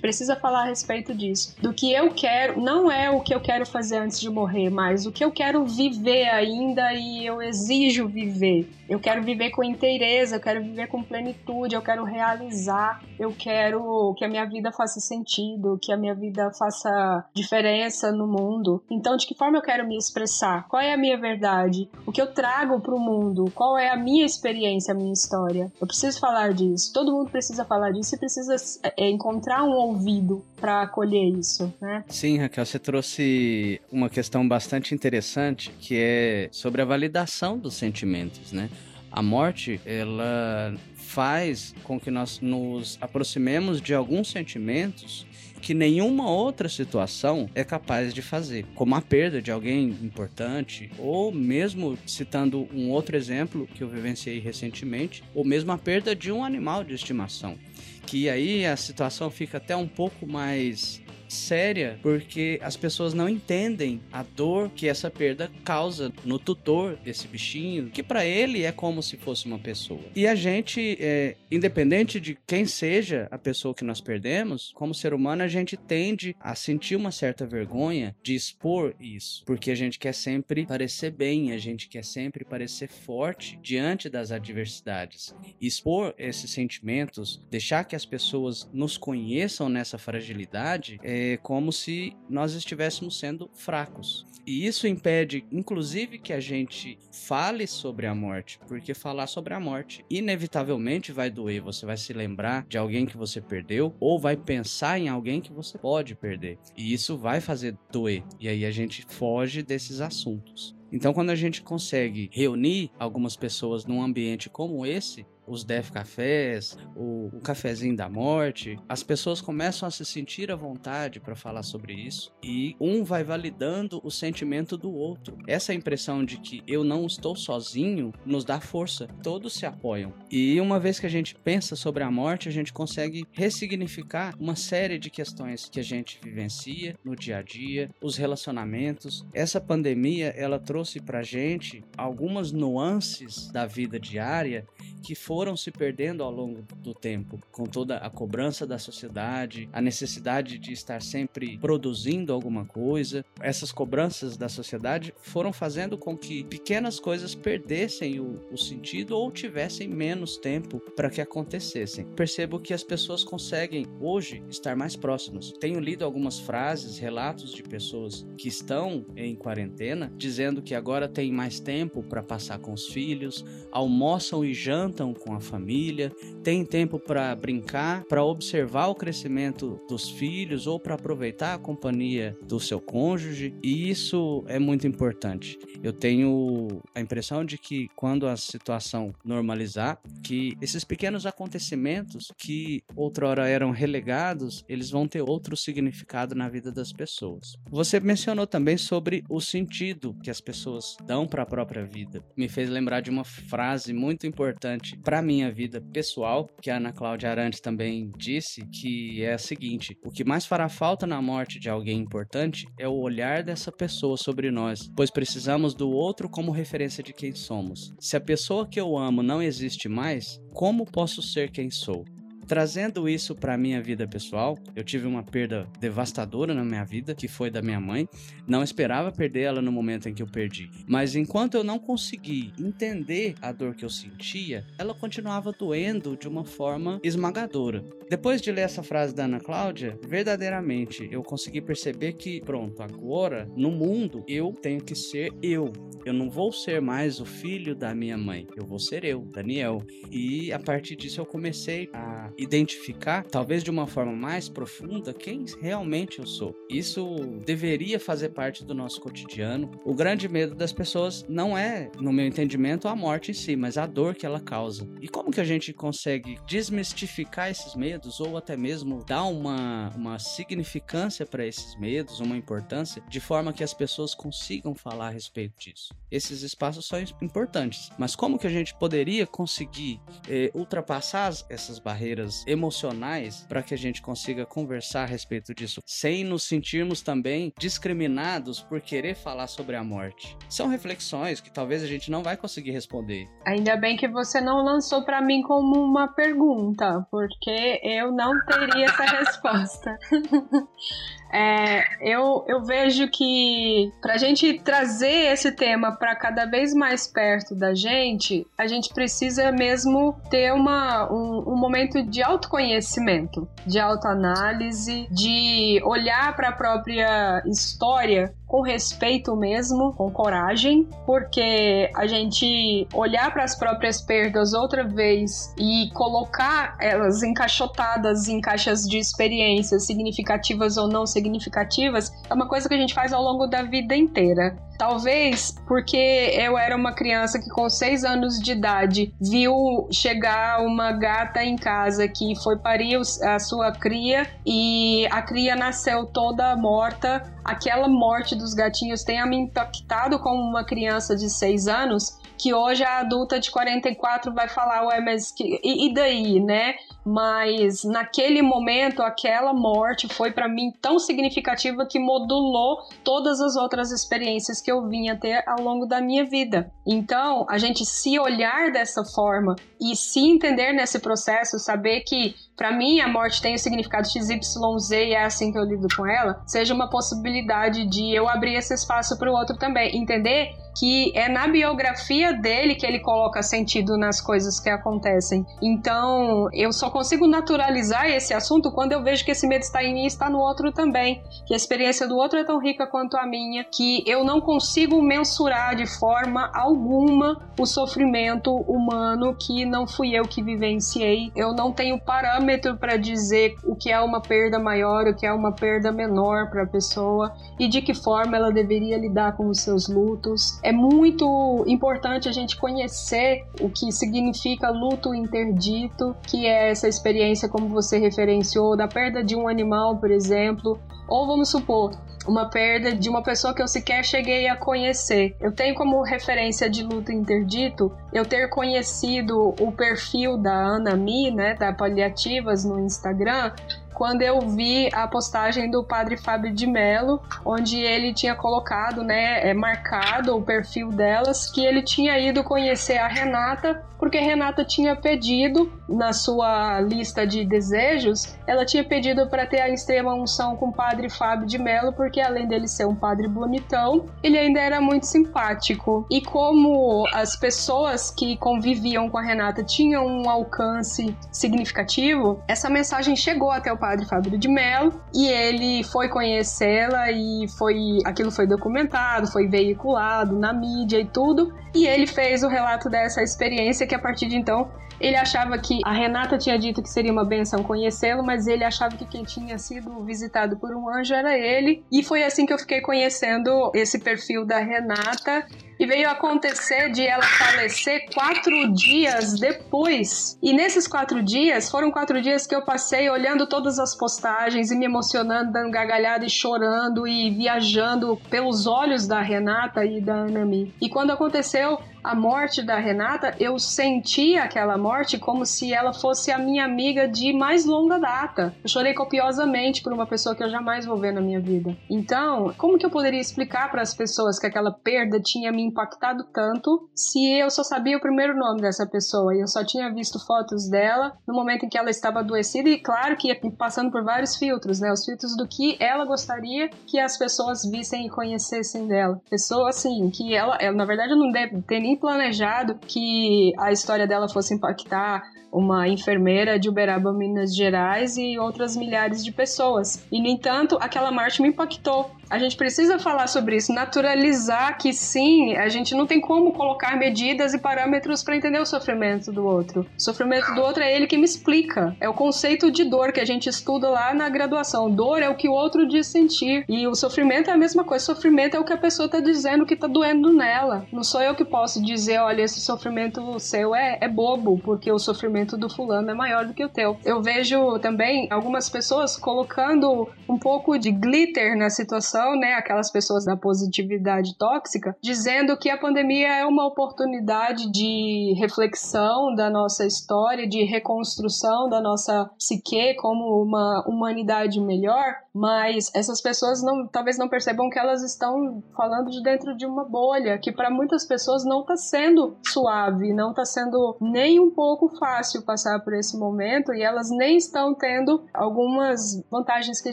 precisa 0.00 0.36
falar 0.36 0.62
a 0.62 0.66
respeito 0.66 1.14
disso. 1.14 1.56
Do 1.60 1.72
que 1.72 1.92
eu 1.92 2.12
quero, 2.12 2.60
não 2.60 2.90
é 2.90 3.10
o 3.10 3.20
que 3.20 3.34
eu 3.34 3.40
quero 3.40 3.64
fazer 3.64 3.98
antes 3.98 4.20
de 4.20 4.28
morrer, 4.28 4.70
mas 4.70 5.06
o 5.06 5.12
que 5.12 5.24
eu 5.24 5.32
quero 5.32 5.64
viver 5.64 6.28
ainda 6.28 6.92
e 6.92 7.24
eu 7.24 7.40
exijo 7.40 8.06
viver. 8.06 8.68
Eu 8.88 9.00
quero 9.00 9.22
viver 9.22 9.50
com 9.50 9.64
inteireza, 9.64 10.36
eu 10.36 10.40
quero 10.40 10.62
viver 10.62 10.86
com 10.86 11.02
plenitude, 11.02 11.65
eu 11.74 11.82
quero 11.82 12.04
realizar, 12.04 13.02
eu 13.18 13.32
quero 13.32 14.14
que 14.16 14.24
a 14.24 14.28
minha 14.28 14.44
vida 14.44 14.72
faça 14.72 15.00
sentido, 15.00 15.78
que 15.80 15.92
a 15.92 15.96
minha 15.96 16.14
vida 16.14 16.50
faça 16.52 17.24
diferença 17.34 18.12
no 18.12 18.26
mundo. 18.26 18.82
Então, 18.90 19.16
de 19.16 19.26
que 19.26 19.34
forma 19.34 19.58
eu 19.58 19.62
quero 19.62 19.86
me 19.86 19.96
expressar? 19.96 20.66
Qual 20.68 20.80
é 20.80 20.92
a 20.92 20.96
minha 20.96 21.18
verdade? 21.18 21.88
O 22.04 22.12
que 22.12 22.20
eu 22.20 22.32
trago 22.32 22.80
para 22.80 22.94
o 22.94 23.00
mundo? 23.00 23.50
Qual 23.54 23.78
é 23.78 23.90
a 23.90 23.96
minha 23.96 24.24
experiência, 24.24 24.92
a 24.92 24.96
minha 24.96 25.12
história? 25.12 25.72
Eu 25.80 25.86
preciso 25.86 26.18
falar 26.18 26.52
disso. 26.52 26.92
Todo 26.92 27.12
mundo 27.12 27.30
precisa 27.30 27.64
falar 27.64 27.90
disso 27.92 28.14
e 28.14 28.18
precisa 28.18 28.56
é, 28.82 29.08
encontrar 29.08 29.62
um 29.64 29.72
ouvido 29.72 30.44
para 30.60 30.82
acolher 30.82 31.28
isso, 31.38 31.72
né? 31.80 32.04
Sim, 32.08 32.38
Raquel, 32.38 32.64
você 32.64 32.78
trouxe 32.78 33.80
uma 33.90 34.08
questão 34.08 34.46
bastante 34.46 34.94
interessante 34.94 35.70
que 35.78 35.96
é 35.98 36.48
sobre 36.50 36.82
a 36.82 36.84
validação 36.84 37.58
dos 37.58 37.74
sentimentos, 37.74 38.52
né? 38.52 38.70
A 39.16 39.22
morte, 39.22 39.80
ela 39.86 40.74
faz 40.94 41.74
com 41.84 41.98
que 41.98 42.10
nós 42.10 42.38
nos 42.38 42.98
aproximemos 43.00 43.80
de 43.80 43.94
alguns 43.94 44.28
sentimentos 44.28 45.26
que 45.62 45.72
nenhuma 45.72 46.30
outra 46.30 46.68
situação 46.68 47.48
é 47.54 47.64
capaz 47.64 48.12
de 48.12 48.20
fazer, 48.20 48.66
como 48.74 48.94
a 48.94 49.00
perda 49.00 49.40
de 49.40 49.50
alguém 49.50 49.88
importante, 50.02 50.90
ou 50.98 51.32
mesmo 51.32 51.96
citando 52.06 52.68
um 52.74 52.90
outro 52.90 53.16
exemplo 53.16 53.66
que 53.74 53.82
eu 53.82 53.88
vivenciei 53.88 54.38
recentemente, 54.38 55.24
ou 55.34 55.46
mesmo 55.46 55.72
a 55.72 55.78
perda 55.78 56.14
de 56.14 56.30
um 56.30 56.44
animal 56.44 56.84
de 56.84 56.92
estimação. 56.92 57.56
Que 58.04 58.28
aí 58.28 58.66
a 58.66 58.76
situação 58.76 59.30
fica 59.30 59.56
até 59.56 59.74
um 59.74 59.88
pouco 59.88 60.26
mais 60.26 61.00
séria 61.28 61.98
porque 62.02 62.58
as 62.62 62.76
pessoas 62.76 63.14
não 63.14 63.28
entendem 63.28 64.00
a 64.12 64.22
dor 64.22 64.70
que 64.70 64.88
essa 64.88 65.10
perda 65.10 65.50
causa 65.64 66.12
no 66.24 66.38
tutor 66.38 66.96
desse 66.96 67.26
bichinho, 67.26 67.90
que 67.90 68.02
para 68.02 68.24
ele 68.24 68.62
é 68.62 68.72
como 68.72 69.02
se 69.02 69.16
fosse 69.16 69.46
uma 69.46 69.58
pessoa. 69.58 70.00
E 70.14 70.26
a 70.26 70.34
gente, 70.34 70.96
é, 71.00 71.36
independente 71.50 72.20
de 72.20 72.38
quem 72.46 72.66
seja 72.66 73.28
a 73.30 73.38
pessoa 73.38 73.74
que 73.74 73.84
nós 73.84 74.00
perdemos, 74.00 74.72
como 74.74 74.94
ser 74.94 75.14
humano, 75.14 75.42
a 75.42 75.48
gente 75.48 75.76
tende 75.76 76.36
a 76.40 76.54
sentir 76.54 76.96
uma 76.96 77.10
certa 77.10 77.46
vergonha 77.46 78.14
de 78.22 78.34
expor 78.34 78.94
isso, 79.00 79.44
porque 79.44 79.70
a 79.70 79.74
gente 79.74 79.98
quer 79.98 80.14
sempre 80.14 80.66
parecer 80.66 81.10
bem, 81.10 81.52
a 81.52 81.58
gente 81.58 81.88
quer 81.88 82.04
sempre 82.04 82.44
parecer 82.44 82.88
forte 82.88 83.58
diante 83.62 84.08
das 84.08 84.30
adversidades. 84.30 85.34
Expor 85.60 86.14
esses 86.18 86.50
sentimentos, 86.50 87.40
deixar 87.50 87.84
que 87.84 87.96
as 87.96 88.04
pessoas 88.04 88.68
nos 88.72 88.96
conheçam 88.96 89.68
nessa 89.68 89.98
fragilidade, 89.98 90.98
é, 91.02 91.15
é 91.16 91.36
como 91.38 91.72
se 91.72 92.14
nós 92.28 92.52
estivéssemos 92.52 93.18
sendo 93.18 93.50
fracos. 93.54 94.26
E 94.46 94.64
isso 94.64 94.86
impede, 94.86 95.44
inclusive, 95.50 96.20
que 96.20 96.32
a 96.32 96.38
gente 96.38 96.96
fale 97.10 97.66
sobre 97.66 98.06
a 98.06 98.14
morte, 98.14 98.60
porque 98.68 98.94
falar 98.94 99.26
sobre 99.26 99.52
a 99.54 99.58
morte 99.58 100.04
inevitavelmente 100.08 101.10
vai 101.10 101.28
doer. 101.28 101.60
Você 101.62 101.84
vai 101.84 101.96
se 101.96 102.12
lembrar 102.12 102.64
de 102.68 102.78
alguém 102.78 103.06
que 103.06 103.16
você 103.16 103.40
perdeu 103.40 103.92
ou 103.98 104.20
vai 104.20 104.36
pensar 104.36 105.00
em 105.00 105.08
alguém 105.08 105.40
que 105.40 105.52
você 105.52 105.76
pode 105.76 106.14
perder. 106.14 106.58
E 106.76 106.92
isso 106.92 107.16
vai 107.16 107.40
fazer 107.40 107.76
doer. 107.90 108.22
E 108.38 108.48
aí 108.48 108.64
a 108.64 108.70
gente 108.70 109.04
foge 109.08 109.64
desses 109.64 110.00
assuntos. 110.00 110.76
Então, 110.92 111.12
quando 111.12 111.30
a 111.30 111.34
gente 111.34 111.62
consegue 111.62 112.30
reunir 112.32 112.92
algumas 112.98 113.36
pessoas 113.36 113.84
num 113.84 114.00
ambiente 114.00 114.48
como 114.48 114.86
esse, 114.86 115.26
os 115.46 115.64
Def 115.64 115.90
Cafés, 115.90 116.76
o, 116.94 117.30
o 117.32 117.40
cafezinho 117.40 117.96
da 117.96 118.08
morte, 118.08 118.78
as 118.88 119.02
pessoas 119.02 119.40
começam 119.40 119.86
a 119.86 119.90
se 119.90 120.04
sentir 120.04 120.50
à 120.50 120.56
vontade 120.56 121.20
para 121.20 121.36
falar 121.36 121.62
sobre 121.62 121.94
isso 121.94 122.32
e 122.42 122.76
um 122.80 123.04
vai 123.04 123.22
validando 123.22 124.00
o 124.02 124.10
sentimento 124.10 124.76
do 124.76 124.92
outro. 124.92 125.38
Essa 125.46 125.72
impressão 125.72 126.24
de 126.24 126.38
que 126.38 126.62
eu 126.66 126.82
não 126.82 127.06
estou 127.06 127.36
sozinho 127.36 128.12
nos 128.24 128.44
dá 128.44 128.60
força, 128.60 129.06
todos 129.22 129.54
se 129.54 129.66
apoiam. 129.66 130.12
E 130.30 130.60
uma 130.60 130.80
vez 130.80 130.98
que 130.98 131.06
a 131.06 131.10
gente 131.10 131.34
pensa 131.34 131.76
sobre 131.76 132.02
a 132.02 132.10
morte, 132.10 132.48
a 132.48 132.52
gente 132.52 132.72
consegue 132.72 133.24
ressignificar 133.32 134.34
uma 134.38 134.56
série 134.56 134.98
de 134.98 135.10
questões 135.10 135.68
que 135.68 135.80
a 135.80 135.84
gente 135.84 136.18
vivencia 136.22 136.96
no 137.04 137.14
dia 137.14 137.38
a 137.38 137.42
dia, 137.42 137.90
os 138.00 138.16
relacionamentos. 138.16 139.24
Essa 139.32 139.60
pandemia, 139.60 140.28
ela 140.36 140.58
trouxe 140.58 141.00
pra 141.00 141.22
gente 141.22 141.84
algumas 141.96 142.52
nuances 142.52 143.50
da 143.50 143.66
vida 143.66 143.98
diária 143.98 144.66
que 145.02 145.14
foram 145.14 145.35
se 145.56 145.70
perdendo 145.70 146.22
ao 146.22 146.30
longo 146.30 146.62
do 146.78 146.94
tempo, 146.94 147.38
com 147.50 147.64
toda 147.64 147.96
a 147.96 148.08
cobrança 148.08 148.66
da 148.66 148.78
sociedade, 148.78 149.68
a 149.72 149.80
necessidade 149.80 150.58
de 150.58 150.72
estar 150.72 151.02
sempre 151.02 151.58
produzindo 151.58 152.32
alguma 152.32 152.64
coisa. 152.64 153.24
Essas 153.40 153.72
cobranças 153.72 154.36
da 154.36 154.48
sociedade 154.48 155.12
foram 155.18 155.52
fazendo 155.52 155.98
com 155.98 156.16
que 156.16 156.44
pequenas 156.44 156.98
coisas 156.98 157.34
perdessem 157.34 158.20
o, 158.20 158.40
o 158.50 158.56
sentido 158.56 159.16
ou 159.16 159.30
tivessem 159.30 159.88
menos 159.88 160.38
tempo 160.38 160.80
para 160.96 161.10
que 161.10 161.20
acontecessem. 161.20 162.06
Percebo 162.16 162.58
que 162.58 162.72
as 162.72 162.82
pessoas 162.82 163.22
conseguem 163.22 163.86
hoje 164.00 164.42
estar 164.48 164.76
mais 164.76 164.96
próximas. 164.96 165.52
Tenho 165.60 165.80
lido 165.80 166.04
algumas 166.04 166.38
frases, 166.38 166.98
relatos 166.98 167.52
de 167.52 167.62
pessoas 167.62 168.26
que 168.38 168.48
estão 168.48 169.04
em 169.16 169.34
quarentena 169.34 170.12
dizendo 170.16 170.62
que 170.62 170.74
agora 170.74 171.08
tem 171.08 171.32
mais 171.32 171.60
tempo 171.60 172.02
para 172.02 172.22
passar 172.22 172.58
com 172.58 172.72
os 172.72 172.86
filhos, 172.86 173.44
almoçam 173.70 174.44
e 174.44 174.54
jantam 174.54 175.12
com 175.26 175.34
a 175.34 175.40
família, 175.40 176.12
têm 176.42 176.64
tempo 176.64 176.98
para 176.98 177.34
brincar, 177.34 178.04
para 178.04 178.22
observar 178.22 178.86
o 178.86 178.94
crescimento 178.94 179.80
dos 179.88 180.08
filhos 180.08 180.66
ou 180.66 180.78
para 180.78 180.94
aproveitar 180.94 181.54
a 181.54 181.58
companhia 181.58 182.36
do 182.42 182.60
seu 182.60 182.80
cônjuge, 182.80 183.54
e 183.62 183.90
isso 183.90 184.44
é 184.46 184.58
muito 184.58 184.86
importante. 184.86 185.58
Eu 185.82 185.92
tenho 185.92 186.80
a 186.94 187.00
impressão 187.00 187.44
de 187.44 187.58
que 187.58 187.88
quando 187.96 188.26
a 188.26 188.36
situação 188.36 189.12
normalizar, 189.24 189.98
que 190.22 190.56
esses 190.60 190.84
pequenos 190.84 191.26
acontecimentos 191.26 192.32
que 192.38 192.82
outrora 192.94 193.48
eram 193.48 193.70
relegados, 193.70 194.64
eles 194.68 194.90
vão 194.90 195.08
ter 195.08 195.22
outro 195.22 195.56
significado 195.56 196.34
na 196.34 196.48
vida 196.48 196.70
das 196.70 196.92
pessoas. 196.92 197.56
Você 197.70 197.98
mencionou 197.98 198.46
também 198.46 198.76
sobre 198.76 199.24
o 199.28 199.40
sentido 199.40 200.16
que 200.22 200.30
as 200.30 200.40
pessoas 200.40 200.96
dão 201.04 201.26
para 201.26 201.42
a 201.42 201.46
própria 201.46 201.84
vida. 201.84 202.22
Me 202.36 202.48
fez 202.48 202.70
lembrar 202.70 203.00
de 203.00 203.10
uma 203.10 203.24
frase 203.24 203.92
muito 203.92 204.26
importante 204.26 204.96
para 204.98 205.15
minha 205.22 205.50
vida 205.52 205.80
pessoal, 205.92 206.48
que 206.60 206.70
a 206.70 206.76
Ana 206.76 206.92
Cláudia 206.92 207.30
Arantes 207.30 207.60
também 207.60 208.10
disse, 208.16 208.64
que 208.66 209.22
é 209.22 209.34
a 209.34 209.38
seguinte: 209.38 209.96
o 210.04 210.10
que 210.10 210.24
mais 210.24 210.46
fará 210.46 210.68
falta 210.68 211.06
na 211.06 211.20
morte 211.20 211.58
de 211.58 211.68
alguém 211.68 211.98
importante 211.98 212.66
é 212.78 212.88
o 212.88 212.98
olhar 212.98 213.42
dessa 213.42 213.70
pessoa 213.70 214.16
sobre 214.16 214.50
nós, 214.50 214.90
pois 214.96 215.10
precisamos 215.10 215.74
do 215.74 215.90
outro 215.90 216.28
como 216.28 216.50
referência 216.50 217.02
de 217.02 217.12
quem 217.12 217.32
somos. 217.32 217.94
Se 218.00 218.16
a 218.16 218.20
pessoa 218.20 218.68
que 218.68 218.80
eu 218.80 218.96
amo 218.96 219.22
não 219.22 219.42
existe 219.42 219.88
mais, 219.88 220.40
como 220.52 220.84
posso 220.84 221.22
ser 221.22 221.50
quem 221.50 221.70
sou? 221.70 222.04
Trazendo 222.46 223.08
isso 223.08 223.34
para 223.34 223.58
minha 223.58 223.82
vida 223.82 224.06
pessoal, 224.06 224.56
eu 224.76 224.84
tive 224.84 225.04
uma 225.06 225.22
perda 225.22 225.66
devastadora 225.80 226.54
na 226.54 226.64
minha 226.64 226.84
vida, 226.84 227.12
que 227.12 227.26
foi 227.26 227.50
da 227.50 227.60
minha 227.60 227.80
mãe. 227.80 228.08
Não 228.46 228.62
esperava 228.62 229.10
perder 229.10 229.40
ela 229.40 229.60
no 229.60 229.72
momento 229.72 230.08
em 230.08 230.14
que 230.14 230.22
eu 230.22 230.28
perdi, 230.28 230.70
mas 230.86 231.16
enquanto 231.16 231.56
eu 231.56 231.64
não 231.64 231.78
consegui 231.78 232.52
entender 232.58 233.34
a 233.42 233.50
dor 233.50 233.74
que 233.74 233.84
eu 233.84 233.90
sentia, 233.90 234.64
ela 234.78 234.94
continuava 234.94 235.50
doendo 235.50 236.16
de 236.16 236.28
uma 236.28 236.44
forma 236.44 237.00
esmagadora. 237.02 237.84
Depois 238.08 238.40
de 238.40 238.52
ler 238.52 238.62
essa 238.62 238.84
frase 238.84 239.12
da 239.12 239.24
Ana 239.24 239.40
Cláudia, 239.40 239.98
verdadeiramente 240.06 241.08
eu 241.10 241.24
consegui 241.24 241.60
perceber 241.60 242.12
que, 242.12 242.40
pronto, 242.40 242.80
agora 242.80 243.50
no 243.56 243.72
mundo 243.72 244.24
eu 244.28 244.52
tenho 244.52 244.80
que 244.80 244.94
ser 244.94 245.32
eu. 245.42 245.72
Eu 246.04 246.12
não 246.12 246.30
vou 246.30 246.52
ser 246.52 246.80
mais 246.80 247.18
o 247.18 247.24
filho 247.24 247.74
da 247.74 247.92
minha 247.92 248.16
mãe, 248.16 248.46
eu 248.56 248.64
vou 248.64 248.78
ser 248.78 249.04
eu, 249.04 249.22
Daniel. 249.22 249.82
E 250.08 250.52
a 250.52 250.58
partir 250.60 250.94
disso 250.94 251.20
eu 251.20 251.26
comecei 251.26 251.90
a 251.92 252.30
identificar, 252.38 253.24
talvez 253.24 253.62
de 253.62 253.70
uma 253.70 253.86
forma 253.86 254.12
mais 254.12 254.48
profunda, 254.48 255.12
quem 255.12 255.44
realmente 255.60 256.18
eu 256.18 256.26
sou. 256.26 256.54
Isso 256.68 257.16
deveria 257.44 257.98
fazer 257.98 258.30
parte 258.30 258.64
do 258.64 258.74
nosso 258.74 259.00
cotidiano. 259.00 259.70
O 259.84 259.94
grande 259.94 260.28
medo 260.28 260.54
das 260.54 260.72
pessoas 260.72 261.24
não 261.28 261.56
é, 261.56 261.90
no 261.98 262.12
meu 262.12 262.26
entendimento, 262.26 262.88
a 262.88 262.96
morte 262.96 263.30
em 263.30 263.34
si, 263.34 263.56
mas 263.56 263.78
a 263.78 263.86
dor 263.86 264.14
que 264.14 264.26
ela 264.26 264.40
causa. 264.40 264.88
E 265.00 265.08
como 265.08 265.30
que 265.30 265.40
a 265.40 265.44
gente 265.44 265.72
consegue 265.72 266.38
desmistificar 266.46 267.50
esses 267.50 267.74
medos 267.74 268.20
ou 268.20 268.36
até 268.36 268.56
mesmo 268.56 269.04
dar 269.04 269.24
uma, 269.24 269.92
uma 269.94 270.18
significância 270.18 271.24
para 271.24 271.46
esses 271.46 271.78
medos, 271.78 272.20
uma 272.20 272.36
importância, 272.36 273.02
de 273.08 273.20
forma 273.20 273.52
que 273.52 273.64
as 273.64 273.74
pessoas 273.74 274.14
consigam 274.14 274.74
falar 274.74 275.08
a 275.08 275.10
respeito 275.10 275.58
disso? 275.58 275.94
Esses 276.10 276.42
espaços 276.42 276.86
são 276.86 276.98
importantes, 277.22 277.90
mas 277.98 278.14
como 278.14 278.38
que 278.38 278.46
a 278.46 278.50
gente 278.50 278.74
poderia 278.74 279.26
conseguir 279.26 280.00
eh, 280.28 280.50
ultrapassar 280.54 281.32
essas 281.48 281.78
barreiras? 281.78 282.25
Barreiras 282.26 282.44
emocionais 282.46 283.46
para 283.48 283.62
que 283.62 283.74
a 283.74 283.78
gente 283.78 284.02
consiga 284.02 284.44
conversar 284.44 285.02
a 285.02 285.06
respeito 285.06 285.54
disso, 285.54 285.80
sem 285.86 286.24
nos 286.24 286.42
sentirmos 286.44 287.00
também 287.00 287.52
discriminados 287.58 288.60
por 288.60 288.80
querer 288.80 289.14
falar 289.14 289.46
sobre 289.46 289.76
a 289.76 289.84
morte. 289.84 290.36
São 290.48 290.68
reflexões 290.68 291.40
que 291.40 291.52
talvez 291.52 291.82
a 291.82 291.86
gente 291.86 292.10
não 292.10 292.22
vai 292.22 292.36
conseguir 292.36 292.72
responder. 292.72 293.28
Ainda 293.46 293.76
bem 293.76 293.96
que 293.96 294.08
você 294.08 294.40
não 294.40 294.64
lançou 294.64 295.04
para 295.04 295.22
mim 295.22 295.42
como 295.42 295.80
uma 295.80 296.08
pergunta, 296.08 297.06
porque 297.10 297.80
eu 297.82 298.12
não 298.12 298.32
teria 298.46 298.86
essa 298.86 299.04
resposta. 299.16 299.98
É, 301.32 301.82
eu, 302.00 302.44
eu 302.46 302.62
vejo 302.64 303.08
que 303.08 303.92
para 304.00 304.14
a 304.14 304.16
gente 304.16 304.60
trazer 304.60 305.32
esse 305.32 305.52
tema 305.52 305.92
para 305.92 306.14
cada 306.14 306.46
vez 306.46 306.72
mais 306.72 307.06
perto 307.06 307.54
da 307.54 307.74
gente, 307.74 308.46
a 308.56 308.66
gente 308.66 308.92
precisa 308.92 309.50
mesmo 309.52 310.14
ter 310.30 310.52
uma, 310.52 311.10
um, 311.12 311.52
um 311.52 311.56
momento 311.56 312.02
de 312.02 312.22
autoconhecimento, 312.22 313.48
de 313.66 313.78
autoanálise, 313.78 315.08
de 315.10 315.80
olhar 315.84 316.34
para 316.36 316.50
a 316.50 316.52
própria 316.52 317.42
história 317.46 318.32
com 318.46 318.62
respeito 318.62 319.34
mesmo, 319.34 319.92
com 319.92 320.10
coragem, 320.10 320.88
porque 321.04 321.90
a 321.94 322.06
gente 322.06 322.86
olhar 322.94 323.32
para 323.32 323.44
as 323.44 323.56
próprias 323.56 324.00
perdas 324.00 324.52
outra 324.52 324.84
vez 324.84 325.52
e 325.58 325.90
colocar 325.92 326.76
elas 326.80 327.22
encaixotadas 327.22 328.28
em 328.28 328.40
caixas 328.40 328.82
de 328.82 328.98
experiências 328.98 329.84
significativas 329.84 330.76
ou 330.76 330.88
não 330.88 331.06
significativas 331.06 332.12
é 332.28 332.34
uma 332.34 332.48
coisa 332.48 332.68
que 332.68 332.74
a 332.74 332.78
gente 332.78 332.94
faz 332.94 333.12
ao 333.12 333.22
longo 333.22 333.46
da 333.46 333.62
vida 333.62 333.96
inteira. 333.96 334.56
Talvez 334.78 335.54
porque 335.66 335.96
eu 335.96 336.58
era 336.58 336.76
uma 336.76 336.92
criança 336.92 337.38
que 337.38 337.48
com 337.48 337.68
seis 337.68 338.04
anos 338.04 338.38
de 338.38 338.52
idade 338.52 339.14
viu 339.20 339.88
chegar 339.90 340.60
uma 340.62 340.92
gata 340.92 341.42
em 341.42 341.56
casa 341.56 342.06
que 342.08 342.34
foi 342.42 342.58
parir 342.58 343.00
a 343.24 343.38
sua 343.38 343.72
cria 343.72 344.26
e 344.44 345.06
a 345.10 345.22
cria 345.22 345.56
nasceu 345.56 346.06
toda 346.06 346.54
morta. 346.56 347.22
Aquela 347.44 347.88
morte 347.88 348.34
dos 348.34 348.54
gatinhos 348.54 349.04
tenha 349.04 349.24
me 349.24 349.36
impactado 349.36 350.18
como 350.18 350.42
uma 350.42 350.64
criança 350.64 351.16
de 351.16 351.30
seis 351.30 351.68
anos 351.68 352.18
que 352.38 352.52
hoje 352.52 352.84
a 352.84 352.98
adulta 352.98 353.40
de 353.40 353.50
44 353.50 354.32
vai 354.32 354.48
falar, 354.48 354.86
ué, 354.86 355.00
mas 355.00 355.32
que, 355.32 355.58
e, 355.62 355.86
e 355.86 355.94
daí, 355.94 356.40
né? 356.40 356.74
Mas 357.08 357.84
naquele 357.84 358.42
momento, 358.42 359.00
aquela 359.00 359.52
morte 359.52 360.08
foi 360.08 360.32
para 360.32 360.48
mim 360.48 360.72
tão 360.82 360.98
significativa 360.98 361.86
que 361.86 362.00
modulou 362.00 362.78
todas 363.04 363.40
as 363.40 363.54
outras 363.54 363.92
experiências 363.92 364.60
que 364.60 364.72
eu 364.72 364.88
vinha 364.88 365.16
ter 365.16 365.44
ao 365.46 365.62
longo 365.62 365.86
da 365.86 366.00
minha 366.00 366.24
vida. 366.24 366.68
Então, 366.84 367.46
a 367.48 367.58
gente 367.58 367.84
se 367.84 368.18
olhar 368.18 368.72
dessa 368.72 369.04
forma 369.04 369.54
e 369.80 369.94
se 369.94 370.18
entender 370.18 370.72
nesse 370.72 370.98
processo, 370.98 371.60
saber 371.60 372.00
que 372.00 372.34
para 372.56 372.72
mim 372.72 373.00
a 373.00 373.08
morte 373.08 373.42
tem 373.42 373.54
o 373.54 373.58
significado 373.58 374.08
XYZ 374.08 374.90
e 374.90 375.12
é 375.12 375.24
assim 375.24 375.52
que 375.52 375.58
eu 375.58 375.64
lido 375.64 375.86
com 375.94 376.06
ela, 376.06 376.40
seja 376.46 376.74
uma 376.74 376.88
possibilidade 376.88 377.86
de 377.86 378.14
eu 378.14 378.28
abrir 378.28 378.54
esse 378.54 378.72
espaço 378.74 379.18
para 379.18 379.30
o 379.30 379.34
outro 379.34 379.56
também. 379.56 379.96
Entender 379.96 380.54
que 380.78 381.10
é 381.16 381.28
na 381.28 381.48
biografia 381.48 382.32
dele 382.34 382.74
que 382.74 382.86
ele 382.86 383.00
coloca 383.00 383.42
sentido 383.42 383.96
nas 383.96 384.20
coisas 384.20 384.60
que 384.60 384.68
acontecem. 384.68 385.44
Então, 385.62 386.48
eu 386.52 386.72
só 386.72 386.90
consigo 386.90 387.26
naturalizar 387.26 388.06
esse 388.06 388.34
assunto 388.34 388.70
quando 388.70 388.92
eu 388.92 389.02
vejo 389.02 389.24
que 389.24 389.30
esse 389.30 389.46
medo 389.46 389.62
está 389.62 389.82
em 389.82 389.94
mim 389.94 390.04
e 390.04 390.06
está 390.06 390.28
no 390.28 390.38
outro 390.38 390.70
também. 390.70 391.22
Que 391.46 391.54
a 391.54 391.56
experiência 391.56 392.06
do 392.06 392.16
outro 392.16 392.38
é 392.38 392.44
tão 392.44 392.60
rica 392.60 392.86
quanto 392.86 393.16
a 393.16 393.26
minha, 393.26 393.64
que 393.64 394.04
eu 394.06 394.22
não 394.22 394.40
consigo 394.40 395.00
mensurar 395.02 395.74
de 395.74 395.86
forma 395.86 396.50
alguma 396.54 397.40
o 397.58 397.64
sofrimento 397.64 398.54
humano 398.54 399.34
que 399.34 399.64
não 399.64 399.86
fui 399.86 400.14
eu 400.14 400.24
que 400.24 400.42
vivenciei. 400.42 401.32
Eu 401.34 401.54
não 401.54 401.72
tenho 401.72 401.98
parâmetro 402.46 402.76
para 402.76 402.96
dizer 402.96 403.56
o 403.64 403.74
que 403.74 403.90
é 403.90 404.00
uma 404.00 404.20
perda 404.20 404.58
maior, 404.58 405.06
o 405.08 405.14
que 405.14 405.26
é 405.26 405.32
uma 405.32 405.52
perda 405.52 405.90
menor 405.90 406.48
para 406.48 406.62
a 406.62 406.66
pessoa 406.66 407.32
e 407.58 407.68
de 407.68 407.82
que 407.82 407.92
forma 407.92 408.36
ela 408.36 408.52
deveria 408.52 408.96
lidar 408.96 409.36
com 409.36 409.48
os 409.48 409.60
seus 409.60 409.88
lutos. 409.88 410.58
É 410.62 410.70
muito 410.72 411.64
importante 411.66 412.28
a 412.28 412.32
gente 412.32 412.56
conhecer 412.56 413.44
o 413.60 413.68
que 413.68 413.90
significa 413.90 414.70
luto 414.70 415.12
interdito, 415.14 416.14
que 416.22 416.46
é 416.46 416.70
essa 416.70 416.88
experiência, 416.88 417.48
como 417.48 417.68
você 417.68 417.98
referenciou, 417.98 418.76
da 418.76 418.86
perda 418.86 419.24
de 419.24 419.34
um 419.34 419.48
animal, 419.48 419.98
por 419.98 420.10
exemplo, 420.10 420.78
ou 421.08 421.26
vamos 421.26 421.48
supor, 421.48 421.92
uma 422.26 422.48
perda 422.48 422.94
de 422.94 423.08
uma 423.08 423.22
pessoa 423.22 423.54
que 423.54 423.62
eu 423.62 423.68
sequer 423.68 424.04
cheguei 424.04 424.48
a 424.48 424.56
conhecer. 424.56 425.36
Eu 425.40 425.52
tenho 425.52 425.74
como 425.74 426.02
referência 426.02 426.68
de 426.68 426.82
luto 426.82 427.12
interdito 427.12 427.92
eu 428.12 428.24
ter 428.24 428.48
conhecido 428.48 429.54
o 429.60 429.72
perfil 429.72 430.36
da 430.36 430.54
Ana 430.54 430.96
Mi, 430.96 431.30
né, 431.30 431.54
da 431.54 431.72
Paliativas 431.72 432.64
no 432.64 432.78
Instagram, 432.80 433.52
quando 433.96 434.20
eu 434.20 434.38
vi 434.40 434.90
a 434.92 435.08
postagem 435.08 435.70
do 435.70 435.82
padre 435.82 436.18
Fábio 436.18 436.52
de 436.52 436.66
Mello, 436.66 437.18
onde 437.42 437.80
ele 437.80 438.12
tinha 438.12 438.34
colocado, 438.34 439.02
né, 439.02 439.48
é, 439.48 439.54
marcado 439.54 440.36
o 440.36 440.42
perfil 440.42 440.90
delas, 440.90 441.50
que 441.50 441.64
ele 441.64 441.82
tinha 441.82 442.18
ido 442.18 442.44
conhecer 442.44 442.98
a 442.98 443.08
Renata, 443.08 443.82
porque 443.98 444.18
Renata 444.18 444.64
tinha 444.64 444.94
pedido 444.94 445.72
na 445.88 446.12
sua 446.12 446.80
lista 446.80 447.26
de 447.26 447.44
desejos, 447.44 448.36
ela 448.46 448.64
tinha 448.64 448.84
pedido 448.84 449.26
para 449.28 449.46
ter 449.46 449.60
a 449.60 449.70
extrema 449.70 450.14
unção 450.14 450.56
com 450.56 450.68
o 450.68 450.72
padre 450.72 451.08
Fábio 451.08 451.46
de 451.46 451.58
Mello, 451.58 451.92
porque 451.92 452.20
além 452.20 452.46
dele 452.46 452.68
ser 452.68 452.86
um 452.86 452.94
padre 452.94 453.26
bonitão, 453.28 454.06
ele 454.22 454.38
ainda 454.38 454.60
era 454.60 454.80
muito 454.80 455.06
simpático. 455.06 456.06
E 456.10 456.20
como 456.20 457.06
as 457.12 457.36
pessoas 457.36 458.10
que 458.10 458.36
conviviam 458.36 459.08
com 459.08 459.18
a 459.18 459.22
Renata 459.22 459.64
tinham 459.64 460.06
um 460.06 460.28
alcance 460.28 461.16
significativo, 461.32 462.42
essa 462.46 462.68
mensagem 462.68 463.16
chegou 463.16 463.50
até 463.50 463.72
o 463.72 463.78
padre 463.86 464.04
Fábio 464.04 464.36
de 464.36 464.48
Mello 464.48 465.00
e 465.14 465.28
ele 465.28 465.84
foi 465.84 466.08
conhecê-la 466.08 467.12
e 467.12 467.46
foi 467.56 467.98
aquilo 468.04 468.32
foi 468.32 468.44
documentado, 468.44 469.30
foi 469.30 469.46
veiculado 469.46 470.36
na 470.36 470.52
mídia 470.52 470.98
e 470.98 471.06
tudo. 471.06 471.54
E 471.72 471.86
ele 471.86 472.06
fez 472.06 472.42
o 472.42 472.48
relato 472.48 472.90
dessa 472.90 473.22
experiência 473.22 473.86
que 473.86 473.94
a 473.94 473.98
partir 473.98 474.26
de 474.26 474.36
então 474.36 474.68
ele 475.00 475.16
achava 475.16 475.58
que 475.58 475.80
a 475.84 475.92
Renata 475.92 476.38
tinha 476.38 476.58
dito 476.58 476.82
que 476.82 476.88
seria 476.88 477.12
uma 477.12 477.24
benção 477.24 477.62
conhecê-lo, 477.62 478.24
mas 478.24 478.46
ele 478.46 478.64
achava 478.64 478.96
que 478.96 479.06
quem 479.06 479.24
tinha 479.24 479.58
sido 479.58 480.02
visitado 480.04 480.56
por 480.56 480.74
um 480.74 480.88
anjo 480.88 481.14
era 481.14 481.36
ele. 481.36 481.84
E 481.90 482.02
foi 482.02 482.22
assim 482.22 482.46
que 482.46 482.52
eu 482.52 482.58
fiquei 482.58 482.80
conhecendo 482.80 483.70
esse 483.74 483.98
perfil 483.98 484.44
da 484.44 484.58
Renata 484.58 485.46
e 485.78 485.86
veio 485.86 486.08
acontecer 486.08 486.90
de 486.90 487.06
ela 487.06 487.22
falecer 487.22 488.06
quatro 488.14 488.72
dias 488.72 489.38
depois. 489.38 490.38
E 490.42 490.52
nesses 490.52 490.88
quatro 490.88 491.22
dias, 491.22 491.70
foram 491.70 491.90
quatro 491.90 492.20
dias 492.20 492.46
que 492.46 492.54
eu 492.54 492.62
passei 492.62 493.10
olhando 493.10 493.46
todas 493.46 493.78
as 493.78 493.94
postagens 493.94 494.70
e 494.70 494.76
me 494.76 494.86
emocionando, 494.86 495.52
dando 495.52 495.70
gargalhada 495.70 496.24
e 496.24 496.30
chorando 496.30 497.06
e 497.06 497.30
viajando 497.30 498.18
pelos 498.30 498.66
olhos 498.66 499.06
da 499.06 499.20
Renata 499.20 499.84
e 499.84 500.00
da 500.00 500.22
Anami. 500.22 500.74
E 500.80 500.88
quando 500.88 501.10
aconteceu 501.10 501.78
a 502.06 502.14
morte 502.14 502.62
da 502.62 502.78
Renata, 502.78 503.34
eu 503.40 503.58
senti 503.58 504.36
aquela 504.36 504.78
morte 504.78 505.18
como 505.18 505.44
se 505.44 505.74
ela 505.74 505.92
fosse 505.92 506.30
a 506.30 506.38
minha 506.38 506.64
amiga 506.64 507.08
de 507.08 507.32
mais 507.32 507.66
longa 507.66 507.98
data. 507.98 508.54
Eu 508.62 508.70
chorei 508.70 508.94
copiosamente 508.94 509.82
por 509.82 509.92
uma 509.92 510.06
pessoa 510.06 510.36
que 510.36 510.44
eu 510.44 510.48
jamais 510.48 510.86
vou 510.86 510.96
ver 510.96 511.12
na 511.12 511.20
minha 511.20 511.40
vida. 511.40 511.76
Então, 511.90 512.54
como 512.56 512.78
que 512.78 512.86
eu 512.86 512.90
poderia 512.90 513.20
explicar 513.20 513.72
para 513.72 513.82
as 513.82 513.92
pessoas 513.92 514.38
que 514.38 514.46
aquela 514.46 514.70
perda 514.70 515.20
tinha 515.20 515.50
me 515.50 515.62
impactado 515.62 516.22
tanto 516.32 516.88
se 516.94 517.28
eu 517.40 517.50
só 517.50 517.64
sabia 517.64 517.96
o 517.96 518.00
primeiro 518.00 518.38
nome 518.38 518.60
dessa 518.60 518.86
pessoa 518.86 519.34
e 519.34 519.40
eu 519.40 519.48
só 519.48 519.64
tinha 519.64 519.92
visto 519.92 520.24
fotos 520.24 520.70
dela 520.70 521.18
no 521.26 521.34
momento 521.34 521.66
em 521.66 521.68
que 521.68 521.76
ela 521.76 521.90
estava 521.90 522.20
adoecida 522.20 522.68
e 522.68 522.78
claro 522.78 523.16
que 523.16 523.28
ia 523.28 523.40
passando 523.58 523.90
por 523.90 524.04
vários 524.04 524.36
filtros, 524.36 524.78
né? 524.78 524.92
Os 524.92 525.04
filtros 525.04 525.36
do 525.36 525.48
que 525.48 525.76
ela 525.80 526.04
gostaria 526.04 526.70
que 526.86 527.00
as 527.00 527.18
pessoas 527.18 527.68
vissem 527.68 528.06
e 528.06 528.10
conhecessem 528.10 528.86
dela. 528.86 529.20
Pessoa 529.28 529.70
assim, 529.70 530.08
que 530.10 530.32
ela, 530.32 530.56
ela 530.60 530.76
na 530.76 530.84
verdade 530.84 531.12
não 531.16 531.32
deve 531.32 531.60
ter 531.62 531.80
nem 531.80 531.95
planejado 531.96 532.78
que 532.86 533.52
a 533.58 533.72
história 533.72 534.06
dela 534.06 534.28
fosse 534.28 534.54
impactar 534.54 535.22
uma 535.52 535.88
enfermeira 535.88 536.58
de 536.58 536.68
Uberaba, 536.68 537.12
Minas 537.12 537.54
Gerais 537.54 538.16
e 538.16 538.38
outras 538.38 538.76
milhares 538.76 539.24
de 539.24 539.32
pessoas. 539.32 540.04
E, 540.12 540.20
no 540.20 540.28
entanto, 540.28 540.76
aquela 540.80 541.10
morte 541.10 541.40
me 541.40 541.48
impactou. 541.48 542.10
A 542.28 542.38
gente 542.38 542.56
precisa 542.56 542.98
falar 542.98 543.28
sobre 543.28 543.56
isso, 543.56 543.72
naturalizar 543.72 544.76
que 544.78 544.92
sim, 544.92 545.56
a 545.56 545.68
gente 545.68 545.94
não 545.94 546.06
tem 546.06 546.20
como 546.20 546.52
colocar 546.52 546.96
medidas 546.96 547.54
e 547.54 547.58
parâmetros 547.58 548.24
para 548.24 548.36
entender 548.36 548.58
o 548.58 548.66
sofrimento 548.66 549.32
do 549.32 549.46
outro. 549.46 549.86
O 549.96 550.02
sofrimento 550.02 550.52
do 550.54 550.60
outro 550.60 550.82
é 550.82 550.94
ele 550.94 551.06
que 551.06 551.16
me 551.16 551.24
explica. 551.24 551.96
É 552.00 552.08
o 552.08 552.14
conceito 552.14 552.70
de 552.70 552.84
dor 552.84 553.12
que 553.12 553.20
a 553.20 553.24
gente 553.24 553.48
estuda 553.48 553.88
lá 553.88 554.12
na 554.12 554.28
graduação. 554.28 554.90
Dor 554.90 555.22
é 555.22 555.28
o 555.28 555.36
que 555.36 555.48
o 555.48 555.52
outro 555.52 555.86
diz 555.86 556.08
sentir. 556.08 556.64
E 556.68 556.86
o 556.86 556.94
sofrimento 556.96 557.48
é 557.48 557.52
a 557.52 557.56
mesma 557.56 557.84
coisa. 557.84 558.04
Sofrimento 558.04 558.56
é 558.56 558.60
o 558.60 558.64
que 558.64 558.72
a 558.72 558.78
pessoa 558.78 559.06
está 559.06 559.20
dizendo 559.20 559.64
que 559.64 559.74
está 559.74 559.86
doendo 559.86 560.32
nela. 560.32 560.84
Não 560.92 561.04
sou 561.04 561.22
eu 561.22 561.34
que 561.34 561.44
posso 561.44 561.80
dizer, 561.80 562.18
olha, 562.18 562.42
esse 562.42 562.60
sofrimento 562.60 563.38
seu 563.38 563.74
é, 563.74 563.98
é 564.00 564.08
bobo, 564.08 564.58
porque 564.64 564.90
o 564.90 564.98
sofrimento 564.98 565.56
do 565.56 565.70
fulano 565.70 566.10
é 566.10 566.14
maior 566.14 566.44
do 566.44 566.54
que 566.54 566.64
o 566.64 566.68
teu. 566.68 566.98
Eu 567.04 567.22
vejo 567.22 567.78
também 567.78 568.26
algumas 568.30 568.68
pessoas 568.68 569.16
colocando 569.16 570.08
um 570.28 570.38
pouco 570.38 570.76
de 570.76 570.90
glitter 570.90 571.56
na 571.56 571.70
situação 571.70 572.15
né, 572.36 572.54
aquelas 572.54 572.90
pessoas 572.90 573.24
da 573.24 573.36
positividade 573.36 574.36
tóxica, 574.38 574.96
dizendo 575.02 575.56
que 575.56 575.68
a 575.68 575.78
pandemia 575.78 576.28
é 576.28 576.46
uma 576.46 576.66
oportunidade 576.66 577.70
de 577.70 578.34
reflexão 578.38 579.34
da 579.34 579.50
nossa 579.50 579.84
história, 579.84 580.48
de 580.48 580.64
reconstrução 580.64 581.68
da 581.68 581.80
nossa 581.80 582.30
psique 582.38 582.94
como 582.96 583.42
uma 583.42 583.84
humanidade 583.86 584.60
melhor, 584.60 585.16
mas 585.34 585.90
essas 585.94 586.20
pessoas 586.20 586.62
não, 586.62 586.86
talvez 586.86 587.18
não 587.18 587.28
percebam 587.28 587.68
que 587.68 587.78
elas 587.78 588.02
estão 588.02 588.62
falando 588.76 589.10
de 589.10 589.22
dentro 589.22 589.56
de 589.56 589.66
uma 589.66 589.84
bolha, 589.84 590.38
que 590.38 590.52
para 590.52 590.70
muitas 590.70 591.06
pessoas 591.06 591.44
não 591.44 591.60
está 591.60 591.76
sendo 591.76 592.36
suave, 592.46 593.12
não 593.12 593.30
está 593.30 593.44
sendo 593.44 593.96
nem 594.00 594.40
um 594.40 594.50
pouco 594.50 594.88
fácil 594.98 595.42
passar 595.42 595.80
por 595.80 595.94
esse 595.94 596.18
momento 596.18 596.72
e 596.72 596.82
elas 596.82 597.10
nem 597.10 597.36
estão 597.36 597.74
tendo 597.74 598.24
algumas 598.32 599.22
vantagens 599.30 599.80
que 599.80 599.88
a 599.88 599.92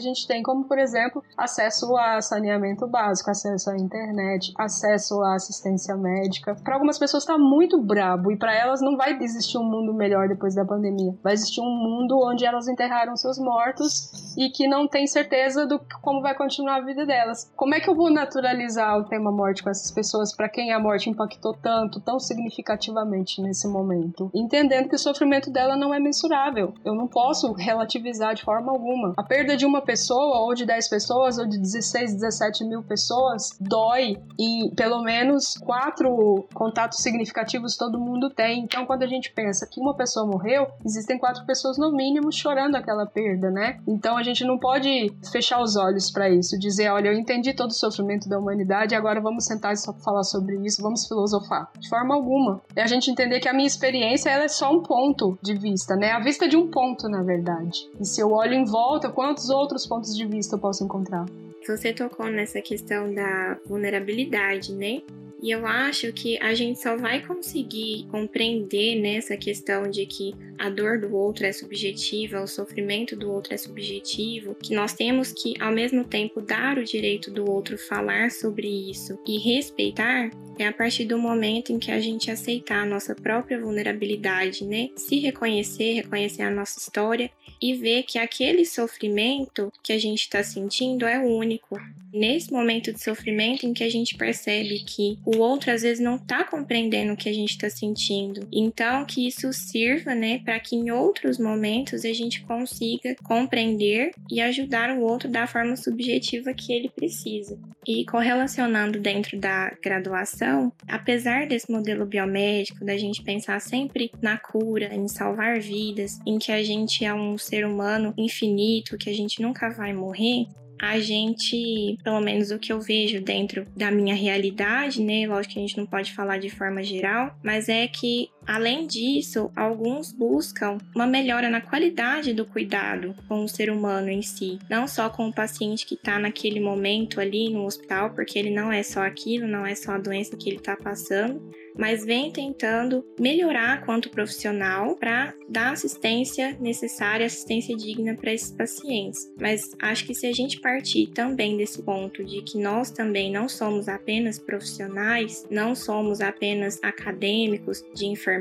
gente 0.00 0.26
tem, 0.26 0.42
como 0.42 0.64
por 0.64 0.78
exemplo, 0.78 1.22
acesso 1.36 1.96
a 1.96 2.13
saneamento 2.22 2.86
básico, 2.86 3.30
acesso 3.30 3.70
à 3.70 3.76
internet, 3.76 4.52
acesso 4.58 5.20
à 5.22 5.34
assistência 5.34 5.96
médica. 5.96 6.54
Para 6.62 6.74
algumas 6.74 6.98
pessoas 6.98 7.22
está 7.22 7.38
muito 7.38 7.80
brabo 7.80 8.30
e 8.30 8.36
para 8.36 8.54
elas 8.54 8.80
não 8.80 8.96
vai 8.96 9.16
existir 9.20 9.58
um 9.58 9.64
mundo 9.64 9.94
melhor 9.94 10.28
depois 10.28 10.54
da 10.54 10.64
pandemia. 10.64 11.14
Vai 11.22 11.34
existir 11.34 11.60
um 11.60 11.64
mundo 11.64 12.18
onde 12.24 12.44
elas 12.44 12.68
enterraram 12.68 13.16
seus 13.16 13.38
mortos 13.38 14.34
e 14.36 14.50
que 14.50 14.66
não 14.68 14.86
tem 14.86 15.06
certeza 15.06 15.66
do 15.66 15.80
como 16.02 16.20
vai 16.20 16.34
continuar 16.34 16.76
a 16.76 16.84
vida 16.84 17.06
delas. 17.06 17.50
Como 17.56 17.74
é 17.74 17.80
que 17.80 17.88
eu 17.88 17.94
vou 17.94 18.10
naturalizar 18.10 18.98
o 18.98 19.04
tema 19.04 19.30
morte 19.30 19.62
com 19.62 19.70
essas 19.70 19.90
pessoas 19.90 20.34
para 20.34 20.48
quem 20.48 20.72
a 20.72 20.78
morte 20.78 21.08
impactou 21.08 21.54
tanto, 21.54 22.00
tão 22.00 22.18
significativamente 22.18 23.40
nesse 23.40 23.68
momento? 23.68 24.30
Entendendo 24.34 24.88
que 24.88 24.96
o 24.96 24.98
sofrimento 24.98 25.50
dela 25.50 25.76
não 25.76 25.94
é 25.94 26.00
mensurável. 26.00 26.74
Eu 26.84 26.94
não 26.94 27.06
posso 27.06 27.52
relativizar 27.52 28.34
de 28.34 28.42
forma 28.42 28.72
alguma. 28.72 29.14
A 29.16 29.22
perda 29.22 29.56
de 29.56 29.64
uma 29.64 29.80
pessoa 29.80 30.40
ou 30.40 30.54
de 30.54 30.66
10 30.66 30.88
pessoas 30.88 31.38
ou 31.38 31.46
de 31.46 31.58
16, 31.58 32.03
17 32.12 32.64
mil 32.64 32.82
pessoas 32.82 33.56
dói 33.60 34.16
e 34.38 34.70
pelo 34.74 35.02
menos 35.02 35.56
quatro 35.58 36.46
contatos 36.52 36.98
significativos 36.98 37.76
todo 37.76 37.98
mundo 37.98 38.30
tem. 38.30 38.64
Então, 38.64 38.86
quando 38.86 39.02
a 39.02 39.06
gente 39.06 39.32
pensa 39.32 39.66
que 39.70 39.80
uma 39.80 39.94
pessoa 39.94 40.26
morreu, 40.26 40.66
existem 40.84 41.18
quatro 41.18 41.44
pessoas 41.46 41.78
no 41.78 41.92
mínimo 41.92 42.32
chorando 42.32 42.76
aquela 42.76 43.06
perda, 43.06 43.50
né? 43.50 43.80
Então, 43.86 44.16
a 44.16 44.22
gente 44.22 44.44
não 44.44 44.58
pode 44.58 45.12
fechar 45.30 45.60
os 45.60 45.76
olhos 45.76 46.10
para 46.10 46.28
isso, 46.28 46.58
dizer, 46.58 46.90
olha, 46.90 47.08
eu 47.08 47.14
entendi 47.14 47.54
todo 47.54 47.70
o 47.70 47.74
sofrimento 47.74 48.28
da 48.28 48.38
humanidade, 48.38 48.94
agora 48.94 49.20
vamos 49.20 49.44
sentar 49.44 49.72
e 49.72 50.02
falar 50.02 50.24
sobre 50.24 50.56
isso, 50.64 50.82
vamos 50.82 51.06
filosofar. 51.06 51.70
De 51.78 51.88
forma 51.88 52.14
alguma. 52.14 52.60
É 52.74 52.82
a 52.82 52.86
gente 52.86 53.10
entender 53.10 53.40
que 53.40 53.48
a 53.48 53.52
minha 53.52 53.66
experiência 53.66 54.30
ela 54.30 54.44
é 54.44 54.48
só 54.48 54.70
um 54.72 54.82
ponto 54.82 55.38
de 55.42 55.54
vista, 55.54 55.96
né? 55.96 56.12
A 56.12 56.20
vista 56.20 56.48
de 56.48 56.56
um 56.56 56.70
ponto, 56.70 57.08
na 57.08 57.22
verdade. 57.22 57.88
E 58.00 58.04
se 58.04 58.20
eu 58.20 58.32
olho 58.32 58.54
em 58.54 58.64
volta, 58.64 59.08
quantos 59.08 59.50
outros 59.50 59.86
pontos 59.86 60.16
de 60.16 60.26
vista 60.26 60.56
eu 60.56 60.60
posso 60.60 60.84
encontrar? 60.84 61.26
Você 61.64 61.78
tocou 61.94 62.26
nessa 62.26 62.60
questão 62.60 63.12
da 63.12 63.58
vulnerabilidade, 63.66 64.72
né? 64.72 65.02
E 65.44 65.50
eu 65.50 65.66
acho 65.66 66.10
que 66.10 66.38
a 66.38 66.54
gente 66.54 66.80
só 66.80 66.96
vai 66.96 67.20
conseguir 67.20 68.06
compreender 68.10 68.98
nessa 68.98 69.36
questão 69.36 69.90
de 69.90 70.06
que 70.06 70.34
a 70.56 70.70
dor 70.70 70.98
do 70.98 71.14
outro 71.14 71.44
é 71.44 71.52
subjetiva, 71.52 72.40
o 72.40 72.46
sofrimento 72.46 73.14
do 73.14 73.30
outro 73.30 73.52
é 73.52 73.58
subjetivo, 73.58 74.54
que 74.54 74.74
nós 74.74 74.94
temos 74.94 75.32
que, 75.32 75.52
ao 75.60 75.70
mesmo 75.70 76.02
tempo, 76.02 76.40
dar 76.40 76.78
o 76.78 76.84
direito 76.84 77.30
do 77.30 77.50
outro 77.50 77.76
falar 77.76 78.30
sobre 78.30 78.90
isso 78.90 79.18
e 79.26 79.38
respeitar, 79.38 80.30
é 80.58 80.66
a 80.66 80.72
partir 80.72 81.04
do 81.04 81.18
momento 81.18 81.72
em 81.72 81.78
que 81.78 81.90
a 81.90 82.00
gente 82.00 82.30
aceitar 82.30 82.82
a 82.82 82.86
nossa 82.86 83.14
própria 83.14 83.60
vulnerabilidade, 83.60 84.64
né? 84.64 84.88
Se 84.96 85.18
reconhecer, 85.18 85.92
reconhecer 85.92 86.40
a 86.40 86.50
nossa 86.50 86.78
história 86.78 87.30
e 87.60 87.74
ver 87.74 88.04
que 88.04 88.18
aquele 88.18 88.64
sofrimento 88.64 89.70
que 89.82 89.92
a 89.92 89.98
gente 89.98 90.20
está 90.20 90.42
sentindo 90.42 91.04
é 91.04 91.18
único. 91.18 91.78
Nesse 92.14 92.52
momento 92.52 92.92
de 92.92 93.02
sofrimento 93.02 93.66
em 93.66 93.74
que 93.74 93.82
a 93.82 93.90
gente 93.90 94.16
percebe 94.16 94.84
que 94.84 95.18
o 95.26 95.38
outro 95.38 95.72
às 95.72 95.82
vezes 95.82 95.98
não 95.98 96.14
está 96.14 96.44
compreendendo 96.44 97.12
o 97.12 97.16
que 97.16 97.28
a 97.28 97.32
gente 97.32 97.50
está 97.50 97.68
sentindo. 97.68 98.46
Então, 98.52 99.04
que 99.04 99.26
isso 99.26 99.52
sirva, 99.52 100.14
né, 100.14 100.38
para 100.38 100.60
que 100.60 100.76
em 100.76 100.92
outros 100.92 101.38
momentos 101.38 102.04
a 102.04 102.12
gente 102.12 102.42
consiga 102.42 103.16
compreender 103.24 104.12
e 104.30 104.40
ajudar 104.40 104.96
o 104.96 105.00
outro 105.00 105.28
da 105.28 105.44
forma 105.48 105.74
subjetiva 105.76 106.54
que 106.54 106.72
ele 106.72 106.88
precisa. 106.88 107.58
E 107.84 108.04
correlacionando 108.04 109.00
dentro 109.00 109.36
da 109.36 109.70
graduação, 109.82 110.72
apesar 110.86 111.48
desse 111.48 111.70
modelo 111.70 112.06
biomédico, 112.06 112.84
da 112.84 112.96
gente 112.96 113.24
pensar 113.24 113.60
sempre 113.60 114.12
na 114.22 114.38
cura, 114.38 114.94
em 114.94 115.08
salvar 115.08 115.58
vidas, 115.58 116.20
em 116.24 116.38
que 116.38 116.52
a 116.52 116.62
gente 116.62 117.04
é 117.04 117.12
um 117.12 117.36
ser 117.36 117.66
humano 117.66 118.14
infinito, 118.16 118.96
que 118.96 119.10
a 119.10 119.14
gente 119.14 119.42
nunca 119.42 119.68
vai 119.70 119.92
morrer, 119.92 120.46
a 120.90 121.00
gente, 121.00 121.98
pelo 122.02 122.20
menos 122.20 122.50
o 122.50 122.58
que 122.58 122.72
eu 122.72 122.80
vejo 122.80 123.20
dentro 123.20 123.66
da 123.76 123.90
minha 123.90 124.14
realidade, 124.14 125.02
né? 125.02 125.26
Lógico 125.26 125.54
que 125.54 125.58
a 125.58 125.62
gente 125.62 125.76
não 125.76 125.86
pode 125.86 126.12
falar 126.12 126.38
de 126.38 126.50
forma 126.50 126.82
geral, 126.82 127.36
mas 127.42 127.68
é 127.68 127.86
que 127.86 128.28
Além 128.46 128.86
disso, 128.86 129.50
alguns 129.56 130.12
buscam 130.12 130.78
uma 130.94 131.06
melhora 131.06 131.48
na 131.48 131.60
qualidade 131.60 132.32
do 132.32 132.44
cuidado 132.44 133.14
com 133.26 133.44
o 133.44 133.48
ser 133.48 133.70
humano 133.70 134.10
em 134.10 134.22
si, 134.22 134.58
não 134.68 134.86
só 134.86 135.08
com 135.08 135.28
o 135.28 135.34
paciente 135.34 135.86
que 135.86 135.94
está 135.94 136.18
naquele 136.18 136.60
momento 136.60 137.20
ali 137.20 137.50
no 137.50 137.64
hospital, 137.64 138.10
porque 138.10 138.38
ele 138.38 138.50
não 138.50 138.70
é 138.70 138.82
só 138.82 139.02
aquilo, 139.02 139.46
não 139.46 139.64
é 139.64 139.74
só 139.74 139.92
a 139.92 139.98
doença 139.98 140.36
que 140.36 140.48
ele 140.48 140.58
está 140.58 140.76
passando, 140.76 141.42
mas 141.76 142.04
vem 142.04 142.30
tentando 142.30 143.04
melhorar 143.18 143.84
quanto 143.84 144.10
profissional 144.10 144.94
para 144.94 145.34
dar 145.48 145.72
assistência 145.72 146.56
necessária, 146.60 147.26
assistência 147.26 147.76
digna 147.76 148.14
para 148.14 148.32
esses 148.32 148.52
pacientes. 148.52 149.18
Mas 149.40 149.70
acho 149.80 150.06
que 150.06 150.14
se 150.14 150.26
a 150.26 150.32
gente 150.32 150.60
partir 150.60 151.08
também 151.08 151.56
desse 151.56 151.82
ponto 151.82 152.24
de 152.24 152.42
que 152.42 152.58
nós 152.58 152.90
também 152.90 153.32
não 153.32 153.48
somos 153.48 153.88
apenas 153.88 154.38
profissionais, 154.38 155.44
não 155.50 155.74
somos 155.74 156.20
apenas 156.20 156.78
acadêmicos 156.82 157.82
de 157.94 158.06
enfermagem 158.06 158.33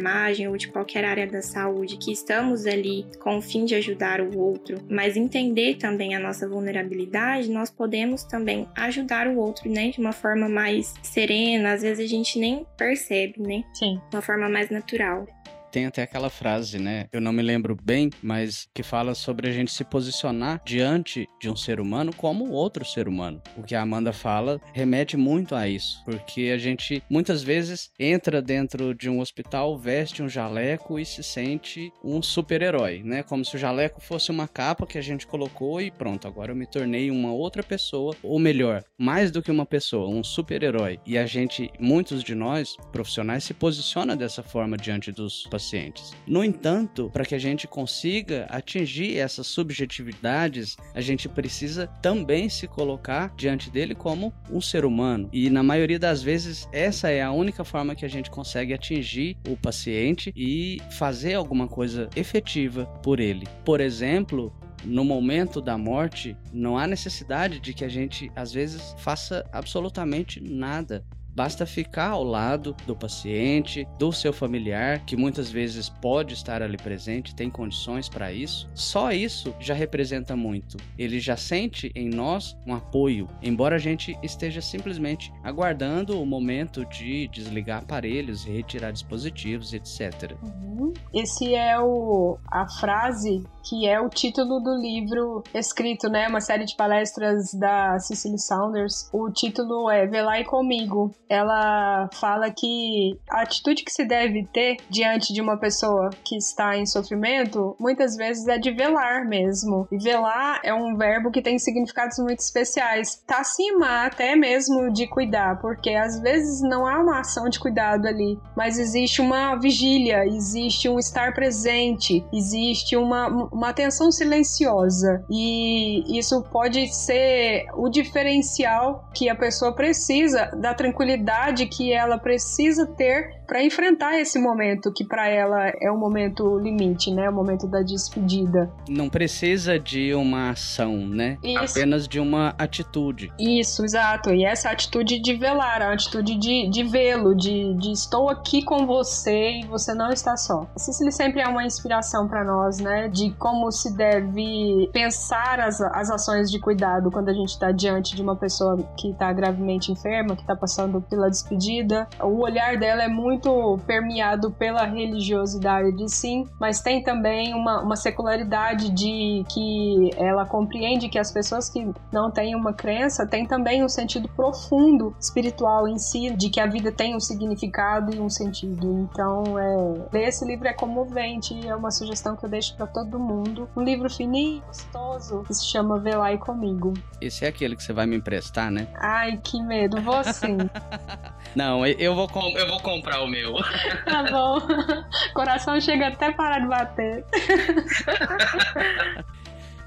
ou 0.50 0.58
de 0.58 0.68
qualquer 0.68 1.06
área 1.06 1.28
da 1.28 1.42
saúde, 1.42 1.98
que 1.98 2.12
estamos 2.12 2.66
ali 2.66 3.06
com 3.20 3.38
o 3.38 3.42
fim 3.42 3.66
de 3.66 3.76
ajudar 3.76 4.22
o 4.22 4.38
outro, 4.38 4.78
mas 4.90 5.18
entender 5.18 5.76
também 5.76 6.16
a 6.16 6.20
nossa 6.20 6.48
vulnerabilidade, 6.48 7.50
nós 7.50 7.70
podemos 7.70 8.24
também 8.24 8.68
ajudar 8.76 9.28
o 9.28 9.38
outro, 9.38 9.70
né, 9.70 9.90
de 9.90 10.00
uma 10.00 10.12
forma 10.12 10.48
mais 10.50 10.94
serena, 11.02 11.74
às 11.74 11.82
vezes 11.82 12.06
a 12.06 12.08
gente 12.08 12.40
nem 12.40 12.66
percebe 12.78 12.94
percebe, 12.94 13.42
né? 13.42 13.64
Sim. 13.74 14.00
De 14.10 14.16
uma 14.16 14.22
forma 14.22 14.50
mais 14.50 14.70
natural 14.70 15.28
tem 15.74 15.88
até 15.88 16.04
aquela 16.04 16.30
frase, 16.30 16.78
né? 16.78 17.08
Eu 17.12 17.20
não 17.20 17.34
me 17.34 17.42
lembro 17.42 17.76
bem, 17.76 18.12
mas 18.22 18.68
que 18.76 18.84
fala 18.84 19.16
sobre 19.16 19.50
a 19.50 19.52
gente 19.52 19.72
se 19.72 19.84
posicionar 19.84 20.62
diante 20.64 21.28
de 21.42 21.50
um 21.50 21.56
ser 21.56 21.80
humano 21.80 22.14
como 22.16 22.52
outro 22.52 22.86
ser 22.86 23.08
humano. 23.08 23.42
O 23.58 23.64
que 23.64 23.74
a 23.74 23.82
Amanda 23.82 24.14
fala 24.14 24.62
remete 24.72 25.18
muito 25.18 25.56
a 25.56 25.68
isso, 25.68 26.00
porque 26.06 26.52
a 26.54 26.60
gente 26.60 27.02
muitas 27.10 27.42
vezes 27.42 27.90
entra 28.00 28.40
dentro 28.40 28.94
de 28.94 29.10
um 29.10 29.20
hospital, 29.20 29.76
veste 29.76 30.22
um 30.22 30.30
jaleco 30.30 31.00
e 31.00 31.06
se 31.06 31.24
sente 31.24 31.92
um 32.04 32.22
super-herói, 32.22 33.02
né? 33.04 33.24
Como 33.24 33.44
se 33.44 33.56
o 33.56 33.60
jaleco 33.60 34.00
fosse 34.00 34.30
uma 34.30 34.48
capa 34.48 34.86
que 34.86 35.00
a 35.00 35.04
gente 35.04 35.26
colocou 35.26 35.82
e 35.82 35.90
pronto, 35.90 36.28
agora 36.28 36.52
eu 36.52 36.56
me 36.56 36.68
tornei 36.68 37.10
uma 37.10 37.34
outra 37.34 37.64
pessoa, 37.64 38.16
ou 38.22 38.38
melhor, 38.38 38.84
mais 38.96 39.32
do 39.32 39.42
que 39.42 39.50
uma 39.50 39.66
pessoa, 39.66 40.08
um 40.08 40.24
super-herói. 40.24 41.00
E 41.04 41.18
a 41.18 41.26
gente, 41.26 41.72
muitos 41.80 42.24
de 42.24 42.36
nós, 42.36 42.78
profissionais, 42.92 43.44
se 43.44 43.56
posiciona 43.56 44.16
dessa 44.16 44.44
forma 44.44 44.78
diante 44.78 45.12
dos 45.12 45.48
pacientes 45.48 45.63
pacientes. 45.64 46.14
No 46.28 46.44
entanto, 46.44 47.10
para 47.12 47.26
que 47.26 47.34
a 47.34 47.40
gente 47.40 47.68
consiga 47.68 48.46
atingir 48.50 49.18
essas 49.18 49.48
subjetividades, 49.48 50.76
a 50.94 51.00
gente 51.00 51.30
precisa 51.30 51.88
também 52.02 52.50
se 52.50 52.68
colocar 52.68 53.34
diante 53.38 53.70
dele 53.70 53.96
como 53.96 54.34
um 54.52 54.60
ser 54.60 54.84
humano. 54.84 55.30
E 55.32 55.50
na 55.50 55.64
maioria 55.64 55.98
das 55.98 56.22
vezes, 56.22 56.68
essa 56.72 57.10
é 57.10 57.22
a 57.22 57.32
única 57.32 57.64
forma 57.64 57.96
que 57.96 58.06
a 58.06 58.10
gente 58.10 58.30
consegue 58.30 58.74
atingir 58.74 59.38
o 59.48 59.56
paciente 59.56 60.34
e 60.36 60.82
fazer 60.92 61.36
alguma 61.36 61.68
coisa 61.68 62.10
efetiva 62.16 62.86
por 63.02 63.20
ele. 63.20 63.48
Por 63.64 63.80
exemplo, 63.80 64.54
no 64.84 65.06
momento 65.06 65.62
da 65.62 65.78
morte, 65.78 66.36
não 66.52 66.78
há 66.78 66.86
necessidade 66.86 67.60
de 67.60 67.74
que 67.74 67.86
a 67.86 67.90
gente, 67.90 68.30
às 68.36 68.52
vezes, 68.52 68.94
faça 68.98 69.46
absolutamente 69.52 70.42
nada. 70.42 71.06
Basta 71.36 71.66
ficar 71.66 72.10
ao 72.10 72.24
lado 72.24 72.76
do 72.86 72.96
paciente, 72.96 73.88
do 73.98 74.12
seu 74.12 74.32
familiar, 74.32 75.00
que 75.06 75.16
muitas 75.16 75.52
vezes 75.52 75.90
pode 75.90 76.34
estar 76.34 76.62
ali 76.62 76.78
presente, 76.78 77.36
tem 77.36 77.50
condições 77.50 78.08
para 78.08 78.32
isso. 78.32 78.70
Só 78.74 79.12
isso 79.12 79.54
já 79.60 79.74
representa 79.74 80.36
muito. 80.36 80.78
Ele 80.98 81.20
já 81.20 81.36
sente 81.36 81.92
em 81.96 82.10
nós 82.10 82.56
um 82.66 82.74
apoio, 82.74 83.28
embora 83.42 83.76
a 83.76 83.80
gente 83.80 84.18
esteja 84.22 84.62
simplesmente 84.62 85.34
aguardando 85.44 86.22
o 86.22 86.26
momento 86.26 86.86
de 86.86 87.28
desligar 87.28 87.80
aparelhos 87.80 88.46
retirar 88.54 88.92
dispositivos, 88.92 89.74
etc. 89.74 90.36
Uhum. 90.44 90.94
Esse 91.14 91.56
é 91.56 91.80
o 91.80 92.38
a 92.48 92.68
frase 92.80 93.44
que 93.64 93.88
é 93.88 94.00
o 94.00 94.10
título 94.10 94.60
do 94.60 94.76
livro 94.76 95.44
escrito, 95.54 96.10
né? 96.10 96.28
Uma 96.28 96.42
série 96.42 96.66
de 96.66 96.76
palestras 96.76 97.54
da 97.54 97.98
Cicely 98.00 98.38
Saunders. 98.38 99.10
O 99.14 99.32
título 99.32 99.90
é 99.90 100.06
Velai 100.06 100.44
comigo 100.44 101.14
ela 101.30 102.10
fala 102.14 102.52
que 102.52 103.18
a 103.30 103.42
atitude 103.42 103.84
que 103.84 103.92
se 103.92 104.06
deve 104.06 104.48
ter 104.52 104.78
diante 104.90 105.34
de 105.34 105.42
uma 105.42 105.58
pessoa 105.58 106.10
que 106.24 106.36
está 106.38 106.78
em 106.78 106.86
sofrimento, 106.86 107.76
muitas 107.80 108.16
vezes 108.16 108.48
é 108.48 108.58
de 108.58 108.72
velar 108.72 109.26
mesmo. 109.28 109.88
E 109.92 109.98
velar 109.98 110.60
é 110.64 110.74
um 110.74 110.96
verbo 110.96 111.32
que 111.32 111.42
tem 111.42 111.58
significados 111.58 112.18
muito 112.20 112.40
especiais. 112.40 113.24
Tá 113.26 113.40
acima 113.40 114.06
até 114.06 114.36
mesmo 114.36 114.92
de 114.92 115.08
cuidar, 115.08 115.60
porque 115.60 115.92
às 115.92 116.20
vezes 116.20 116.62
não 116.62 116.86
há 116.86 117.00
uma 117.00 117.20
ação 117.20 117.50
de 117.50 117.60
cuidado 117.60 118.08
ali, 118.08 118.40
mas 118.56 118.78
existe 118.78 119.22
uma 119.22 119.56
vigília, 119.56 120.26
existe 120.26 120.90
um 120.90 121.00
estar 121.00 121.34
presente, 121.34 122.24
existe 122.34 122.96
uma, 122.96 123.28
uma 123.28 123.70
atenção 123.70 124.12
silenciosa. 124.12 125.24
E 125.30 126.18
isso 126.18 126.44
pode 126.52 126.94
ser 126.94 127.66
o 127.76 127.90
diferencial 127.90 129.10
que 129.14 129.30
a 129.30 129.36
pessoa 129.36 129.74
precisa 129.74 130.52
da 130.58 130.74
tranquilidade 130.74 131.13
tranquilidade 131.14 131.66
que 131.68 131.94
ela 131.94 132.18
precisa 132.18 132.86
ter 132.86 133.44
para 133.54 133.64
enfrentar 133.64 134.20
esse 134.20 134.40
momento 134.40 134.92
que 134.92 135.06
para 135.06 135.28
ela 135.28 135.72
é 135.80 135.92
o 135.92 135.98
momento 135.98 136.58
limite, 136.58 137.12
né? 137.12 137.30
O 137.30 137.34
momento 137.34 137.68
da 137.68 137.82
despedida. 137.82 138.72
Não 138.90 139.10
precisa 139.10 139.78
de 139.78 140.14
uma 140.16 140.52
ação, 140.52 140.98
né? 140.98 141.38
Isso. 141.44 141.78
Apenas 141.78 142.08
de 142.08 142.20
uma 142.20 142.56
atitude. 142.58 143.32
Isso, 143.38 143.84
exato. 143.84 144.34
E 144.34 144.44
essa 144.44 144.70
atitude 144.70 145.20
de 145.20 145.36
velar, 145.36 145.82
a 145.82 145.94
atitude 145.94 146.36
de, 146.36 146.70
de 146.70 146.84
vê-lo, 146.84 147.36
de, 147.36 147.76
de 147.76 147.92
estou 147.92 148.30
aqui 148.30 148.64
com 148.64 148.88
você 148.88 149.60
e 149.60 149.66
você 149.66 149.94
não 149.94 150.10
está 150.10 150.36
só. 150.36 150.66
Cicely 150.76 151.12
sempre 151.12 151.42
é 151.42 151.48
uma 151.48 151.64
inspiração 151.64 152.28
para 152.28 152.44
nós, 152.44 152.80
né? 152.80 153.08
De 153.08 153.32
como 153.32 153.72
se 153.72 153.96
deve 153.96 154.90
pensar 154.92 155.60
as, 155.60 155.80
as 155.80 156.10
ações 156.10 156.50
de 156.50 156.60
cuidado 156.60 157.12
quando 157.12 157.30
a 157.30 157.34
gente 157.34 157.50
está 157.50 157.72
diante 157.72 158.16
de 158.16 158.22
uma 158.22 158.36
pessoa 158.36 158.78
que 158.98 159.12
está 159.12 159.32
gravemente 159.32 159.92
enferma, 159.92 160.36
que 160.36 160.42
está 160.42 160.56
passando 160.56 161.03
pela 161.04 161.30
despedida. 161.30 162.08
O 162.22 162.44
olhar 162.44 162.78
dela 162.78 163.04
é 163.04 163.08
muito 163.08 163.80
permeado 163.86 164.52
pela 164.52 164.86
religiosidade, 164.86 166.10
sim, 166.10 166.48
mas 166.60 166.82
tem 166.82 167.04
também 167.04 167.54
uma, 167.54 167.82
uma 167.82 167.96
secularidade 167.96 168.90
de 168.90 169.44
que 169.50 170.12
ela 170.18 170.46
compreende 170.46 171.10
que 171.10 171.20
as 171.20 171.32
pessoas 171.32 171.70
que 171.70 171.88
não 172.12 172.32
têm 172.32 172.56
uma 172.56 172.74
crença 172.74 173.28
têm 173.28 173.46
também 173.46 173.84
um 173.84 173.90
sentido 173.90 174.28
profundo 174.30 175.16
espiritual 175.20 175.88
em 175.88 175.98
si, 175.98 176.30
de 176.36 176.50
que 176.50 176.60
a 176.60 176.66
vida 176.66 176.92
tem 176.92 177.16
um 177.16 177.20
significado 177.20 178.14
e 178.16 178.20
um 178.20 178.30
sentido. 178.30 179.08
Então, 179.12 179.58
é, 179.58 180.08
ler 180.12 180.28
esse 180.28 180.46
livro 180.46 180.68
é 180.68 180.74
comovente, 180.74 181.68
é 181.68 181.76
uma 181.76 181.92
sugestão 181.92 182.36
que 182.36 182.46
eu 182.46 182.50
deixo 182.50 182.76
para 182.76 182.88
todo 182.88 183.20
mundo. 183.20 183.70
Um 183.76 183.84
livro 183.84 184.10
fininho, 184.10 184.62
gostoso, 184.68 185.44
que 185.44 185.54
se 185.54 185.66
chama 185.66 186.00
Velai 186.00 186.38
Comigo. 186.38 186.94
Esse 187.22 187.46
é 187.46 187.48
aquele 187.48 187.76
que 187.76 187.84
você 187.84 187.94
vai 187.94 188.06
me 188.06 188.16
emprestar, 188.16 188.72
né? 188.72 188.88
Ai, 188.96 189.38
que 189.38 189.62
medo, 189.62 190.02
vou 190.02 190.24
sim. 190.24 190.58
não, 191.56 191.86
eu 191.86 192.16
vou, 192.16 192.30
eu 192.58 192.68
vou 192.68 192.80
comprar 192.82 193.22
o 193.22 193.28
meu. 193.28 193.56
Tá 194.06 194.24
bom. 194.24 194.60
Coração 195.34 195.80
chega 195.80 196.08
até 196.08 196.32
parar 196.32 196.60
de 196.60 196.68
bater. 196.68 197.26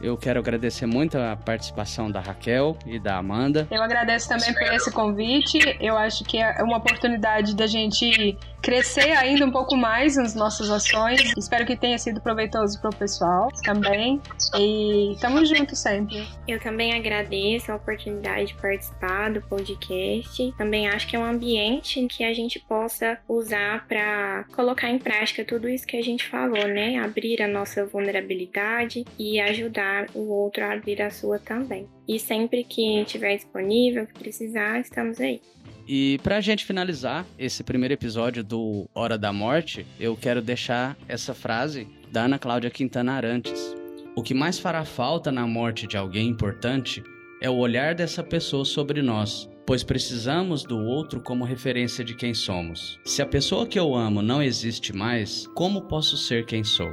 Eu 0.00 0.16
quero 0.16 0.38
agradecer 0.38 0.86
muito 0.86 1.16
a 1.18 1.36
participação 1.36 2.10
da 2.10 2.20
Raquel 2.20 2.76
e 2.86 2.98
da 2.98 3.16
Amanda. 3.16 3.66
Eu 3.70 3.82
agradeço 3.82 4.28
também 4.28 4.52
por 4.52 4.62
esse 4.74 4.90
convite. 4.90 5.58
Eu 5.80 5.96
acho 5.96 6.24
que 6.24 6.38
é 6.38 6.62
uma 6.62 6.76
oportunidade 6.76 7.54
da 7.54 7.66
gente 7.66 8.36
crescer 8.62 9.12
ainda 9.12 9.46
um 9.46 9.50
pouco 9.50 9.76
mais 9.76 10.16
nas 10.16 10.34
nossas 10.34 10.68
ações. 10.70 11.32
Espero 11.36 11.64
que 11.64 11.76
tenha 11.76 11.96
sido 11.98 12.20
proveitoso 12.20 12.80
para 12.80 12.90
o 12.90 12.96
pessoal 12.96 13.48
também. 13.62 14.20
E 14.58 15.12
estamos 15.12 15.48
juntos 15.48 15.78
sempre. 15.78 16.26
Eu 16.48 16.58
também 16.60 16.92
agradeço 16.92 17.70
a 17.70 17.76
oportunidade 17.76 18.48
de 18.48 18.54
participar 18.54 19.32
do 19.32 19.40
podcast. 19.42 20.52
Também 20.58 20.88
acho 20.88 21.06
que 21.06 21.16
é 21.16 21.18
um 21.18 21.24
ambiente 21.24 22.06
que 22.08 22.24
a 22.24 22.34
gente 22.34 22.58
possa 22.58 23.18
usar 23.28 23.86
para 23.86 24.44
colocar 24.54 24.90
em 24.90 24.98
prática 24.98 25.44
tudo 25.44 25.68
isso 25.68 25.86
que 25.86 25.96
a 25.96 26.02
gente 26.02 26.26
falou, 26.26 26.66
né? 26.66 26.98
Abrir 26.98 27.40
a 27.42 27.48
nossa 27.48 27.86
vulnerabilidade 27.86 29.04
e 29.18 29.40
ajudar 29.40 29.85
ajudar 29.86 30.06
o 30.14 30.28
outro 30.28 30.64
a 30.64 30.72
abrir 30.72 31.00
a 31.00 31.10
sua 31.10 31.38
também. 31.38 31.88
E 32.06 32.18
sempre 32.18 32.64
que 32.64 33.00
estiver 33.00 33.36
disponível, 33.36 34.06
que 34.06 34.14
precisar, 34.14 34.80
estamos 34.80 35.20
aí. 35.20 35.40
E 35.88 36.18
para 36.22 36.36
a 36.36 36.40
gente 36.40 36.64
finalizar 36.64 37.24
esse 37.38 37.62
primeiro 37.62 37.94
episódio 37.94 38.42
do 38.42 38.88
Hora 38.94 39.16
da 39.16 39.32
Morte, 39.32 39.86
eu 40.00 40.16
quero 40.16 40.42
deixar 40.42 40.96
essa 41.08 41.32
frase 41.32 41.86
da 42.10 42.24
Ana 42.24 42.38
Cláudia 42.38 42.70
Quintana 42.70 43.12
Arantes. 43.12 43.74
O 44.16 44.22
que 44.22 44.34
mais 44.34 44.58
fará 44.58 44.84
falta 44.84 45.30
na 45.30 45.46
morte 45.46 45.86
de 45.86 45.96
alguém 45.96 46.28
importante 46.28 47.02
é 47.40 47.48
o 47.48 47.56
olhar 47.56 47.94
dessa 47.94 48.22
pessoa 48.22 48.64
sobre 48.64 49.02
nós, 49.02 49.48
pois 49.64 49.84
precisamos 49.84 50.64
do 50.64 50.78
outro 50.78 51.20
como 51.20 51.44
referência 51.44 52.02
de 52.02 52.16
quem 52.16 52.32
somos. 52.34 52.98
Se 53.04 53.20
a 53.20 53.26
pessoa 53.26 53.66
que 53.66 53.78
eu 53.78 53.94
amo 53.94 54.22
não 54.22 54.42
existe 54.42 54.92
mais, 54.96 55.46
como 55.48 55.82
posso 55.82 56.16
ser 56.16 56.46
quem 56.46 56.64
sou? 56.64 56.92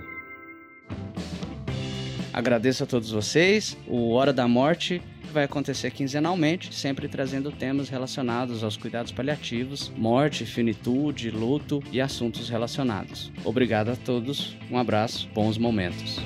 Agradeço 2.34 2.84
a 2.84 2.88
todos 2.88 3.12
vocês. 3.12 3.78
O 3.88 4.12
Hora 4.14 4.34
da 4.34 4.48
Morte 4.48 5.02
vai 5.32 5.44
acontecer 5.44 5.92
quinzenalmente, 5.92 6.74
sempre 6.74 7.08
trazendo 7.08 7.52
temas 7.52 7.90
relacionados 7.90 8.64
aos 8.64 8.78
cuidados 8.78 9.12
paliativos, 9.12 9.92
morte, 9.96 10.46
finitude, 10.46 11.32
luto 11.32 11.82
e 11.92 12.02
assuntos 12.02 12.50
relacionados. 12.50 13.32
Obrigado 13.44 13.90
a 13.90 13.96
todos, 13.96 14.56
um 14.70 14.78
abraço, 14.78 15.30
bons 15.34 15.58
momentos. 15.58 16.20